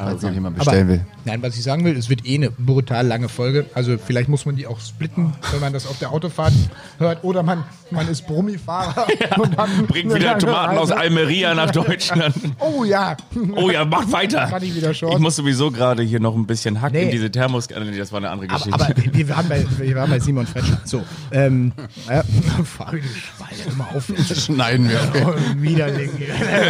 [0.04, 1.04] Falls noch jemand bestellen will.
[1.24, 3.66] Nein, was ich sagen will, es wird eh eine brutal lange Folge.
[3.74, 6.52] Also vielleicht muss man die auch splitten, wenn man das auf der Autofahrt
[6.98, 7.22] hört.
[7.24, 9.06] Oder man, man ist Brummifahrer
[9.38, 11.00] und hat Bringt wieder Tomaten aus Reise.
[11.00, 12.34] Almeria nach Deutschland.
[12.58, 13.16] Oh ja.
[13.56, 14.50] Oh ja, macht weiter.
[14.60, 14.76] Ich.
[14.82, 17.04] Ich muss sowieso gerade hier noch ein bisschen Hack Nee.
[17.04, 17.66] in diese Thermos.
[17.68, 18.84] äh, das war eine andere Aber, Geschichte.
[18.84, 20.80] aber wir, wir, waren bei, wir waren bei Simon Fretschner.
[20.84, 21.72] So, ähm,
[22.08, 22.22] ja,
[22.64, 24.12] Fabi, Schweine, immer auf.
[24.36, 25.00] Schneiden wir.
[25.08, 25.26] Okay.
[25.26, 26.10] Oh, Widerling.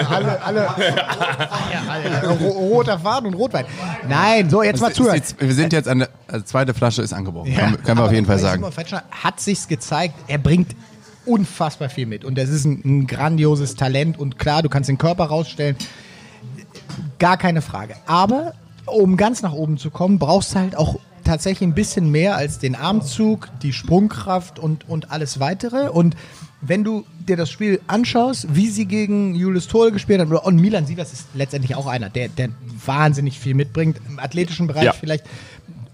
[0.09, 3.65] alle, alle, ja, alle, ro- roter Faden und Rotwein.
[4.09, 5.17] Nein, so, jetzt mal zuhören.
[5.17, 7.53] jetzt, wir sind jetzt an der also zweite Flasche ist angebrochen.
[7.53, 8.65] Ja, können, können wir auf jeden Fall sagen.
[9.11, 10.75] Hat sich's gezeigt, er bringt
[11.27, 12.25] unfassbar viel mit.
[12.25, 14.19] Und das ist ein, ein grandioses Talent.
[14.19, 15.77] Und klar, du kannst den Körper rausstellen.
[17.19, 17.95] Gar keine Frage.
[18.07, 18.55] Aber
[18.87, 20.99] um ganz nach oben zu kommen, brauchst du halt auch
[21.31, 25.89] tatsächlich ein bisschen mehr als den Armzug, die Sprungkraft und, und alles weitere.
[25.89, 26.17] Und
[26.61, 30.87] wenn du dir das Spiel anschaust, wie sie gegen Julius Tole gespielt haben, und Milan
[30.87, 32.49] Sievers ist letztendlich auch einer, der, der
[32.85, 34.93] wahnsinnig viel mitbringt, im athletischen Bereich Ja.
[34.93, 35.25] vielleicht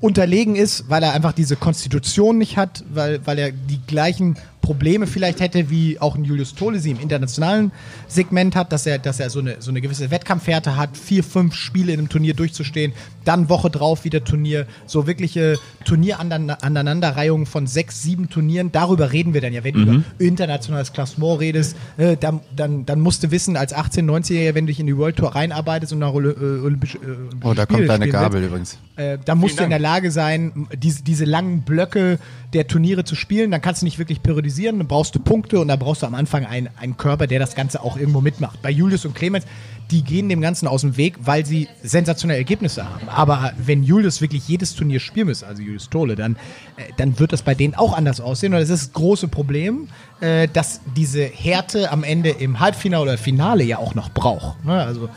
[0.00, 5.06] unterlegen ist, weil er einfach diese Konstitution nicht hat, weil, weil er die gleichen Probleme
[5.06, 7.70] vielleicht hätte, wie auch ein Julius Tole sie im internationalen
[8.08, 11.54] Segment hat, dass er, dass er so eine, so eine gewisse Wettkampfhärte hat, vier, fünf
[11.54, 12.92] Spiele in einem Turnier durchzustehen,
[13.24, 19.40] dann Woche drauf wieder Turnier, so wirkliche Turnieraneinanderreihungen von sechs, sieben Turnieren, darüber reden wir
[19.40, 23.56] dann ja, wenn du über internationales Klassement redest, äh, dann, dann, dann musst du wissen,
[23.56, 26.44] als 18-, 19-Jähriger, wenn du dich in die World Tour reinarbeitest und nach Olymp äh,
[26.44, 28.78] Olympisch, äh, Olympische Oh, da kommt deine Gabel willst, übrigens.
[28.96, 29.86] Äh, da musst Vielen du in der.
[29.86, 32.18] Lage sein, diese, diese langen Blöcke
[32.54, 33.50] der Turniere zu spielen.
[33.50, 36.14] Dann kannst du nicht wirklich periodisieren, dann brauchst du Punkte und da brauchst du am
[36.14, 38.62] Anfang einen, einen Körper, der das Ganze auch irgendwo mitmacht.
[38.62, 39.44] Bei Julius und Clemens,
[39.90, 43.08] die gehen dem Ganzen aus dem Weg, weil sie sensationelle Ergebnisse haben.
[43.08, 46.36] Aber wenn Julius wirklich jedes Turnier spielen muss, also Julius Tole, dann,
[46.76, 48.54] äh, dann wird das bei denen auch anders aussehen.
[48.54, 49.88] Und das ist das große Problem,
[50.20, 54.64] äh, dass diese Härte am Ende im Halbfinale oder Finale ja auch noch braucht.
[54.64, 54.72] Ne?
[54.72, 55.10] Also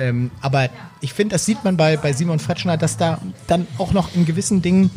[0.00, 0.68] ähm, aber
[1.00, 4.24] ich finde, das sieht man bei, bei Simon Fretschner, dass da dann auch noch in
[4.24, 4.90] gewissen Dingen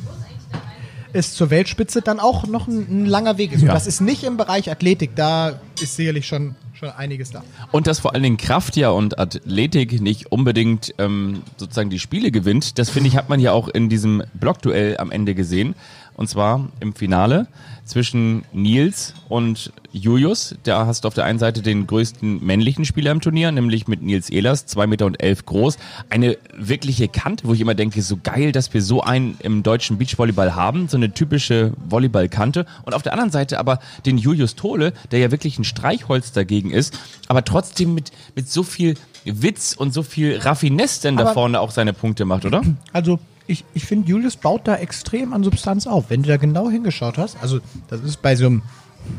[1.16, 3.62] es zur Weltspitze dann auch noch ein, ein langer Weg ist.
[3.62, 3.74] Und Ja.
[3.74, 7.44] das ist nicht im Bereich Athletik, da ist sicherlich schon, schon einiges da.
[7.72, 12.32] Und dass vor allen Dingen Kraft ja und Athletik nicht unbedingt ähm, sozusagen die Spiele
[12.32, 15.76] gewinnt, das finde ich, hat man ja auch in diesem Blockduell am Ende gesehen.
[16.16, 17.48] Und zwar im Finale
[17.86, 20.56] zwischen Nils und Julius.
[20.64, 24.02] Da hast du auf der einen Seite den größten männlichen Spieler im Turnier, nämlich mit
[24.02, 25.78] Nils Ehlers, 2,11 Meter und elf groß.
[26.10, 29.98] Eine wirkliche Kante, wo ich immer denke, so geil, dass wir so einen im deutschen
[29.98, 32.66] Beachvolleyball haben, so eine typische Volleyballkante.
[32.84, 36.72] Und auf der anderen Seite aber den Julius Tole, der ja wirklich ein Streichholz dagegen
[36.72, 41.34] ist, aber trotzdem mit, mit so viel Witz und so viel Raffinesse denn da Aber-
[41.34, 42.62] vorne auch seine Punkte macht, oder?
[42.92, 46.10] Also ich, ich finde, Julius baut da extrem an Substanz auf.
[46.10, 48.62] Wenn du da genau hingeschaut hast, also das ist bei so einem,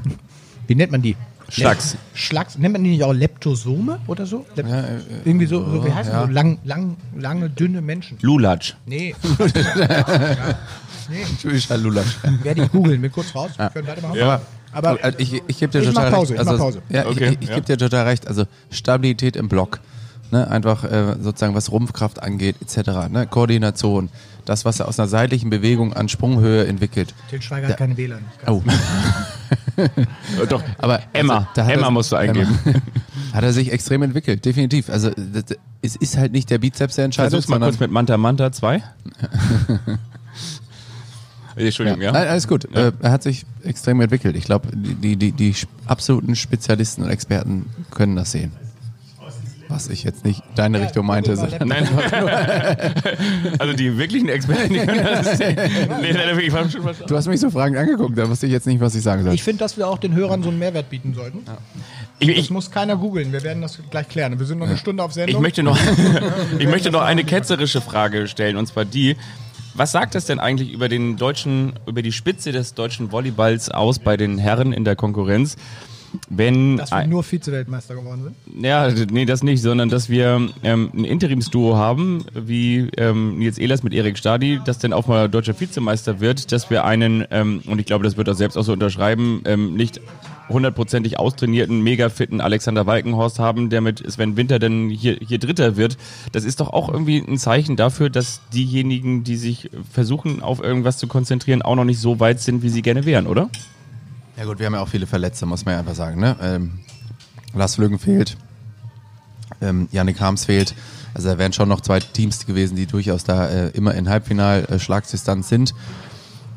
[0.67, 1.17] wie nennt man die?
[1.51, 1.93] Schlacks.
[1.93, 4.47] Lep- Schlacks, nennt man die nicht auch Leptosome oder so?
[4.57, 6.21] Lep äh, Irgendwie so, so wie heißt ja.
[6.21, 6.27] das?
[6.29, 8.17] So lang, lang, lange, dünne Menschen.
[8.23, 8.73] Lulatsch.
[8.87, 9.15] Nee,
[11.41, 12.17] Typischer Lulatsch.
[12.43, 13.51] werde ich googeln, mir kurz raus.
[13.57, 14.17] Wir können weitermachen.
[14.19, 14.41] Ja.
[14.73, 16.41] Aber Also ich, ich gebe dir Ich total mach Pause, recht.
[16.41, 16.83] ich mach Also, Pause.
[16.89, 17.55] Ja, Okay, ich, ich ja.
[17.57, 18.27] gebe dir total recht.
[18.27, 19.81] Also Stabilität im Block.
[20.31, 23.09] Ne, einfach äh, sozusagen was Rumpfkraft angeht, etc.
[23.11, 24.09] Ne, Koordination.
[24.45, 27.15] Das, was er aus einer seitlichen Bewegung an Sprunghöhe entwickelt.
[27.31, 28.25] Til Schweiger hat keine WLAN.
[28.47, 28.63] Oh.
[29.77, 29.89] Äh,
[30.49, 31.39] Doch, Aber Emma.
[31.39, 32.57] also, da Emma er, musst du eingeben.
[32.65, 32.79] Emma.
[33.33, 34.89] Hat er sich extrem entwickelt, definitiv.
[34.89, 38.17] Also das, es ist halt nicht der Bizeps, der entscheidet, Versuch's mal kurz mit Manta
[38.17, 38.81] Manta 2.
[41.57, 42.13] Entschuldigung, ja.
[42.13, 42.65] Nein, alles gut.
[42.75, 44.37] Äh, er hat sich extrem entwickelt.
[44.37, 45.55] Ich glaube, die, die, die,
[45.87, 48.53] absoluten Spezialisten und Experten können das sehen.
[49.75, 51.35] Was ich jetzt nicht deine Richtung meinte.
[51.65, 51.89] Nein,
[53.59, 55.57] also die wirklichen Experten, die können das sehen.
[57.09, 59.35] Du hast mich so fragend angeguckt, da wusste ich jetzt nicht, was ich sagen soll.
[59.35, 61.39] Ich finde, dass wir auch den Hörern so einen Mehrwert bieten sollten.
[62.21, 63.33] Ich, Das ich, muss keiner googeln.
[63.33, 64.39] Wir werden das gleich klären.
[64.39, 65.35] Wir sind noch eine Stunde auf Sendung.
[65.35, 65.77] ich möchte noch,
[66.61, 69.17] ich möchte noch eine ketzerische Frage stellen, und zwar die,
[69.75, 73.99] was sagt das denn eigentlich über den deutschen, über die Spitze des deutschen Volleyballs aus
[73.99, 75.57] bei den Herren in der Konkurrenz?
[76.29, 78.65] Wenn dass wir nur Vize-Weltmeister geworden sind.
[78.65, 83.83] Ja, nee, das nicht, sondern dass wir ähm, ein Interimsduo haben, wie ähm, Nils Ehlers
[83.83, 87.79] mit Erik Stadi, das dann auch mal deutscher Vizemeister wird, dass wir einen, ähm, und
[87.79, 90.01] ich glaube, das wird er selbst auch so unterschreiben, ähm, nicht
[90.49, 95.77] hundertprozentig austrainierten, mega fitten Alexander Walkenhorst haben, der mit Sven Winter dann hier, hier Dritter
[95.77, 95.97] wird.
[96.33, 100.99] Das ist doch auch irgendwie ein Zeichen dafür, dass diejenigen, die sich versuchen, auf irgendwas
[100.99, 103.49] zu konzentrieren, auch noch nicht so weit sind, wie sie gerne wären, oder?
[104.37, 106.21] Ja gut, wir haben ja auch viele Verletzte, muss man ja einfach sagen.
[106.21, 106.37] Ne?
[106.43, 106.81] Ähm,
[107.55, 108.37] Lars Flügen fehlt,
[109.61, 110.75] ähm, Yannick Harms fehlt.
[111.15, 115.49] Also da wären schon noch zwei Teams gewesen, die durchaus da äh, immer in Halbfinal-Schlagdistanz
[115.49, 115.75] sind.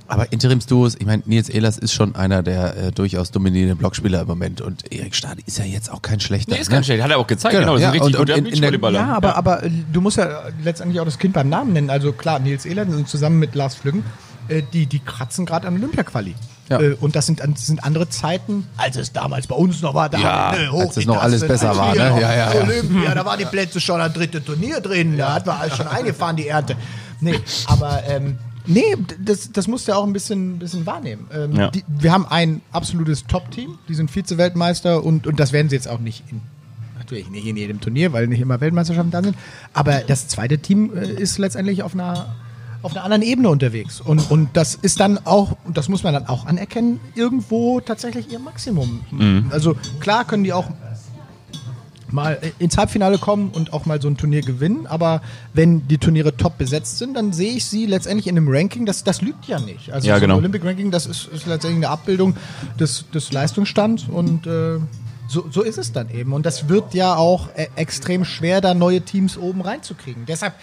[0.10, 4.28] Aber Interimsduos, ich meine, Nils Ehlers ist schon einer der äh, durchaus dominierenden Blockspieler im
[4.28, 6.56] Moment und Erik Stade ist ja jetzt auch kein schlechter.
[6.56, 7.04] Nee, ist ganz schlecht.
[7.04, 7.54] Hat er auch gezeigt.
[7.54, 8.92] Genau, Genau, ist ja, ein richtig und- und guter in- in der-.
[8.94, 11.90] Ja, aber, aber äh, du musst ja letztendlich auch das Kind beim Namen nennen.
[11.90, 14.04] Also klar, Nils Ehlers und zusammen mit Lars Flüggen,
[14.50, 16.36] äh, die, die kratzen gerade an Olympia-Quali.
[16.70, 16.82] Ja.
[16.82, 20.10] Äh, und das sind, das sind andere Zeiten, als es damals bei uns noch war.
[20.10, 22.00] Da Ja, wir, hoch als es noch alles besser war, ne?
[22.00, 22.62] Ja, ja, ja.
[22.62, 25.18] Olympia, da waren die Plätze schon am dritten Turnier drin.
[25.18, 26.76] Da hat man alles schon eingefahren, die Ernte.
[27.20, 28.84] Nee, aber ähm, nee,
[29.20, 31.28] das, das musst du ja auch ein bisschen, bisschen wahrnehmen.
[31.34, 31.70] Ähm, Ja.
[31.70, 35.88] die, wir haben ein absolutes Top-Team, die sind Vize-Weltmeister und, und das werden sie jetzt
[35.88, 36.42] auch nicht in
[36.98, 39.38] Natürlich nicht in jedem Turnier, weil nicht immer Weltmeisterschaften da sind.
[39.74, 42.36] Aber das zweite Team äh, ist letztendlich auf einer,
[42.88, 44.00] auf einer anderen Ebene unterwegs.
[44.00, 48.32] Und, und das ist dann auch, und das muss man dann auch anerkennen, irgendwo tatsächlich
[48.32, 49.02] ihr Maximum.
[49.52, 50.70] Also klar können die auch
[52.10, 54.88] mal ins Halbfinale kommen und auch mal so ein Turnier gewinnen.
[54.88, 55.22] Aber
[55.54, 59.04] wenn die Turniere top besetzt sind, dann sehe ich sie letztendlich in einem Ranking, das,
[59.04, 59.92] das lügt ja nicht.
[59.92, 60.36] Also Ja, so genau.
[60.36, 62.38] ein Olympic Ranking, das ist, ist letztendlich eine Abbildung
[62.80, 64.80] des, des Leistungsstands und äh,
[65.28, 66.32] so, so ist es dann eben.
[66.32, 70.26] Und das wird ja auch äh, extrem schwer, da neue Teams oben reinzukriegen.
[70.26, 70.54] Deshalb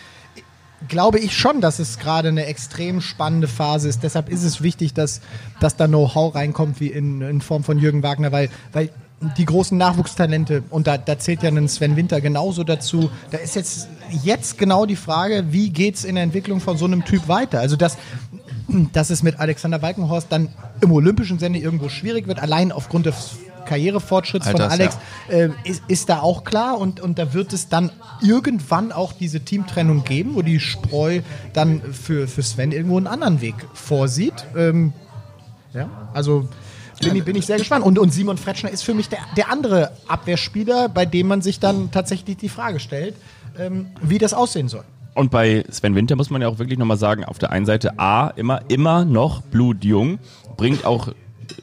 [0.88, 4.02] glaube ich schon, dass es gerade eine extrem spannende Phase ist.
[4.02, 5.20] Deshalb ist es wichtig, dass,
[5.60, 8.90] dass da Know-how reinkommt, wie in, in Form von Jürgen Wagner, weil, weil
[9.38, 13.54] die großen Nachwuchstalente, und da, da zählt ja ein Sven Winter genauso dazu, da ist
[13.54, 13.88] jetzt,
[14.22, 17.60] jetzt genau die Frage, wie geht es in der Entwicklung von so einem Typ weiter?
[17.60, 17.96] Also das,
[18.92, 20.48] dass es mit Alexander Walkenhorst dann
[20.80, 24.98] im olympischen Sinne irgendwo schwierig wird, allein aufgrund des Karrierefortschritts von Alters, Alex,
[25.28, 27.90] äh, ist, ist da auch klar und, und da wird es dann
[28.22, 31.20] irgendwann auch diese Teamtrennung geben, wo die Spreu
[31.52, 34.34] dann für, für Sven irgendwo einen anderen Weg vorsieht.
[34.56, 34.92] Ähm,
[35.72, 36.48] ja, also
[37.00, 37.84] bin, ich- bin ich sehr gespannt.
[37.84, 41.58] Und, und Simon Fretschner ist für mich der, der andere Abwehrspieler, bei dem man sich
[41.60, 43.14] dann tatsächlich die Frage stellt,
[43.58, 44.84] ähm, wie das aussehen soll.
[45.14, 47.98] Und bei Sven Winter muss man ja auch wirklich nochmal sagen, auf der einen Seite
[48.00, 50.18] A, immer, immer noch blutjung,
[50.56, 51.08] bringt auch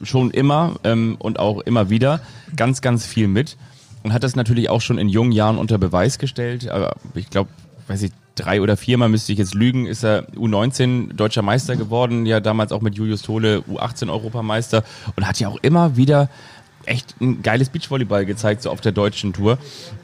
[0.02, 2.20] schon immer ähm, und auch immer wieder
[2.56, 3.56] ganz, ganz viel mit
[4.02, 6.68] und hat das natürlich auch schon in jungen Jahren unter Beweis gestellt.
[6.68, 7.50] Aber ich glaube,
[7.88, 12.26] weiß ich, drei oder viermal müsste ich jetzt lügen, ist er U19 deutscher Meister geworden,
[12.26, 14.84] ja damals auch mit Julius Tole U18 Europameister
[15.16, 16.28] und hat ja auch immer wieder
[16.86, 19.58] echt ein geiles Beachvolleyball gezeigt, so auf der deutschen Tour.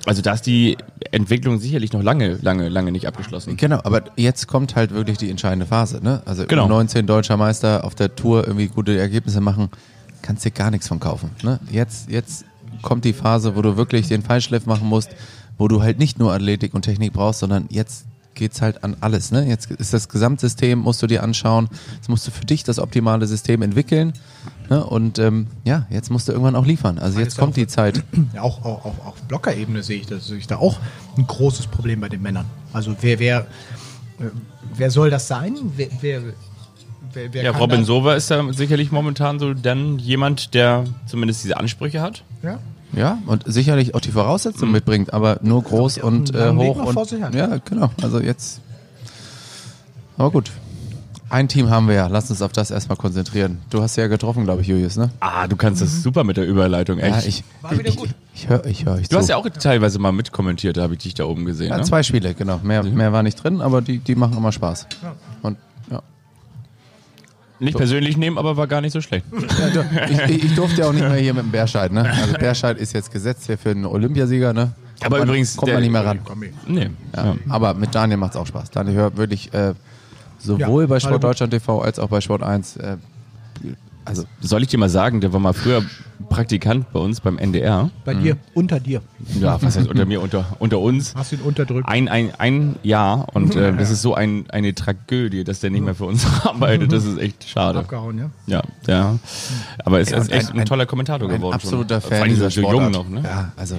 [0.06, 0.76] Also da ist die
[1.10, 3.56] Entwicklung sicherlich noch lange, lange, lange nicht abgeschlossen.
[3.56, 6.00] Genau, aber jetzt kommt halt wirklich die entscheidende Phase.
[6.02, 6.22] Ne?
[6.24, 6.68] Also Genau.
[6.68, 9.68] 19 deutscher Meister auf der Tour irgendwie gute Ergebnisse machen,
[10.22, 11.30] kannst dir gar nichts von kaufen.
[11.42, 11.60] Ne?
[11.70, 12.44] Jetzt, jetzt
[12.82, 15.10] kommt die Phase, wo du wirklich den Feinschliff machen musst,
[15.56, 18.04] wo du halt nicht nur Athletik und Technik brauchst, sondern jetzt
[18.38, 19.30] geht's halt an alles.
[19.30, 19.46] Ne?
[19.46, 21.68] Jetzt ist das Gesamtsystem, musst du dir anschauen.
[21.96, 24.14] Jetzt musst du für dich das optimale System entwickeln.
[24.70, 24.82] Ne?
[24.84, 26.98] Und ähm, ja, jetzt musst du irgendwann auch liefern.
[26.98, 28.02] Also jetzt kommt die Zeit.
[28.34, 30.78] Ja, auch, auch, auch auf Blockerebene sehe ich das, sehe ich da auch
[31.18, 32.46] ein großes Problem bei den Männern.
[32.72, 33.40] Also wer, wer,
[34.20, 34.24] äh,
[34.74, 35.56] wer soll das sein?
[35.76, 36.22] Wer, wer,
[37.12, 41.42] wer, wer Ja, Robin da- Sova ist ja sicherlich momentan so dann jemand, der zumindest
[41.44, 42.22] diese Ansprüche hat.
[42.42, 42.58] Ja?
[42.92, 46.94] Ja, und sicherlich auch die Voraussetzungen mitbringt, aber nur groß und äh, hoch.
[46.94, 47.34] Und.
[47.34, 47.90] Ja, genau.
[48.02, 48.60] Also jetzt.
[50.16, 50.50] Aber gut.
[51.30, 52.06] Ein Team haben wir ja.
[52.06, 53.60] Lass uns auf das erstmal konzentrieren.
[53.68, 55.10] Du hast ja getroffen, glaube ich, Julius, ne?
[55.20, 57.22] Ah, du kannst das super mit der Überleitung, echt.
[57.22, 58.08] Ja, ich, War wieder ich, gut.
[58.34, 59.18] ich höre ich hör euch du zu.
[59.18, 61.68] hast ja auch teilweise mal mitkommentiert, da habe ich dich da oben gesehen.
[61.68, 61.82] Ja, ne?
[61.84, 62.60] zwei Spiele, genau.
[62.62, 64.86] Mehr, mehr war nicht drin, aber die, die machen immer Spaß.
[65.42, 65.58] Und
[67.60, 69.26] Nicht persönlich nehmen, aber war gar nicht so schlecht.
[69.32, 72.04] Ja, du, ich, ich, durfte ja auch nicht mehr hier mit dem Bärscheid, ne?
[72.08, 74.72] Also Bärscheid ist jetzt gesetzt hier für einen Olympiasieger, ne?
[75.00, 76.20] Kommt Aber man, übrigens, kommt man nicht mehr ran.
[76.66, 76.90] Nee.
[77.16, 77.36] Ja.
[77.48, 78.70] Aber mit Daniel macht es auch Spaß.
[78.70, 79.74] Daniel hört wirklich äh,
[80.38, 81.24] sowohl Ja, bei Sport.
[81.24, 82.76] Deutschland TV als auch bei Sport 1.
[82.76, 82.96] Äh,
[84.08, 85.82] also Soll ich dir mal sagen, der war mal früher
[86.28, 87.90] Praktikant bei uns beim NDR.
[88.04, 89.00] Bei dir, unter dir.
[89.40, 91.14] Ja, was heißt unter mir, unter, unter uns.
[91.14, 91.88] Hast du ihn unterdrückt?
[91.88, 95.84] Ein, ein, ein Jahr und äh, das ist so ein, eine Tragödie, dass der nicht
[95.84, 96.92] mehr für uns arbeitet.
[96.92, 97.78] Das ist echt schade.
[97.78, 98.30] Abgehauen, ja?
[98.46, 99.18] Ja, ja.
[99.84, 101.54] Aber es Ja, ist echt ein- ein, toller Kommentator ein geworden.
[101.54, 102.10] absoluter schon.
[102.10, 103.22] Fan Vor allem dieser so jung noch, ne?
[103.24, 103.76] Ja, also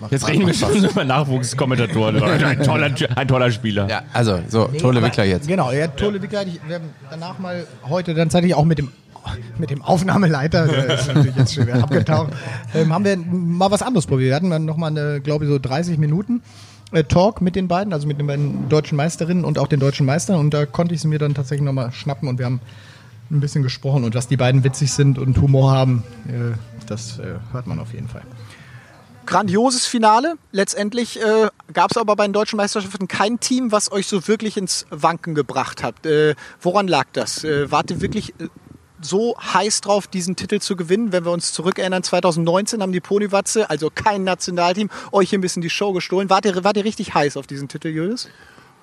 [0.00, 2.22] macht- Jetzt reden wir schon über Nachwuchskommentatoren.
[2.22, 3.88] ein, toller, ein toller Spieler.
[3.88, 5.46] Ja, also so, Tolle aber- Wickler jetzt.
[5.46, 6.46] Genau, ja, Tolle Wickler.
[6.46, 8.88] Ich, wir haben danach mal heute dann zeitlich auch mit dem
[9.58, 12.32] mit dem Aufnahmeleiter, der ist natürlich jetzt schon wieder abgetaucht,
[12.74, 14.28] ähm, haben wir mal was anderes probiert.
[14.28, 16.42] Wir hatten dann nochmal eine, glaube ich, so 30 Minuten
[16.92, 20.06] äh, Talk mit den beiden, also mit den beiden deutschen Meisterinnen und auch den deutschen
[20.06, 20.38] Meistern.
[20.38, 22.60] Und da konnte ich sie mir dann tatsächlich nochmal schnappen und wir haben
[23.30, 24.04] ein bisschen gesprochen.
[24.04, 26.56] Und dass die beiden witzig sind und Humor haben, äh,
[26.86, 28.22] das äh, hört man auf jeden Fall.
[29.26, 30.34] Grandioses Finale.
[30.50, 34.56] Letztendlich äh, gab es aber bei den deutschen Meisterschaften kein Team, was euch so wirklich
[34.56, 36.04] ins Wanken gebracht hat.
[36.04, 37.44] Äh, woran lag das?
[37.44, 38.34] Äh, wart ihr wirklich
[39.00, 41.12] so heiß drauf, diesen Titel zu gewinnen?
[41.12, 45.62] Wenn wir uns zurückerinnern, 2019 haben die Ponywatze, also kein Nationalteam, euch hier ein bisschen
[45.62, 46.30] die Show gestohlen.
[46.30, 48.28] Wart ihr, wart ihr richtig heiß auf diesen Titel, Julius?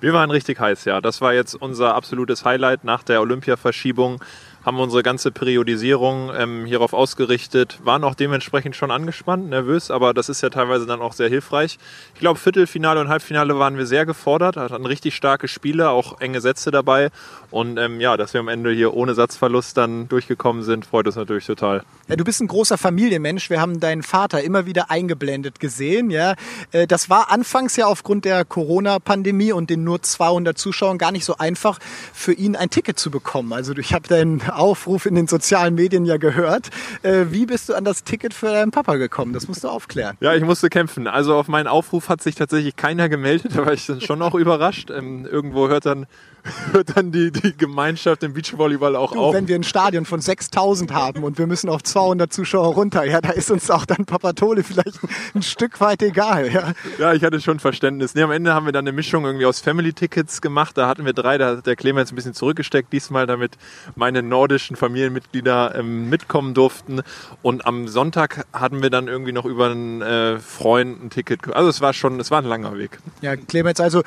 [0.00, 1.00] Wir waren richtig heiß, ja.
[1.00, 4.22] Das war jetzt unser absolutes Highlight nach der Olympia-Verschiebung.
[4.68, 10.28] Haben unsere ganze Periodisierung ähm, hierauf ausgerichtet, waren auch dementsprechend schon angespannt, nervös, aber das
[10.28, 11.78] ist ja teilweise dann auch sehr hilfreich.
[12.12, 16.42] Ich glaube, Viertelfinale und Halbfinale waren wir sehr gefordert, hatten richtig starke Spiele, auch enge
[16.42, 17.08] Sätze dabei.
[17.50, 21.16] Und ähm, ja, dass wir am Ende hier ohne Satzverlust dann durchgekommen sind, freut uns
[21.16, 21.82] natürlich total.
[22.08, 23.48] Ja, du bist ein großer Familienmensch.
[23.48, 26.10] Wir haben deinen Vater immer wieder eingeblendet gesehen.
[26.10, 26.34] Ja,
[26.72, 31.24] Äh, das war anfangs ja aufgrund der Corona-Pandemie und den nur 200 Zuschauern gar nicht
[31.24, 31.78] so einfach
[32.12, 33.54] für ihn ein Ticket zu bekommen.
[33.54, 36.68] Also ich habe deinen Aufruf in den sozialen Medien ja gehört.
[37.02, 39.32] Äh, Wie bist du an das Ticket für deinen Papa gekommen?
[39.32, 40.16] Das musst du aufklären.
[40.20, 41.06] Ja, ich musste kämpfen.
[41.06, 44.34] Also auf meinen Aufruf hat sich tatsächlich keiner gemeldet, da war ich dann schon auch
[44.34, 44.90] überrascht.
[44.90, 46.06] Ähm, irgendwo hört dann,
[46.72, 49.34] hört dann die, die Gemeinschaft im Beachvolleyball auch Du, auf.
[49.34, 53.20] wenn wir ein Stadion von 6000 haben und wir müssen auf 200 Zuschauer runter, ja,
[53.20, 54.98] da ist uns auch dann Papatole vielleicht
[55.34, 56.52] ein Stück weit egal.
[56.52, 56.72] Ja.
[56.98, 58.14] Ja, ich hatte schon Verständnis.
[58.14, 60.76] Nee, am Ende haben wir dann eine Mischung irgendwie aus Family-Tickets gemacht.
[60.78, 63.52] Da hatten wir drei, da hat der Clemens ein bisschen zurückgesteckt diesmal, damit
[63.96, 67.02] meine nordischen Familienmitglieder ähm, mitkommen durften.
[67.42, 71.54] Und am Sonntag hatten wir dann irgendwie noch über einen äh, Freund ein Ticket.
[71.54, 72.98] Also es war schon, es war ein langer Weg.
[73.20, 74.02] Ja, Clemens, also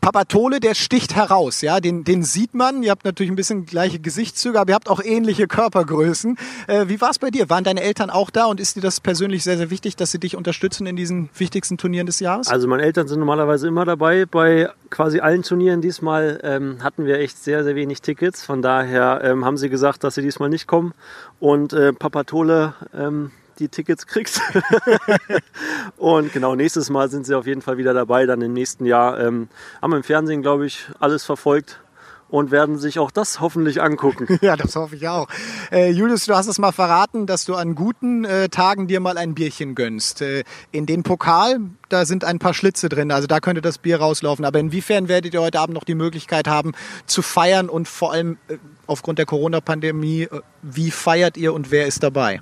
[0.00, 2.82] Papatole, der sticht heraus, ja, den, den sieht man.
[2.82, 6.36] Ihr habt natürlich ein bisschen gleiche Gesichtszüge, aber ihr habt auch ähnliche Körpergrößen.
[6.66, 7.48] Äh, wie war es bei dir?
[7.48, 10.18] Waren deine Eltern auch da und ist dir das persönlich sehr, sehr wichtig, dass sie
[10.18, 12.48] dich unterstützen in diesen wichtigsten Turnieren des Jahres?
[12.48, 15.80] Also meine Eltern sind normalerweise immer dabei bei quasi allen Turnieren.
[15.80, 18.44] Diesmal ähm, hatten wir echt sehr, sehr wenig Tickets.
[18.44, 20.92] Von daher ähm, haben sie gesagt, dass sie diesmal nicht kommen
[21.38, 24.40] und äh, Papatole ähm, die Tickets kriegt.
[25.96, 28.26] und genau, nächstes Mal sind sie auf jeden Fall wieder dabei.
[28.26, 29.48] Dann im nächsten Jahr ähm,
[29.80, 31.80] haben wir im Fernsehen, glaube ich, alles verfolgt
[32.28, 34.26] und werden sich auch das hoffentlich angucken.
[34.46, 35.28] Ja, das hoffe ich auch.
[35.72, 39.18] Äh, Julius, du hast es mal verraten, dass du an guten äh, Tagen dir mal
[39.18, 40.20] ein Bierchen gönnst.
[40.20, 43.98] Äh, in den Pokal, da sind ein paar Schlitze drin, also da könnte das Bier
[43.98, 44.44] rauslaufen.
[44.44, 46.72] Aber inwiefern werdet ihr heute Abend noch die Möglichkeit haben
[47.06, 51.86] zu feiern und vor allem äh, aufgrund der Corona-Pandemie, äh, wie feiert ihr und wer
[51.86, 52.40] ist dabei?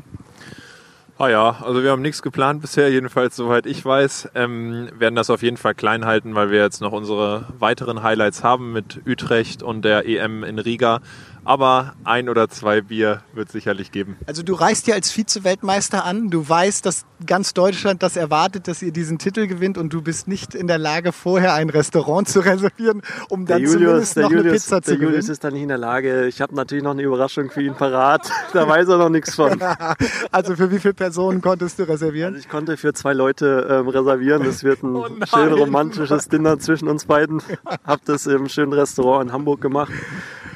[1.16, 4.30] Ah ja, also wir haben nichts geplant bisher, jedenfalls soweit ich weiß.
[4.34, 8.42] Ähm, werden das auf jeden Fall klein halten, weil wir jetzt noch unsere weiteren Highlights
[8.42, 11.00] haben mit Utrecht und der EM in Riga.
[11.44, 14.16] Aber ein oder zwei Bier wird sicherlich geben.
[14.26, 18.82] Also du reist ja als Vize-Weltmeister an, du weißt, dass ganz Deutschland das erwartet, dass
[18.82, 22.40] ihr diesen Titel gewinnt und du bist nicht in der Lage, vorher ein Restaurant zu
[22.40, 23.80] reservieren, um Der dann Julius,
[24.12, 25.32] zumindest der noch eine Julius, Pizza zu der Julius gewinnen.
[25.32, 26.26] ist da nicht in der Lage.
[26.26, 28.30] Ich habe natürlich noch eine Überraschung für ihn parat.
[28.52, 29.58] Da weiß er noch nichts von.
[30.30, 32.34] Also für wie viele Personen konntest du reservieren?
[32.34, 34.44] Also ich konnte für zwei Leute ähm, reservieren.
[34.44, 37.42] Das wird ein Oh schön romantisches Dinner zwischen uns beiden.
[37.84, 39.92] Hab das im schönen Restaurant in Hamburg gemacht.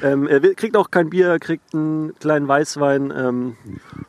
[0.03, 3.13] Ähm, er will- kriegt auch kein Bier, er kriegt einen kleinen Weißwein.
[3.17, 3.57] Ähm,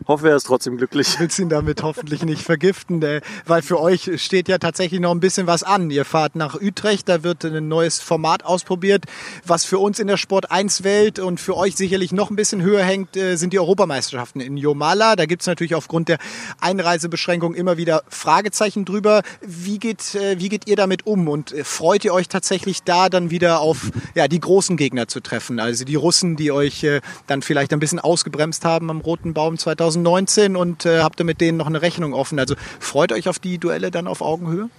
[0.08, 1.20] hoffe, er ist trotzdem glücklich.
[1.20, 5.20] willst ihn damit hoffentlich nicht vergiften, äh, weil für euch steht ja tatsächlich noch ein
[5.20, 5.90] bisschen was an.
[5.92, 9.06] Ihr fahrt nach Utrecht, da wird ein neues Format ausprobiert,
[9.46, 12.62] was für uns in der Sport 1 Welt und für euch sicherlich noch ein bisschen
[12.62, 15.16] höher hängt, äh, sind die Europameisterschaften in Jomala.
[15.16, 16.18] Da gibt's natürlich aufgrund der
[16.60, 19.22] Einreisebeschränkung immer wieder Fragezeichen drüber.
[19.42, 23.10] Wie geht, äh, wie geht ihr damit um und äh, freut ihr euch tatsächlich da
[23.10, 25.60] dann wieder auf ja, die großen Gegner zu treffen?
[25.60, 29.58] Also die Russen, die euch äh, dann vielleicht ein bisschen ausgebremst haben am Roten Baum
[29.58, 32.40] 2019 und äh, habt ihr mit denen noch eine Rechnung offen?
[32.40, 34.70] Also freut euch auf die Duelle dann auf Augenhöhe?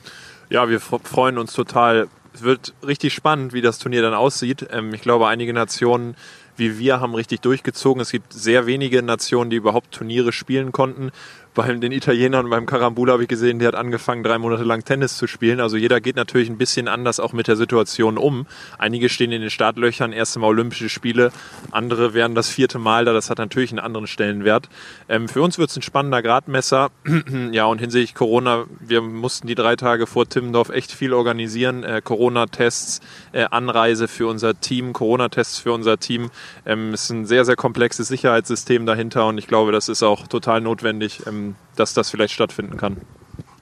[0.48, 2.08] Ja, wir fr- freuen uns total.
[2.32, 4.66] Es wird richtig spannend, wie das Turnier dann aussieht.
[4.72, 6.14] Ähm, ich glaube, einige Nationen
[6.56, 8.02] wie wir haben richtig durchgezogen.
[8.02, 11.10] Es gibt sehr wenige Nationen, die überhaupt Turniere spielen konnten.
[11.54, 15.16] Bei den Italienern beim Karambula habe ich gesehen, der hat angefangen, drei Monate lang Tennis
[15.16, 15.58] zu spielen.
[15.58, 18.46] Also jeder geht natürlich ein bisschen anders auch mit der Situation um.
[18.78, 21.32] Einige stehen in den Startlöchern, erste Mal Olympische Spiele,
[21.72, 23.12] andere werden das vierte Mal da.
[23.12, 24.68] Das hat natürlich einen anderen Stellenwert.
[25.08, 26.90] Ähm, für uns wird es ein spannender Gradmesser.
[27.52, 31.82] ja, und hinsichtlich Corona, wir mussten die drei Tage vor Timmendorf echt viel organisieren.
[31.82, 33.00] Äh, Corona-Tests,
[33.32, 36.30] äh, Anreise für unser Team, Corona-Tests für unser Team.
[36.64, 40.28] Ähm, es ist ein sehr, sehr komplexes Sicherheitssystem dahinter und ich glaube, das ist auch
[40.28, 41.39] total notwendig, ähm,
[41.76, 42.98] dass das vielleicht stattfinden kann.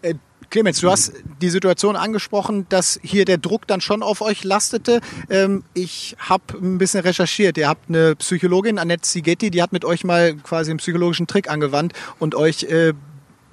[0.03, 0.15] Äh,
[0.51, 5.01] Clemens, du hast die Situation angesprochen, dass hier der Druck dann schon auf euch lastete.
[5.29, 7.59] Ähm, ich habe ein bisschen recherchiert.
[7.59, 11.51] Ihr habt eine Psychologin, Annette Zigetti, die hat mit euch mal quasi einen psychologischen Trick
[11.51, 12.95] angewandt und euch äh,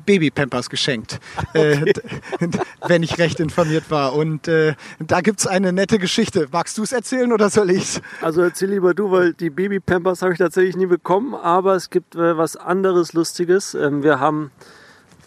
[0.05, 1.19] Babypampers geschenkt,
[1.53, 2.01] äh, d-
[2.87, 4.13] wenn ich recht informiert war.
[4.13, 6.47] Und äh, da gibt's eine nette Geschichte.
[6.51, 8.01] Magst du es erzählen oder soll ich's?
[8.21, 12.15] Also erzähl lieber du, weil die Baby-Pampers habe ich tatsächlich nie bekommen, aber es gibt
[12.15, 13.73] äh, was anderes Lustiges.
[13.73, 14.51] Ähm, wir haben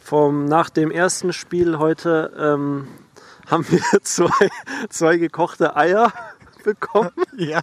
[0.02, 2.88] vom, nach dem ersten Spiel heute ähm,
[3.46, 4.48] haben wir zwei,
[4.88, 6.12] zwei gekochte Eier
[6.64, 7.10] bekommen.
[7.36, 7.60] Ja.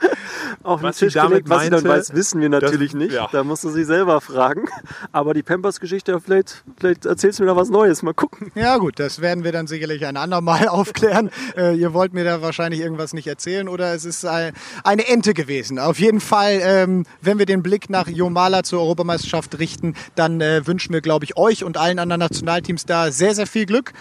[0.62, 1.48] auf den Was sie Tisch damit gelegt.
[1.50, 3.12] Was sie dann meinte, weiß, wissen wir natürlich das- nicht.
[3.12, 3.28] ja.
[3.32, 4.66] Da musst du sie selber fragen.
[5.12, 8.02] Aber die Pampers-Geschichte, vielleicht, vielleicht erzählst du mir da was Neues.
[8.02, 8.50] Mal gucken.
[8.54, 11.30] Ja gut, das werden wir dann sicherlich ein andermal aufklären.
[11.56, 14.52] Äh, ihr wollt mir da wahrscheinlich irgendwas nicht erzählen oder es ist ein,
[14.84, 15.78] eine Ente gewesen.
[15.78, 20.66] Auf jeden Fall, ähm, wenn wir den Blick nach Jomala zur Europameisterschaft richten, dann äh,
[20.66, 23.92] wünschen wir, glaube ich, euch und allen anderen Nationalteams da sehr, sehr viel Glück.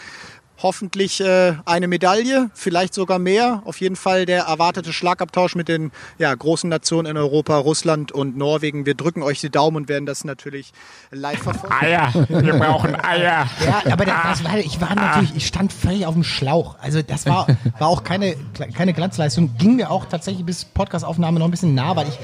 [0.63, 3.61] Hoffentlich äh, eine Medaille, vielleicht sogar mehr.
[3.65, 8.37] Auf jeden Fall der erwartete Schlagabtausch mit den ja, großen Nationen in Europa, Russland und
[8.37, 8.85] Norwegen.
[8.85, 10.71] Wir drücken euch die Daumen und werden das natürlich
[11.11, 11.75] live verfolgen.
[11.77, 13.47] Eier, wir brauchen Eier.
[13.65, 16.77] Ja, aber das, das war, ich war natürlich, ich stand völlig auf dem Schlauch.
[16.79, 18.35] Also das war, war auch keine,
[18.73, 19.57] keine Glanzleistung.
[19.57, 22.17] Ging mir auch tatsächlich bis Podcastaufnahme noch ein bisschen nah, weil ich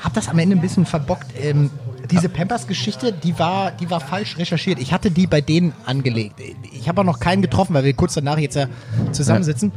[0.00, 1.26] habe das am Ende ein bisschen verbockt.
[1.36, 1.70] Ähm,
[2.10, 4.78] diese Pampers-Geschichte, die war, die war falsch recherchiert.
[4.78, 6.40] Ich hatte die bei denen angelegt.
[6.72, 8.66] Ich habe auch noch keinen getroffen, weil wir kurz danach jetzt ja
[9.12, 9.72] zusammensitzen.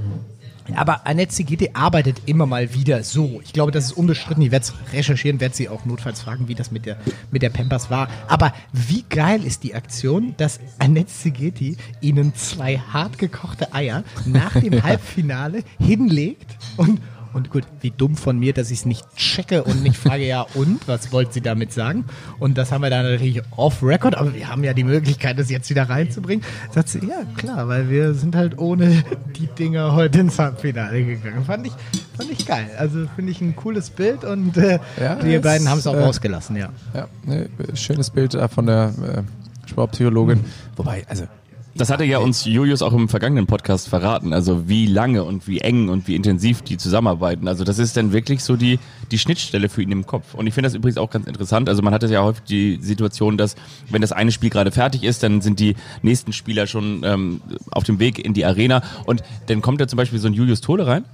[0.75, 3.41] Aber Annette Sigete arbeitet immer mal wieder so.
[3.43, 4.43] Ich glaube, das ist unbestritten.
[4.43, 6.97] Ich werde es recherchieren, werde sie auch notfalls fragen, wie das mit der,
[7.31, 8.07] mit der Pampers war.
[8.27, 14.53] Aber wie geil ist die Aktion, dass Annette Sigeti ihnen zwei hart gekochte Eier nach
[14.59, 17.01] dem Halbfinale hinlegt und
[17.33, 20.45] und gut, wie dumm von mir, dass ich es nicht checke und nicht frage, ja
[20.53, 22.05] und, was wollt sie damit sagen?
[22.39, 25.69] Und das haben wir dann natürlich off-Record, aber wir haben ja die Möglichkeit, das jetzt
[25.69, 26.43] wieder reinzubringen.
[26.71, 29.03] Sagt sie, ja klar, weil wir sind halt ohne
[29.37, 31.43] die Dinger heute ins Halbfinale gegangen.
[31.45, 31.73] Fand ich,
[32.17, 32.69] fand ich geil.
[32.77, 36.03] Also finde ich ein cooles Bild und äh, Ja, es, beiden haben es auch äh,
[36.03, 36.69] rausgelassen, ja.
[36.93, 40.43] Ja, ne, schönes Bild äh, von der äh, Sportpsychologin.
[40.75, 41.25] Wobei, also
[41.75, 45.59] Das hatte ja uns Julius auch im vergangenen Podcast verraten, also wie lange und wie
[45.59, 47.47] eng und wie intensiv die zusammenarbeiten.
[47.47, 48.79] Also das ist dann wirklich so die,
[49.11, 50.33] die Schnittstelle für ihn im Kopf.
[50.33, 51.69] Und ich finde das übrigens auch ganz interessant.
[51.69, 53.55] Also man hat ja häufig die Situation, dass
[53.89, 57.41] wenn das eine Spiel gerade fertig ist, dann sind die nächsten Spieler schon ähm,
[57.71, 60.61] auf dem Weg in die Arena und dann kommt da zum Beispiel so ein Julius
[60.61, 61.05] Tole rein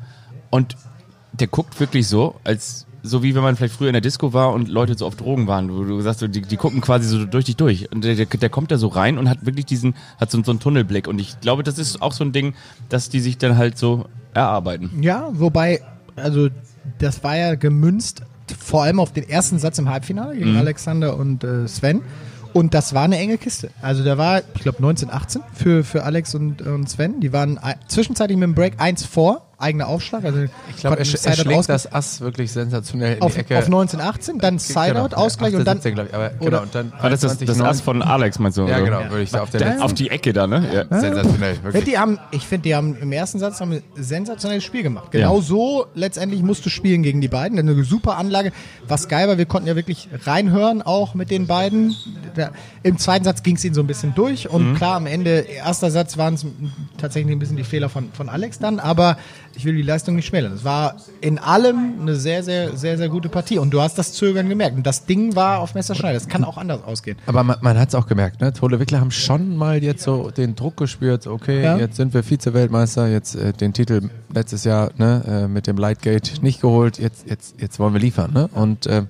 [0.50, 0.78] und
[1.34, 4.52] der guckt wirklich so, als so wie wenn man vielleicht früher in der Disco war
[4.54, 7.26] und Leute so auf Drogen waren, wo du sagst, so, die, die gucken quasi so
[7.26, 7.92] durch dich durch.
[7.92, 10.52] Und der, der, der kommt da so rein und hat wirklich diesen, hat so, so
[10.52, 11.08] einen Tunnelblick.
[11.08, 12.54] Und ich glaube, das ist auch so ein Ding,
[12.90, 15.02] dass die sich dann halt so erarbeiten.
[15.02, 15.82] Ja, wobei,
[16.16, 16.50] also
[17.00, 18.22] das war ja gemünzt
[18.60, 20.58] vor allem auf den ersten Satz im Halbfinale gegen Mhm.
[20.58, 22.02] Alexander und äh, Sven.
[22.54, 23.70] Und das war eine enge Kiste.
[23.82, 27.20] Also da war, ich glaube, 1918 für, für Alex und, und Sven.
[27.20, 30.24] Die waren ein- zwischenzeitlich mit dem Break 1 vor, eigener Aufschlag.
[30.26, 33.58] Also ich glaube, er, sch- er schlägt das Ass wirklich sensationell in auf, die Ecke.
[33.58, 35.16] auf 1918, dann Sideout, Genau.
[35.18, 35.78] Ausgleich Ach, und dann.
[35.78, 36.14] 17, glaub ich.
[36.14, 38.68] Aber, oder- genau, und dann Ah, das ist das 21, Ass von Alex, meinst du?
[38.68, 39.82] Ja, genau, würde ich auf der letzten.
[39.82, 40.68] Auf die Ecke da, ne?
[40.90, 41.00] Ja.
[41.00, 41.84] Sensationell, wirklich.
[41.86, 45.12] die haben, ich finde, die haben im ersten Satz haben ein sensationelles Spiel gemacht.
[45.12, 45.42] Genau Ja.
[45.42, 47.58] so letztendlich musst du spielen gegen die beiden.
[47.58, 48.52] Eine super Anlage.
[48.88, 51.96] Was geil war, wir konnten ja wirklich reinhören auch mit den beiden.
[52.84, 54.76] Im zweiten Satz ging es ihnen so ein bisschen durch und Mhm.
[54.76, 56.46] klar, am Ende, erster Satz waren es
[56.98, 59.18] tatsächlich ein bisschen die Fehler von, von Alex dann, aber
[59.56, 60.54] ich will die Leistung nicht schmälern.
[60.54, 64.14] Es war in allem eine sehr, sehr, sehr, sehr gute Partie und du hast das
[64.14, 64.76] Zögern gemerkt.
[64.78, 66.16] Und das Ding war auf Messerschneide.
[66.16, 67.18] Das kann auch anders ausgehen.
[67.26, 68.54] Aber man, man hat es auch gemerkt, ne?
[68.54, 71.78] Tole Wickler haben schon mal jetzt so den Druck gespürt, okay, Ja.
[71.78, 76.42] jetzt sind wir Vize-Weltmeister, jetzt äh, den Titel letztes Jahr ne, äh, mit dem Lightgate
[76.42, 78.34] nicht geholt, jetzt, jetzt, jetzt wollen wir liefern.
[78.34, 78.50] Ne?
[78.54, 79.08] Und ähm,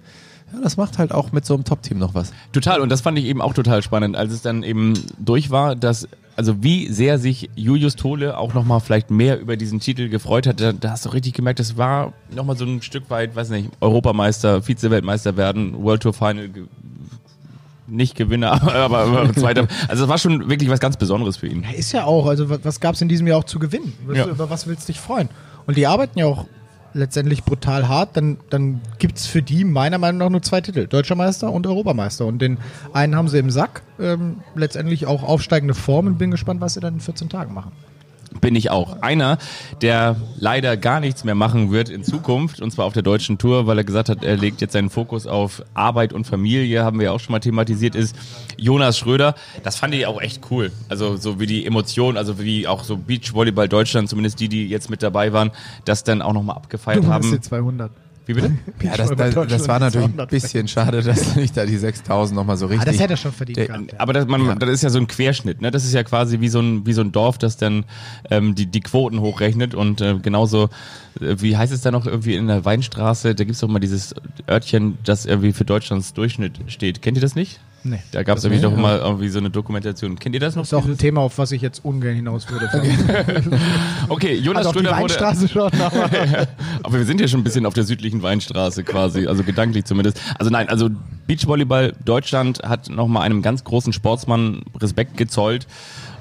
[0.53, 2.31] ja, das macht halt auch mit so einem Top-Team noch was.
[2.51, 5.75] Total, und das fand ich eben auch total spannend, als es dann eben durch war,
[5.75, 10.47] dass, also wie sehr sich Julius Tole auch nochmal vielleicht mehr über diesen Titel gefreut
[10.47, 13.49] hat, da, da hast du richtig gemerkt, das war nochmal so ein Stück weit, weiß
[13.49, 16.49] nicht, Europameister, Vize-Weltmeister werden, World Tour Final,
[17.87, 19.67] nicht Gewinner, aber, aber Zweiter.
[19.87, 21.63] Also es war schon wirklich was ganz Besonderes für ihn.
[21.63, 22.25] Ja, ist ja auch.
[22.25, 23.93] Also was, gab es in diesem Jahr auch zu gewinnen?
[24.13, 24.25] Ja.
[24.25, 25.29] Über was willst du dich freuen?
[25.67, 26.45] Und die arbeiten ja auch
[26.95, 28.17] letztendlich brutal hart.
[28.17, 30.87] Dann, dann gibt es für die meiner Meinung nach nur zwei Titel.
[30.87, 32.25] Deutscher Meister und Europameister.
[32.25, 32.57] Und den
[32.93, 33.83] einen haben sie im Sack.
[33.99, 37.71] Ähm, letztendlich auch aufsteigende Form und bin gespannt, was sie dann in 14 Tagen machen.
[38.41, 39.01] Bin ich auch.
[39.01, 39.37] Einer,
[39.81, 43.67] der leider gar nichts mehr machen wird in Zukunft, und zwar auf der deutschen Tour,
[43.67, 47.05] weil er gesagt hat, er legt jetzt seinen Fokus auf Arbeit und Familie, haben wir
[47.05, 48.15] ja auch schon mal thematisiert, ist
[48.57, 49.35] Jonas Schröder.
[49.63, 50.71] Das fand ich auch echt cool.
[50.89, 54.89] Also so wie die Emotionen, also wie auch so Beachvolleyball Deutschland, zumindest die, die jetzt
[54.89, 55.51] mit dabei waren,
[55.85, 57.31] das dann auch nochmal abgefeiert Du haben.
[57.31, 57.91] die 200.
[58.27, 58.51] Wie bitte?
[58.81, 62.57] Ja, das, das, das war natürlich ein bisschen schade, dass nicht da die 6000 nochmal
[62.57, 62.85] so Ah, richtig.
[62.91, 63.91] das hätte er schon verdient Der- gehabt.
[63.93, 63.99] Ja.
[63.99, 65.69] Aber das, man, das ist ja so ein Querschnitt, ne?
[65.71, 67.85] Das ist ja quasi wie so ein, wie so ein Dorf, das dann
[68.31, 70.69] ähm, die, die Quoten hochrechnet und äh, genauso,
[71.21, 74.15] äh, wie heißt es da noch irgendwie in der Weinstraße, da gibt's doch mal dieses
[74.49, 77.01] Örtchen, das irgendwie für Deutschlands Durchschnitt steht.
[77.01, 77.59] Kennt ihr das nicht?
[77.87, 77.99] Nee.
[78.11, 80.17] Da gab's irgendwie doch mal irgendwie so eine Dokumentation.
[80.17, 80.63] Kennt ihr das noch?
[80.63, 82.67] Das ist auch ein Thema, auf was ich jetzt ungern hinaus würde.
[84.09, 85.13] Okay, Jonas Also auf die Schröder wurde...
[85.13, 86.47] Weinstraße schon, aber
[86.81, 90.19] Aber wir sind ja schon ein bisschen auf der südlichen Weinstraße quasi, also gedanklich zumindest.
[90.39, 90.89] Also nein, also
[91.27, 95.67] Beachvolleyball Deutschland hat nochmal einem ganz großen Sportsmann Respekt gezollt.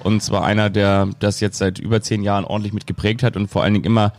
[0.02, 3.48] Und zwar einer, der das jetzt seit über zehn Jahren ordentlich mit geprägt hat und
[3.48, 4.12] vor allen Dingen immer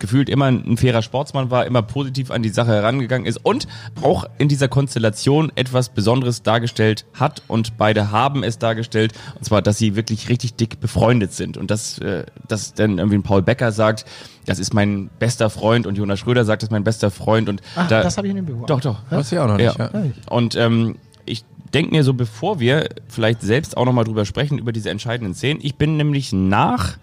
[0.00, 3.68] gefühlt immer ein fairer Sportsmann war, immer positiv an die Sache herangegangen ist und
[4.02, 9.62] auch in dieser Konstellation etwas Besonderes dargestellt hat und beide haben es dargestellt, und zwar,
[9.62, 13.42] dass sie wirklich richtig dick befreundet sind und dass, äh, dass dann irgendwie ein Paul
[13.42, 14.04] Becker sagt,
[14.46, 17.60] das ist mein bester Freund und Jonas Schröder sagt, das ist mein bester Freund und
[17.76, 18.66] Ach, da, das habe ich in dem Büro.
[18.66, 18.98] doch, doch.
[19.10, 19.78] Weiß ich auch noch nicht.
[19.78, 19.90] Ja.
[19.92, 20.02] Ja.
[20.30, 20.96] Und ähm,
[21.26, 21.44] ich
[21.74, 25.60] denke mir so, bevor wir vielleicht selbst auch nochmal drüber sprechen, über diese entscheidenden Szenen,
[25.62, 26.96] ich bin nämlich nach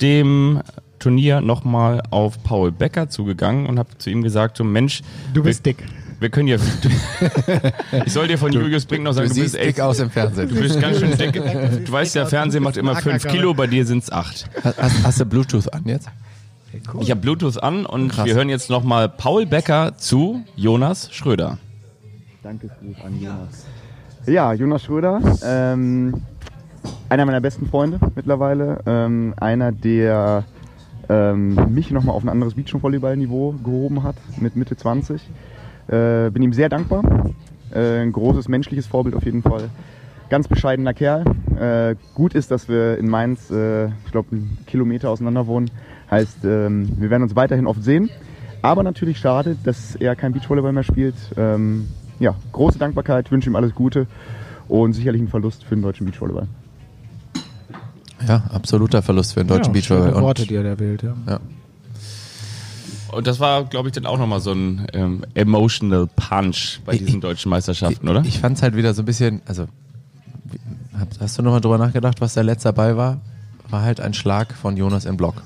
[0.00, 0.60] dem
[1.02, 5.02] Turnier nochmal auf Paul Becker zugegangen und habe zu ihm gesagt, so Mensch,
[5.34, 5.84] Du bist wir, dick.
[6.20, 6.58] wir können ja...
[8.06, 9.80] ich soll dir von Julius Brink noch sagen, Du du, bist siehst dick echt...
[9.80, 10.48] aus im Fernsehen.
[10.48, 11.34] Du bist ganz schön dick.
[11.86, 14.48] Du weißt ja, Fernsehen macht immer 5 Kilo, bei dir sind es 8.
[14.64, 16.08] Hast, hast du Bluetooth an jetzt?
[17.00, 18.24] Ich habe Bluetooth an und Krass.
[18.26, 21.58] wir hören jetzt nochmal Paul Becker zu Jonas Schröder.
[22.44, 23.66] Dankesgruß an Jonas.
[24.26, 26.22] Ja, Jonas Schröder, ähm,
[27.08, 28.78] einer meiner besten Freunde mittlerweile.
[28.86, 30.44] Ähm, einer, der
[31.12, 35.20] ähm, mich nochmal auf ein anderes Beachvolleyball-Niveau gehoben hat mit Mitte 20.
[35.88, 37.02] Äh, bin ihm sehr dankbar.
[37.74, 39.68] Äh, ein großes menschliches Vorbild auf jeden Fall.
[40.30, 41.24] Ganz bescheidener Kerl.
[41.58, 45.70] Äh, gut ist, dass wir in Mainz, äh, ich glaube, einen Kilometer auseinander wohnen.
[46.10, 48.08] Heißt, ähm, wir werden uns weiterhin oft sehen.
[48.62, 51.16] Aber natürlich schade, dass er kein Beachvolleyball mehr spielt.
[51.36, 51.88] Ähm,
[52.20, 54.06] ja, große Dankbarkeit, wünsche ihm alles Gute
[54.68, 56.46] und sicherlich ein Verlust für den deutschen Beachvolleyball.
[58.26, 60.22] Ja, absoluter Verlust für den deutschen ja, Beachvolleyball.
[60.22, 61.02] Worte, die er da wählt.
[61.02, 61.14] Ja.
[61.28, 61.40] Ja.
[63.12, 67.20] Und das war, glaube ich, dann auch nochmal so ein ähm, emotional Punch bei diesen
[67.20, 68.22] deutschen Meisterschaften, oder?
[68.24, 69.66] Ich fand es halt wieder so ein bisschen, also
[71.20, 73.20] hast, du nochmal drüber nachgedacht, was der letzte dabei war?
[73.68, 75.42] War halt ein Schlag von Jonas im Block.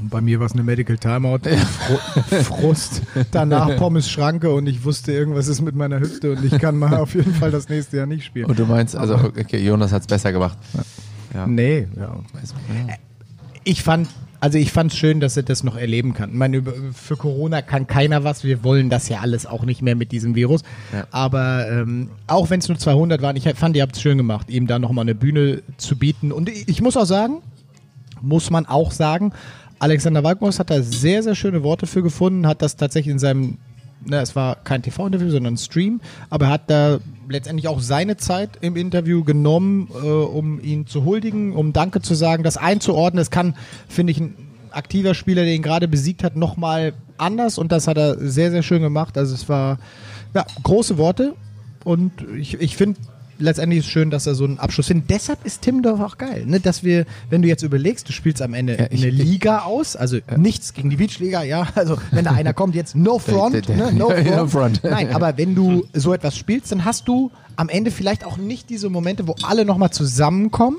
[0.00, 1.40] Und bei mir war es eine Medical Timeout.
[1.40, 1.98] Fro
[2.42, 3.02] Frust.
[3.30, 6.96] Danach Pommes Schranke und ich wusste, irgendwas ist mit meiner Hüfte und ich kann mal
[6.98, 8.46] auf jeden Fall das nächste Jahr nicht spielen.
[8.46, 10.56] Und du meinst, also okay, Jonas hat es besser gemacht.
[10.74, 10.80] Ja.
[11.46, 12.18] Nee, ja.
[13.64, 14.08] Ich fand,
[14.40, 16.30] also ich fand es schön, dass er das noch erleben kann.
[16.30, 16.62] Ich meine,
[16.92, 18.44] für Corona kann keiner was.
[18.44, 20.62] Wir wollen das ja alles auch nicht mehr mit diesem Virus.
[20.92, 21.06] Ja.
[21.10, 24.50] Aber ähm, auch wenn es nur 200 waren, ich fand, ihr habt es schön gemacht,
[24.50, 26.32] ihm da nochmal eine Bühne zu bieten.
[26.32, 27.42] Und ich, ich muss auch sagen,
[28.20, 29.32] muss man auch sagen,
[29.78, 33.58] Alexander Walkmos hat da sehr, sehr schöne Worte für gefunden, hat das tatsächlich in seinem,
[34.08, 36.00] na, es war kein TV-Interview, sondern ein Stream,
[36.30, 41.04] aber er hat da letztendlich auch seine Zeit im Interview genommen, äh, um ihn zu
[41.04, 43.20] huldigen, um Danke zu sagen, das einzuordnen.
[43.20, 43.54] Es kann,
[43.88, 44.34] finde ich, ein
[44.70, 48.62] aktiver Spieler, der ihn gerade besiegt hat, nochmal anders und das hat er sehr, sehr
[48.62, 49.16] schön gemacht.
[49.18, 49.78] Also es war,
[50.34, 51.34] ja, große Worte
[51.84, 53.00] und ich, ich finde,
[53.38, 55.10] letztendlich ist schön, dass er so einen Abschluss findet.
[55.10, 56.60] Deshalb ist Timmendorf auch geil, ne?
[56.60, 59.96] dass wir, wenn du jetzt überlegst, du spielst am Ende Ja, ich- eine Liga aus,
[59.96, 63.92] also nichts gegen die Beachliga, ja, also wenn da einer kommt, jetzt no front, ne?
[63.92, 64.36] no, ja, front.
[64.36, 64.80] no front.
[64.84, 68.68] Nein, aber wenn du so etwas spielst, dann hast du am Ende vielleicht auch nicht
[68.70, 70.76] diese Momente, wo alle nochmal zusammenkommen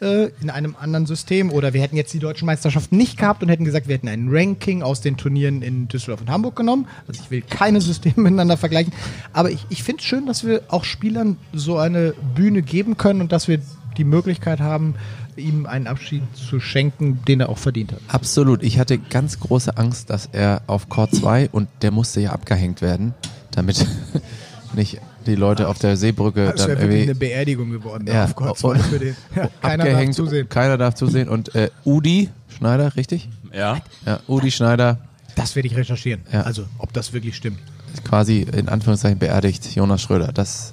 [0.00, 3.48] äh, in einem anderen System oder wir hätten jetzt die deutschen Meisterschaften nicht gehabt und
[3.48, 6.86] hätten gesagt, wir hätten ein Ranking aus den Turnieren in Düsseldorf und Hamburg genommen.
[7.06, 8.92] Also ich will keine Systeme miteinander vergleichen,
[9.32, 13.20] aber ich, ich finde es schön, dass wir auch Spielern so eine Bühne geben können
[13.20, 13.60] und dass wir
[13.96, 14.94] die Möglichkeit haben,
[15.36, 18.00] ihm einen Abschied zu schenken, den er auch verdient hat.
[18.08, 18.62] Absolut.
[18.62, 22.82] Ich hatte ganz große Angst, dass er auf Court 2 und der musste ja abgehängt
[22.82, 23.14] werden,
[23.50, 23.86] damit
[24.74, 28.06] nicht die Leute auf der Seebrücke Das dann wäre wirklich irgendwie eine Beerdigung geworden.
[28.06, 29.16] Ja, auf Gott, und- für den.
[29.34, 30.14] Ja, keiner darf abgehängt.
[30.14, 30.48] zusehen.
[30.48, 31.28] Keiner darf zusehen.
[31.28, 33.28] Und äh, Udi Schneider, richtig?
[33.52, 33.78] Ja.
[34.06, 34.98] Ja, Udi Schneider
[35.36, 36.22] Das werde ich recherchieren.
[36.32, 36.42] Ja.
[36.42, 37.58] Also, ob das wirklich stimmt.
[38.04, 40.32] quasi in Anführungszeichen beerdigt, Jonas Schröder.
[40.32, 40.72] Das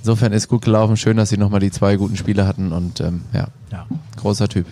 [0.00, 0.96] insofern ist gut gelaufen.
[0.96, 3.86] Schön, dass sie nochmal die zwei guten Spiele hatten und ähm, ja, Ja.
[4.16, 4.66] großer Typ.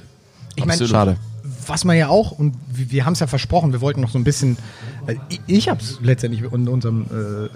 [0.56, 1.16] Ich meine, Schade.
[1.66, 4.23] was man ja auch, und wir, haben es ja versprochen, wir wollten noch so ein
[4.24, 4.56] bisschen,
[5.09, 7.48] äh, ich, ich habe es letztendlich in unserem äh,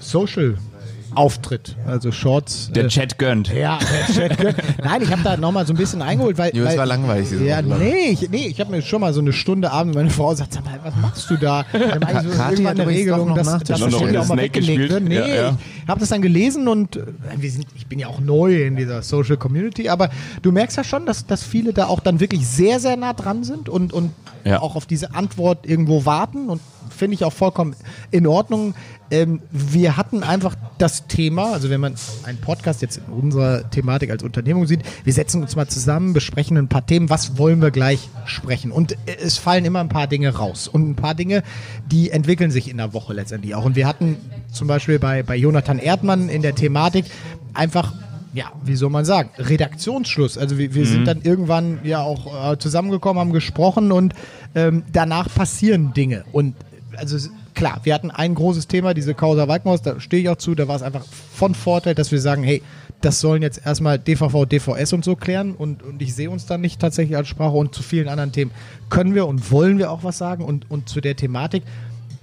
[1.08, 2.70] Social-Auftritt, also Shorts.
[2.72, 3.52] Der äh, Chat gönnt.
[3.52, 4.56] Ja, der Chat gehört.
[4.82, 6.54] Nein, ich habe da nochmal so ein bisschen eingeholt, weil.
[6.54, 9.12] Jo, es weil war langweilig, Ja, Woche, nee, ich, nee, ich habe mir schon mal
[9.12, 11.64] so eine Stunde abends, meine Frau sagt, sag mal, was machst du da?
[11.72, 15.02] Dann ich so irgendwann eine Regelung, dass, das in auch mal Snake weggelegt wird.
[15.04, 15.58] Nee, Ja, ja.
[15.82, 17.02] ich habe das dann gelesen und äh,
[17.36, 20.10] wir sind, ich bin ja auch neu in dieser Social Community, aber
[20.42, 23.44] du merkst ja schon, dass, dass viele da auch dann wirklich sehr, sehr nah dran
[23.44, 24.12] sind und, und
[24.44, 24.60] Ja.
[24.60, 26.60] auch auf diese Antwort irgendwo warten und
[26.92, 27.74] finde ich auch vollkommen
[28.10, 28.74] in Ordnung.
[29.10, 31.94] Ähm, wir hatten einfach das Thema, also wenn man
[32.24, 36.58] einen Podcast jetzt in unserer Thematik als Unternehmung sieht, wir setzen uns mal zusammen, besprechen
[36.58, 38.70] ein paar Themen, was wollen wir gleich sprechen.
[38.70, 40.68] Und äh, es fallen immer ein paar Dinge raus.
[40.68, 41.42] Und ein paar Dinge,
[41.90, 43.64] die entwickeln sich in der Woche letztendlich auch.
[43.64, 44.16] Und wir hatten
[44.52, 47.06] zum Beispiel bei, bei Jonathan Erdmann in der Thematik
[47.54, 47.92] einfach
[48.34, 50.38] ja, wie soll man sagen, Redaktionsschluss.
[50.38, 54.14] Also wir, wir sind dann irgendwann ja auch äh, zusammengekommen, haben gesprochen und
[54.54, 56.24] ähm, danach passieren Dinge.
[56.32, 56.54] Und
[56.98, 60.54] also klar, wir hatten ein großes Thema, diese Causa Walkenhaus, da stehe ich auch zu,
[60.54, 62.62] da war es einfach von Vorteil, dass wir sagen, hey,
[63.00, 66.60] das sollen jetzt erstmal DVV, DVS und so klären und, und ich sehe uns dann
[66.60, 68.50] nicht tatsächlich als Sprache und zu vielen anderen Themen.
[68.90, 71.62] Können wir und wollen wir auch was sagen und, und zu der Thematik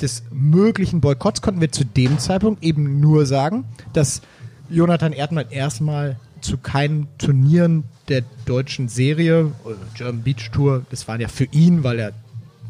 [0.01, 4.21] des möglichen Boykotts konnten wir zu dem Zeitpunkt eben nur sagen, dass
[4.69, 11.21] Jonathan Erdmann erstmal zu keinen Turnieren der deutschen Serie, oder German Beach Tour, das waren
[11.21, 12.13] ja für ihn, weil er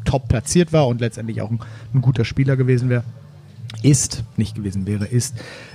[0.06, 1.60] top platziert war und letztendlich auch ein,
[1.92, 3.04] ein guter Spieler gewesen wäre,
[3.82, 5.34] ist, nicht gewesen wäre, ist,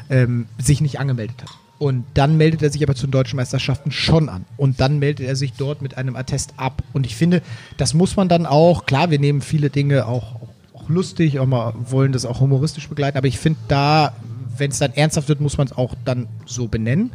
[0.09, 1.51] ähm, sich nicht angemeldet hat.
[1.77, 4.45] Und dann meldet er sich aber zu den deutschen Meisterschaften schon an.
[4.55, 6.83] Und dann meldet er sich dort mit einem Attest ab.
[6.93, 7.41] Und ich finde,
[7.77, 10.35] das muss man dann auch, klar, wir nehmen viele Dinge auch,
[10.73, 14.13] auch lustig, auch mal wollen das auch humoristisch begleiten, aber ich finde da,
[14.57, 17.13] wenn es dann ernsthaft wird, muss man es auch dann so benennen.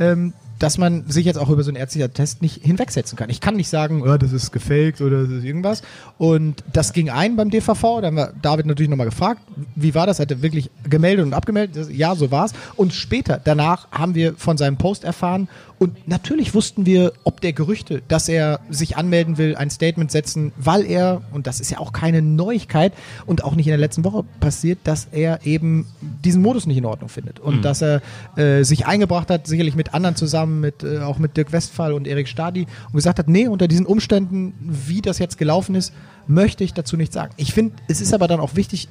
[0.00, 3.30] Ähm, dass man sich jetzt auch über so einen ärztlichen Test nicht hinwegsetzen kann.
[3.30, 5.82] Ich kann nicht sagen, oh, das ist gefaked oder das ist irgendwas.
[6.18, 8.00] Und das ging ein beim DVV.
[8.00, 9.42] Da haben wir David natürlich nochmal gefragt,
[9.74, 10.20] wie war das?
[10.20, 11.90] Hat er wirklich gemeldet und abgemeldet?
[11.90, 12.52] Ja, so war's.
[12.76, 15.48] Und später, danach, haben wir von seinem Post erfahren.
[15.78, 20.52] Und natürlich wussten wir, ob der Gerüchte, dass er sich anmelden will, ein Statement setzen,
[20.56, 22.92] weil er, und das ist ja auch keine Neuigkeit
[23.26, 25.86] und auch nicht in der letzten Woche passiert, dass er eben
[26.24, 27.38] diesen Modus nicht in Ordnung findet.
[27.38, 27.62] Und Mhm.
[27.62, 28.02] dass er
[28.36, 32.08] äh, sich eingebracht hat, sicherlich mit anderen zusammen, mit, äh, auch mit Dirk Westphal und
[32.08, 35.92] Erik Stadi und gesagt hat, nee, unter diesen Umständen, wie das jetzt gelaufen ist,
[36.26, 37.32] möchte ich dazu nichts sagen.
[37.36, 38.88] Ich finde, es ist aber dann auch wichtig,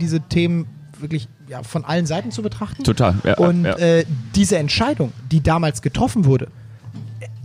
[0.00, 0.66] diese Themen
[1.00, 2.84] wirklich ja, von allen Seiten zu betrachten.
[2.84, 3.76] Total, ja, und ja.
[3.76, 4.04] Äh,
[4.34, 6.48] diese Entscheidung, die damals getroffen wurde,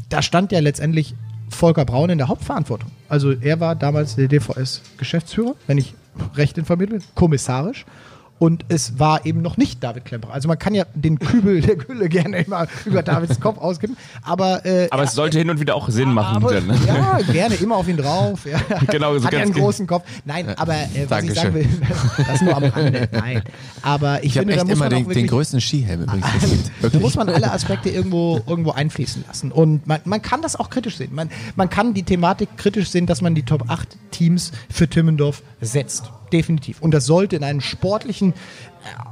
[0.09, 1.15] da stand ja letztendlich
[1.49, 2.91] Volker Braun in der Hauptverantwortung.
[3.09, 5.93] Also er war damals der DVS-Geschäftsführer, wenn ich
[6.35, 7.85] recht informiert bin, kommissarisch.
[8.41, 10.33] Und es war eben noch nicht David Klemperer.
[10.33, 14.65] Also man kann ja den Kübel der Gülle gerne immer über Davids Kopf auskippen, aber
[14.65, 16.37] äh, Aber es sollte hin und wieder auch Sinn machen.
[16.37, 16.75] aber, dann, ne?
[16.87, 18.47] ja, gerne immer auf ihn drauf.
[18.47, 18.59] Ja.
[18.87, 20.05] Genau, so Hat ganz einen ge- großen Kopf.
[20.25, 21.67] Nein, aber äh, was ich sagen will,
[22.27, 23.07] das nur am Rande.
[23.11, 23.43] Nein.
[23.83, 26.01] Aber ich, Ich habe finde, da muss immer man auch den, den wirklich größten Skihelm
[26.05, 26.71] übrigens.
[26.81, 29.51] den da muss man alle Aspekte irgendwo, irgendwo einfließen lassen.
[29.51, 31.13] Und man, man kann das auch kritisch sehen.
[31.13, 35.43] Man, man kann die Thematik kritisch sehen, dass man die Top 8 Teams für Timmendorf
[35.61, 36.11] setzt.
[36.31, 36.81] Definitiv.
[36.81, 38.35] Und das sollte in einem sportlichen, äh,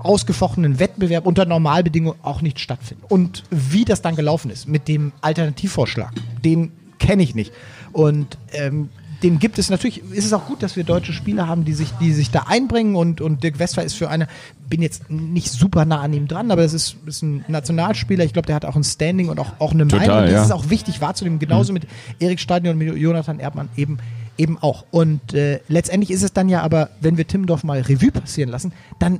[0.03, 3.03] ausgefochtenen Wettbewerb unter Normalbedingungen auch nicht stattfinden.
[3.07, 6.13] Und wie das dann gelaufen ist mit dem Alternativvorschlag,
[6.43, 7.51] den kenne ich nicht.
[7.91, 8.89] Und ähm,
[9.23, 11.91] den gibt es natürlich, ist es auch gut, dass wir deutsche Spieler haben, die sich,
[11.99, 14.27] die sich da einbringen und, und Dirk Westphal ist für eine,
[14.69, 18.33] bin jetzt nicht super nah an ihm dran, aber es ist, ist ein Nationalspieler, ich
[18.33, 20.23] glaube, der hat auch ein Standing und auch, auch eine Total, Meinung.
[20.25, 20.43] Das ja.
[20.43, 21.85] ist auch wichtig wahrzunehmen, genauso mit
[22.19, 23.97] Erik Stadion und mit Jonathan Erdmann eben,
[24.39, 24.85] eben auch.
[24.89, 28.73] Und äh, letztendlich ist es dann ja aber, wenn wir Timmendorf mal Revue passieren lassen,
[28.97, 29.19] dann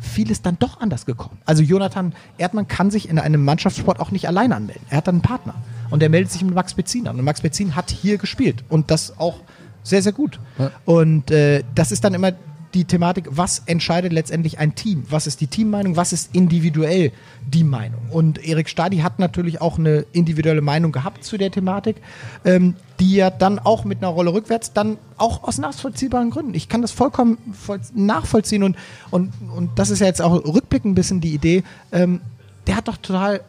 [0.00, 1.38] vieles dann doch anders gekommen.
[1.44, 4.84] Also Jonathan Erdmann kann sich in einem Mannschaftssport auch nicht alleine anmelden.
[4.90, 5.54] Er hat dann einen Partner.
[5.90, 7.18] Und er meldet sich mit Max Bezin an.
[7.18, 8.64] Und Max Bezin hat hier gespielt.
[8.68, 9.36] Und das auch
[9.82, 10.38] sehr, sehr gut.
[10.84, 12.32] Und äh, das ist dann immer
[12.74, 15.04] die Thematik, was entscheidet letztendlich ein Team?
[15.08, 15.96] Was ist die Teammeinung?
[15.96, 17.12] Was ist individuell
[17.46, 18.00] die Meinung?
[18.10, 21.96] Und Erik Stadi hat natürlich auch eine individuelle Meinung gehabt zu der Thematik,
[22.44, 26.54] ähm, die ja dann auch mit einer Rolle rückwärts dann auch aus nachvollziehbaren Gründen.
[26.54, 28.76] Ich kann das vollkommen voll nachvollziehen und,
[29.10, 31.62] und, und das ist ja jetzt auch rückblickend ein bisschen die Idee.
[31.92, 32.20] Ähm,
[32.66, 33.42] der hat doch total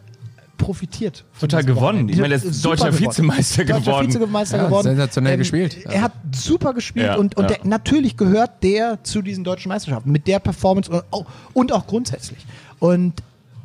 [0.57, 1.23] profitiert.
[1.33, 2.09] von Total gewonnen.
[2.09, 3.09] Ich meine, der ist Super deutscher gewonnen.
[3.11, 4.07] Vizemeister Deutscher geworden.
[4.07, 4.87] Vizemeister Ja, geworden.
[4.87, 5.85] sensationell gespielt.
[5.85, 7.57] Er hat super gespielt Ja, und, und ja.
[7.57, 11.87] Der, natürlich gehört der zu diesen deutschen Meisterschaften mit der Performance und auch, und auch
[11.87, 12.45] grundsätzlich.
[12.79, 13.13] Und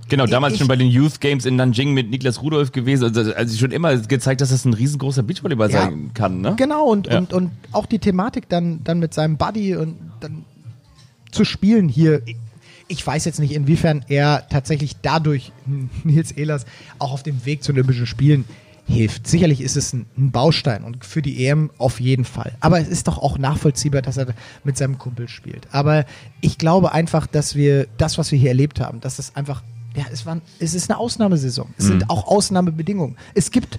[0.08, 3.04] Genau, damals Ich- schon bei den Youth Games in Nanjing mit Niklas Rudolph gewesen.
[3.04, 5.82] Also, also schon immer gezeigt, dass das ein riesengroßer Beachvolleyball Ja.
[5.82, 6.40] sein kann.
[6.40, 6.54] Ne?
[6.56, 7.18] Genau, und, Ja.
[7.18, 10.44] und, und auch die Thematik dann, dann mit seinem Buddy und dann
[11.30, 12.22] zu spielen hier.
[12.90, 15.52] Ich weiß jetzt nicht, inwiefern er tatsächlich dadurch
[16.04, 16.66] Nils Ehlers
[16.98, 18.44] auch auf dem Weg zu Olympischen Spielen
[18.88, 19.28] hilft.
[19.28, 22.56] Sicherlich ist es ein, ein Baustein und für die EM auf jeden Fall.
[22.58, 24.34] Aber es ist doch auch nachvollziehbar, dass er
[24.64, 25.68] mit seinem Kumpel spielt.
[25.70, 26.04] Aber
[26.40, 29.62] ich glaube einfach, dass wir das, was wir hier erlebt haben, dass das einfach,
[29.94, 31.72] ja, es, war, es ist eine Ausnahmesaison.
[31.78, 33.16] Es sind auch Ausnahmebedingungen.
[33.34, 33.78] Es gibt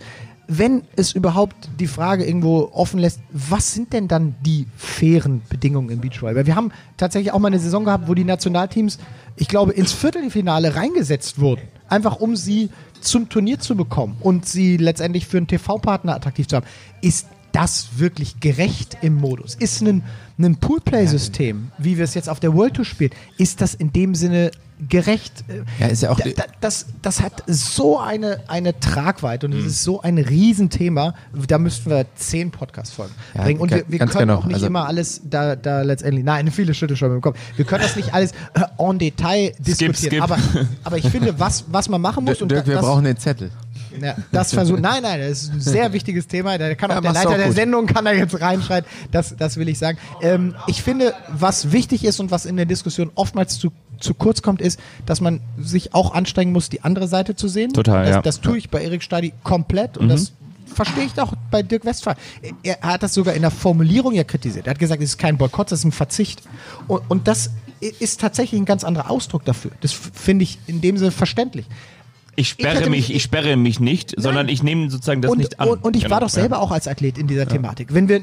[0.53, 5.89] wenn es überhaupt die Frage irgendwo offen lässt, was sind denn dann die fairen Bedingungen
[5.89, 6.45] im Beachvolleyball?
[6.45, 8.99] Wir haben tatsächlich auch mal eine Saison gehabt, wo die Nationalteams,
[9.37, 12.69] ich glaube, ins Viertelfinale reingesetzt wurden, einfach um sie
[12.99, 16.65] zum Turnier zu bekommen und sie letztendlich für einen TV-Partner attraktiv zu haben.
[17.01, 19.55] Ist das wirklich gerecht im Modus?
[19.55, 20.03] Ist ein,
[20.39, 24.15] ein Poolplay-System, wie wir es jetzt auf der World Tour spielen, ist das in dem
[24.15, 24.51] Sinne
[24.89, 25.43] gerecht?
[25.79, 29.53] Ja, ist ja auch Da, die- da, das, das hat so eine, eine Tragweite Mhm.
[29.53, 31.13] und es ist so ein Riesenthema.
[31.47, 33.59] Da müssten wir zehn Podcast-Folgen Ja, bringen.
[33.59, 34.37] Und wir, wir können genau.
[34.39, 37.37] auch nicht Also- immer alles da, da letztendlich, nein, viele Schütte schon im Kopf.
[37.57, 39.93] Wir können das nicht alles äh, en Detail diskutieren.
[39.95, 40.23] skip.
[40.23, 40.37] Aber,
[40.83, 43.51] aber ich finde, was, was man machen muss, Dirk, und wir das, brauchen den Zettel.
[43.99, 44.79] Ja, das versucht.
[44.81, 46.57] Nein, nein, das ist ein sehr wichtiges Thema.
[46.57, 47.51] Da kann auch Ja, der Leiter auch der.
[47.51, 48.85] Sendung kann da jetzt reinschreien.
[49.11, 49.97] Das, das will ich sagen.
[50.21, 54.41] Ähm, ich finde, was wichtig ist und was in der Diskussion oftmals zu zu kurz
[54.41, 57.71] kommt, ist, dass man sich auch anstrengen muss, die andere Seite zu sehen.
[57.71, 58.21] Total, das, ja.
[58.23, 60.09] das tue ich bei Erik Stadi komplett und Mhm.
[60.09, 60.33] das
[60.73, 62.15] verstehe ich auch bei Dirk Westphal.
[62.63, 64.65] Er er hat das sogar in der Formulierung ja kritisiert.
[64.65, 66.41] Er hat gesagt, es ist kein Boykott, das ist ein Verzicht.
[66.87, 67.51] Und, und das
[67.99, 69.71] ist tatsächlich ein ganz anderer Ausdruck dafür.
[69.81, 71.65] Das finde ich in dem Sinne verständlich.
[72.37, 75.39] Ich sperre hätte mich, mich- ich sperre mich nicht, sondern ich nehme sozusagen das und,
[75.39, 75.67] nicht an.
[75.67, 76.61] Und, und ich Genau, war doch selber ja.
[76.61, 77.93] auch als Athlet in dieser Thematik.
[77.93, 78.21] Wenn wir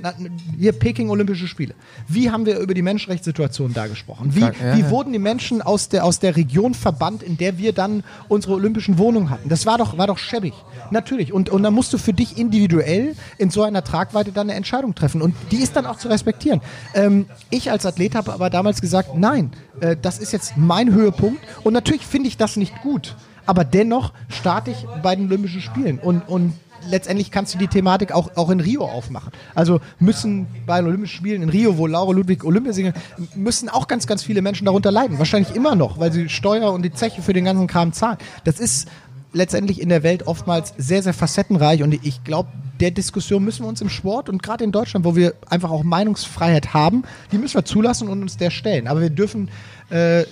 [0.58, 1.74] hier Peking Olympische Spiele,
[2.08, 4.34] wie haben wir über die Menschenrechtssituation da gesprochen?
[4.34, 4.90] Wie, Ja, wie ja.
[4.90, 8.96] wurden die Menschen aus der aus der Region verbannt, in der wir dann unsere olympischen
[8.96, 9.48] Wohnungen hatten?
[9.50, 10.54] Das war doch war doch schäbig.
[10.90, 11.32] Natürlich.
[11.34, 14.94] Und und dann musst du für dich individuell in so einer Tragweite dann eine Entscheidung
[14.94, 16.60] treffen und die ist dann auch zu respektieren.
[16.94, 21.40] Ähm, ich als Athlet habe aber damals gesagt, nein, äh, das ist jetzt mein Höhepunkt
[21.62, 23.14] und natürlich finde ich das nicht gut.
[23.48, 26.52] Aber dennoch starte ich bei den Olympischen Spielen und, und
[26.86, 29.32] letztendlich kannst du die Thematik auch, auch in Rio aufmachen.
[29.54, 32.92] Also müssen bei den Olympischen Spielen in Rio, wo Laura Ludwig Olympiasieger,
[33.34, 35.18] müssen auch ganz, ganz viele Menschen darunter leiden.
[35.18, 38.18] Wahrscheinlich immer noch, weil sie Steuer und die Zeche für den ganzen Kram zahlen.
[38.44, 38.86] Das ist
[39.32, 42.50] letztendlich in der Welt oftmals sehr, sehr facettenreich und ich glaube,
[42.80, 45.84] der Diskussion müssen wir uns im Sport und gerade in Deutschland, wo wir einfach auch
[45.84, 47.02] Meinungsfreiheit haben,
[47.32, 48.88] die müssen wir zulassen und uns der stellen.
[48.88, 49.48] Aber wir dürfen
[49.88, 50.24] äh,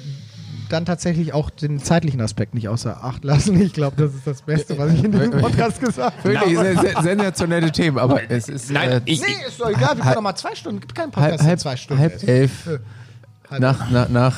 [0.69, 3.61] dann tatsächlich auch den zeitlichen Aspekt nicht außer Acht lassen.
[3.61, 6.35] Ich glaube, das ist das Beste, was ich in diesem Podcast gesagt habe.
[6.35, 9.97] Wirklich sehr, sehr, sensationelle Themen, aber es ist Nein, äh, ich, Nee, ist doch egal,
[9.97, 12.29] wir können doch mal zwei Stunden, gibt keinen halb, Podcast, der halb, zwei Stunden halb
[12.29, 12.79] elf Äh,
[13.51, 14.37] halb nach, nach, nach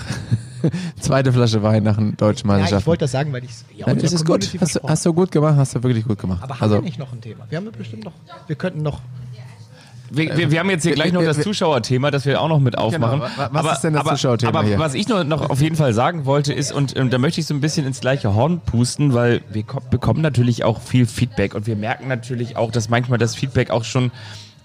[1.01, 2.83] zweite Flasche Wein nach einer deutschen Ja, Meisterschaft.
[2.83, 4.49] ich wollte das sagen, weil ich ja, Nein, es ist gut.
[4.61, 6.43] Hast hast du gut gemacht, hast du wirklich gut gemacht.
[6.43, 7.47] Aber haben also, wir nicht noch ein Thema?
[7.49, 8.13] Wir haben ja bestimmt noch,
[8.47, 9.01] wir könnten noch
[10.11, 12.79] Wir, wir, wir haben jetzt hier gleich noch das Zuschauerthema, das wir auch noch mit
[12.79, 13.21] aufmachen.
[13.21, 14.79] Genau, wa- was ist denn das Zuschauerthema aber hier?
[14.79, 17.47] was ich nur noch auf jeden Fall sagen wollte ist, und ähm, da möchte ich
[17.47, 21.55] so ein bisschen ins gleiche Horn pusten, weil wir ko- bekommen natürlich auch viel Feedback
[21.55, 24.11] und wir merken natürlich auch, dass manchmal das Feedback auch schon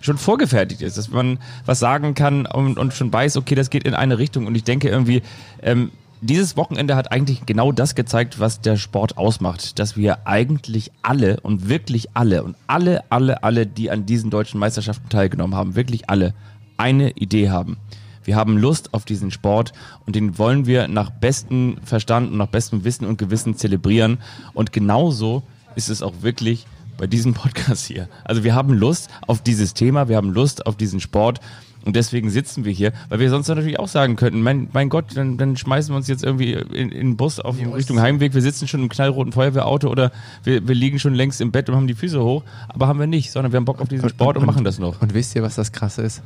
[0.01, 3.85] schon vorgefertigt ist, dass man was sagen kann und, und schon weiß, okay, das geht
[3.85, 4.47] in eine Richtung.
[4.47, 5.21] Und ich denke irgendwie,
[5.61, 5.91] ähm,
[6.23, 11.39] dieses Wochenende hat eigentlich genau das gezeigt, was der Sport ausmacht, dass wir eigentlich alle
[11.41, 16.09] und wirklich alle und alle, alle, alle, die an diesen deutschen Meisterschaften teilgenommen haben, wirklich
[16.09, 16.33] alle
[16.77, 17.77] eine Idee haben.
[18.23, 19.73] Wir haben Lust auf diesen Sport
[20.05, 24.19] und den wollen wir nach bestem Verstand und nach bestem Wissen und Gewissen zelebrieren.
[24.53, 25.43] Und genauso
[25.75, 26.65] ist es auch wirklich
[26.97, 28.07] bei diesem Podcast hier.
[28.23, 31.41] Also wir haben Lust auf dieses Thema, wir haben Lust auf diesen Sport
[31.85, 35.05] und deswegen sitzen wir hier, weil wir sonst natürlich auch sagen könnten, mein, mein Gott,
[35.15, 38.41] dann, dann schmeißen wir uns jetzt irgendwie in, in den Bus auf Richtung Heimweg, wir
[38.41, 40.11] sitzen schon im knallroten Feuerwehrauto oder
[40.43, 43.07] wir, wir liegen schon längst im Bett und haben die Füße hoch, aber haben wir
[43.07, 45.01] nicht, sondern wir haben Bock auf diesen Sport und, machen das noch.
[45.01, 46.22] Und wisst ihr, was das Krasse ist?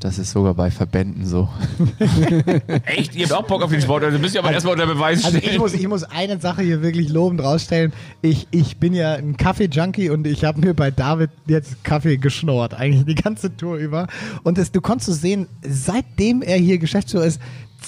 [0.00, 1.48] Das ist sogar bei Verbänden so.
[2.86, 3.14] Echt?
[3.14, 5.36] Ihr habt auch Bock auf den Sport, also müsst ihr aber erstmal unter Beweis Also
[5.36, 5.52] stellen.
[5.52, 7.92] ich muss, ich muss eine Sache hier wirklich lobend rausstellen.
[8.22, 12.72] Ich, ich bin ja ein Kaffee-Junkie und ich habe mir bei David jetzt Kaffee geschnorrt,
[12.72, 14.06] eigentlich die ganze Tour über.
[14.42, 17.40] Und das, du konntest sehen, seitdem er hier Geschäftsführer ist,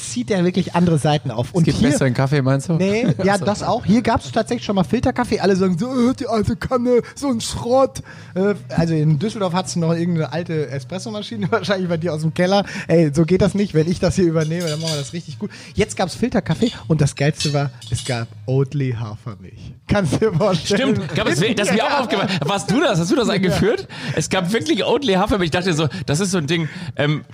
[0.03, 1.49] zieht er wirklich andere Seiten auf.
[1.49, 2.75] Es Und gibt hier, besseren Kaffee, meinst du?
[2.75, 3.85] Nee, ja, das auch.
[3.85, 5.41] Hier gab es tatsächlich schon mal Filterkaffee.
[5.41, 8.03] Alle sagen so, äh, die alte Kanne, so ein Schrott.
[8.35, 12.35] Äh, also in Düsseldorf hat es noch irgendeine alte Espressomaschine, wahrscheinlich bei dir aus dem
[12.35, 12.65] Keller.
[12.89, 13.75] Ey, so geht das nicht.
[13.75, 15.51] Wenn ich das hier übernehme, dann machen wir das richtig gut.
[15.75, 19.75] Jetzt gab es Filterkaffee und das Geilste war, es gab Oatly Hafermilch.
[19.87, 20.97] Kannst du dir vorstellen?
[20.97, 22.31] Stimmt, gab es, das ist mir auch aufgefallen.
[22.45, 22.99] Warst du das?
[22.99, 23.89] Hast du das eingeführt?
[24.15, 25.47] Es gab wirklich Oatly Hafermilch.
[25.47, 26.69] Ich dachte so, das ist so ein Ding.
[26.97, 27.25] Ähm,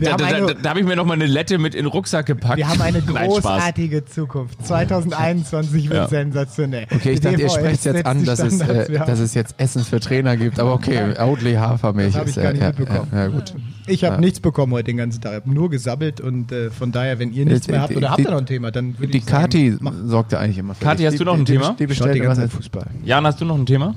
[0.00, 2.56] da da, da, da habe ich mir noch mal eine Lette mit in Rucksack gepackt.
[2.56, 4.64] Wir haben eine großartige Zukunft.
[4.66, 6.08] 2021 wird Ja.
[6.08, 6.86] sensationell.
[6.92, 9.54] Okay, ich Die dachte, ihr sprecht jetzt an, die dass es, äh, dass es jetzt
[9.58, 10.58] Essen für Trainer gibt.
[10.60, 13.08] Aber okay, Oatly Hafermilch Das hab ich ist gar nicht ja, mitbekommen.
[13.12, 13.54] Ja, gut.
[13.86, 14.20] Ich habe Ja.
[14.20, 15.32] nichts bekommen heute den ganzen Tag.
[15.32, 17.96] Ich habe nur gesabbelt und äh, von daher, wenn ihr nichts Die- mehr habt die-
[17.96, 20.38] oder habt die- ihr noch ein Thema, dann würde Die ich sagen, Kati sorgt ja
[20.38, 21.06] eigentlich immer für Kathi, dich.
[21.08, 21.70] hast du noch ein die, Thema?
[21.70, 22.42] Die, die bestellt die ganze.
[22.42, 22.86] Zeit Fußball.
[23.04, 23.94] Jan, hast du noch ein Thema?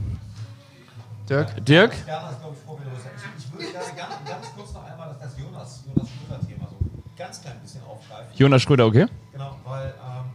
[1.29, 1.65] Dirk?
[1.65, 1.91] Dirk?
[2.07, 2.29] Ja,
[8.35, 9.05] Jonas Schröder, okay?
[9.31, 10.25] Genau, weil ähm,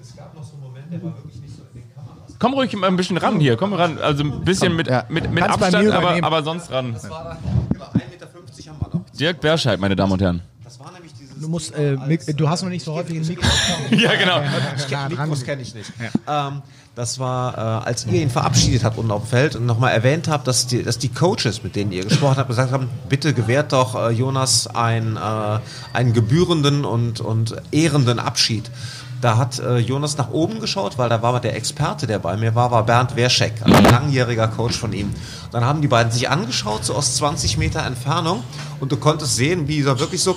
[0.00, 2.36] es, gab noch so einen Moment, der war wirklich nicht so in den Kameras.
[2.38, 3.56] Komm ruhig mal ein bisschen ran hier.
[3.56, 3.98] Komm ran.
[3.98, 6.92] Also ein bisschen mit, mit, mit Kannst Abstand, aber, aber sonst ran.
[6.94, 7.38] Das war dann,
[7.70, 8.26] genau, 1,50 Meter
[8.70, 9.10] haben wir noch.
[9.10, 10.42] Dirk Berscheid, meine Damen und Herren.
[10.64, 11.09] Das war nämlich
[11.40, 13.98] Du musst, äh, als, du hast noch nicht so häufig ein Mikrofon.
[13.98, 14.40] Ja, genau.
[14.76, 15.08] Ich kenn.
[15.08, 15.90] Mikros kenne ich nicht.
[16.28, 16.62] Ähm,
[16.94, 20.28] das war, äh, als ihr ihn verabschiedet habt unten auf dem Feld und nochmal erwähnt
[20.28, 23.72] habt, dass die, dass die Coaches, mit denen ihr gesprochen habt, gesagt haben, bitte gewährt
[23.72, 25.60] doch äh, Jonas ein, äh,
[25.94, 28.70] einen gebührenden und, und ehrenden Abschied.
[29.20, 32.54] Da hat äh, Jonas nach oben geschaut, weil da war der Experte, der bei mir
[32.54, 35.10] war, war Bernd Werschek, ein langjähriger Coach von ihm.
[35.52, 38.42] Dann haben die beiden sich angeschaut, so aus 20 Meter Entfernung,
[38.80, 40.36] und du konntest sehen, wie er wirklich so,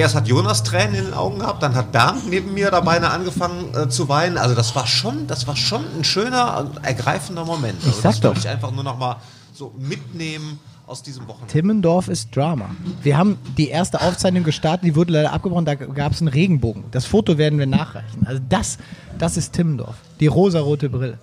[0.00, 3.74] erst hat Jonas Tränen in den Augen gehabt, dann hat Bernd neben mir dabei angefangen
[3.74, 4.36] äh, zu weinen.
[4.38, 7.78] Also das war schon, das war schon ein schöner, ergreifender Moment.
[7.84, 8.28] Also sag das doch.
[8.30, 9.16] wollte ich einfach nur noch mal
[9.52, 11.52] so mitnehmen aus diesem Wochenende.
[11.52, 12.70] Timmendorf ist Drama.
[13.02, 16.84] Wir haben die erste Aufzeichnung gestartet, die wurde leider abgebrochen, da gab es einen Regenbogen.
[16.90, 18.26] Das Foto werden wir nachreichen.
[18.26, 18.78] Also das,
[19.18, 19.94] das ist Timmendorf.
[20.18, 21.18] Die rosarote Brille.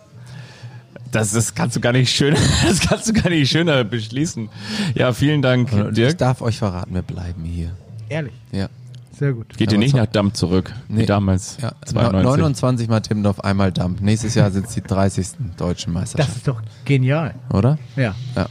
[1.11, 2.37] Das, das kannst du gar nicht schöner,
[2.67, 4.49] das kannst du gar nicht schöner beschließen.
[4.95, 6.17] Ja, vielen Dank, Und ich Dirk.
[6.17, 7.71] darf euch verraten, wir bleiben hier.
[8.09, 8.33] Ehrlich.
[8.51, 8.67] Ja.
[9.11, 9.57] Sehr gut.
[9.57, 11.05] Geht ihr nicht nach Damm zurück, wie Nee.
[11.07, 11.57] damals?
[11.59, 12.23] Ja, 92.
[12.23, 13.99] 29 mal Timmendorf, einmal Dump.
[14.01, 15.29] Nächstes Jahr sind es die 30.
[15.57, 17.33] deutschen Das Meisterschaften, ist doch genial.
[17.51, 17.79] oder?
[17.95, 18.13] Ja.
[18.35, 18.47] Ja.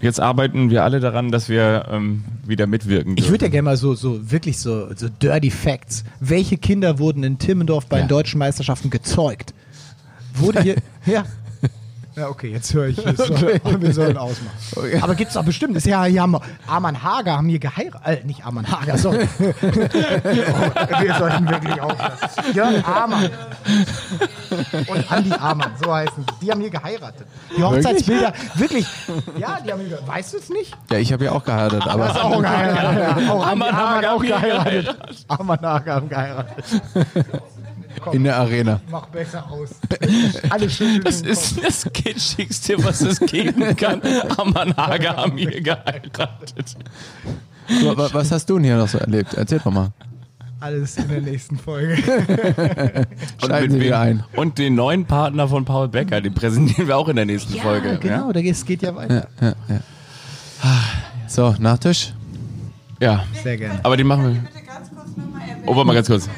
[0.00, 3.30] Jetzt arbeiten wir alle daran, dass wir ähm, wieder mitwirken Ich dürfen.
[3.32, 6.04] würde ja gerne mal so, so wirklich so, so Dirty Facts.
[6.20, 8.04] Welche Kinder wurden in Timmendorf bei Ja.
[8.04, 9.52] den deutschen Meisterschaften gezeugt?
[10.32, 10.76] Wurde hier.
[11.04, 11.24] ja.
[12.20, 13.18] Ja, okay, jetzt höre ich es.
[13.80, 14.52] Wir sollen ausmachen.
[15.00, 15.74] Aber gibt's doch bestimmt.
[15.74, 18.24] Ist ja, hier haben wir, Arman Hager haben hier geheiratet.
[18.24, 19.26] Äh, nicht Arman Hager, sorry.
[19.40, 22.44] oh, wir sollten wirklich aufpassen.
[22.54, 23.30] Jörn Arman.
[24.86, 26.44] Und Andi Arman, so heißen sie.
[26.44, 27.26] Die haben hier geheiratet.
[27.56, 28.86] Die Hochzeitsbilder, wirklich.
[29.38, 30.76] Ja, die haben hier ge- Weißt du es nicht?
[30.90, 33.30] Ja, ich habe ja auch geheiratet, aber auch geheiratet.
[33.30, 34.96] Auch Arman Arman Hager auch geheiratet.
[35.28, 36.64] Arman Hager haben geheiratet.
[38.12, 38.80] In der Arena.
[38.90, 39.70] Mach besser aus.
[40.50, 41.00] Alle schön.
[41.02, 44.00] Das ist das Kitschigste, was es geben kann.
[44.36, 46.76] Amman Hager haben hier geheiratet.
[47.80, 49.34] So, wa- was hast du denn hier noch so erlebt?
[49.34, 49.90] Erzähl doch mal.
[50.60, 51.96] Alles in der nächsten Folge.
[53.44, 54.24] Schalten Sie wieder ein.
[54.36, 57.98] Und den neuen Partner von Paul Becker, den präsentieren wir auch in der nächsten Folge.
[57.98, 59.26] genau, da geht- es geht ja weiter.
[59.40, 59.80] Ja, ja, ja.
[61.26, 62.12] So, Nachtisch?
[63.00, 63.12] Ja.
[63.12, 63.24] ja.
[63.42, 63.80] Sehr gerne.
[63.82, 64.30] Aber den machen wir.
[64.40, 66.28] bitte ganz kurz nochmal erwähnen, Oh, warte mal ganz kurz.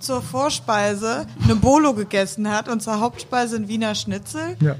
[0.00, 4.56] Zur Vorspeise eine Bolo gegessen hat und zur Hauptspeise ein Wiener Schnitzel.
[4.60, 4.76] Ja.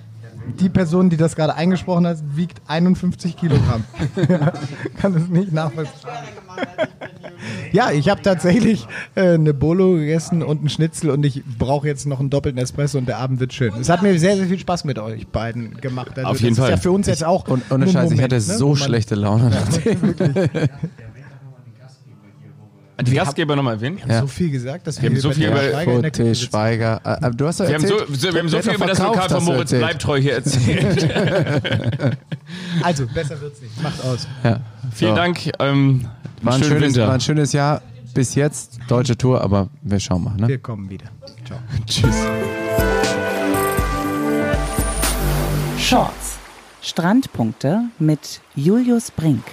[0.58, 3.84] Die Person, die das gerade eingesprochen hat, wiegt 51 Kilogramm.
[4.28, 4.52] ja,
[4.98, 6.10] kann es nicht nachvollziehen.
[7.72, 12.06] Ja, ich habe tatsächlich äh, eine Bolo gegessen und einen Schnitzel und ich brauche jetzt
[12.06, 13.72] noch einen doppelten Espresso und der Abend wird schön.
[13.80, 16.18] Es hat mir sehr, sehr viel Spaß mit euch beiden gemacht.
[16.18, 16.74] Also Auf jeden das Fall.
[16.74, 17.48] Ist ja für uns jetzt auch.
[17.48, 19.50] Und ohne Scheiß, ich Moment, hatte ne, so schlechte Laune.
[23.04, 23.98] Die Gastgeber nochmal erwähnen?
[24.04, 26.22] Wir haben so viel gesagt, dass wir, haben so viel über- Schweiger in der Küche
[26.24, 26.50] Fote, sitzen.
[26.50, 27.00] Schweiger.
[27.04, 28.86] Äh, äh, du hast doch Wir haben so, erzählt, so, wir haben so viel über
[28.86, 29.82] das Lokal von Moritz erzählt.
[29.82, 31.08] Bleibtreu hier erzählt.
[32.82, 33.82] Also, besser wird's nicht.
[33.82, 34.26] Macht aus.
[34.44, 34.60] Ja.
[34.92, 35.16] Vielen So.
[35.16, 35.50] Dank.
[35.58, 36.06] Ähm,
[36.42, 37.06] War ein, schönes, Winter.
[37.06, 37.80] war ein schönes Jahr
[38.14, 38.78] bis jetzt.
[38.88, 40.34] Deutsche Tour, aber wir schauen mal.
[40.36, 40.48] Ne?
[40.48, 41.06] Wir kommen wieder.
[41.46, 41.58] Ciao.
[41.86, 42.14] Tschüss.
[45.78, 46.38] Shorts.
[46.82, 49.44] Strandpunkte mit Julius Brink.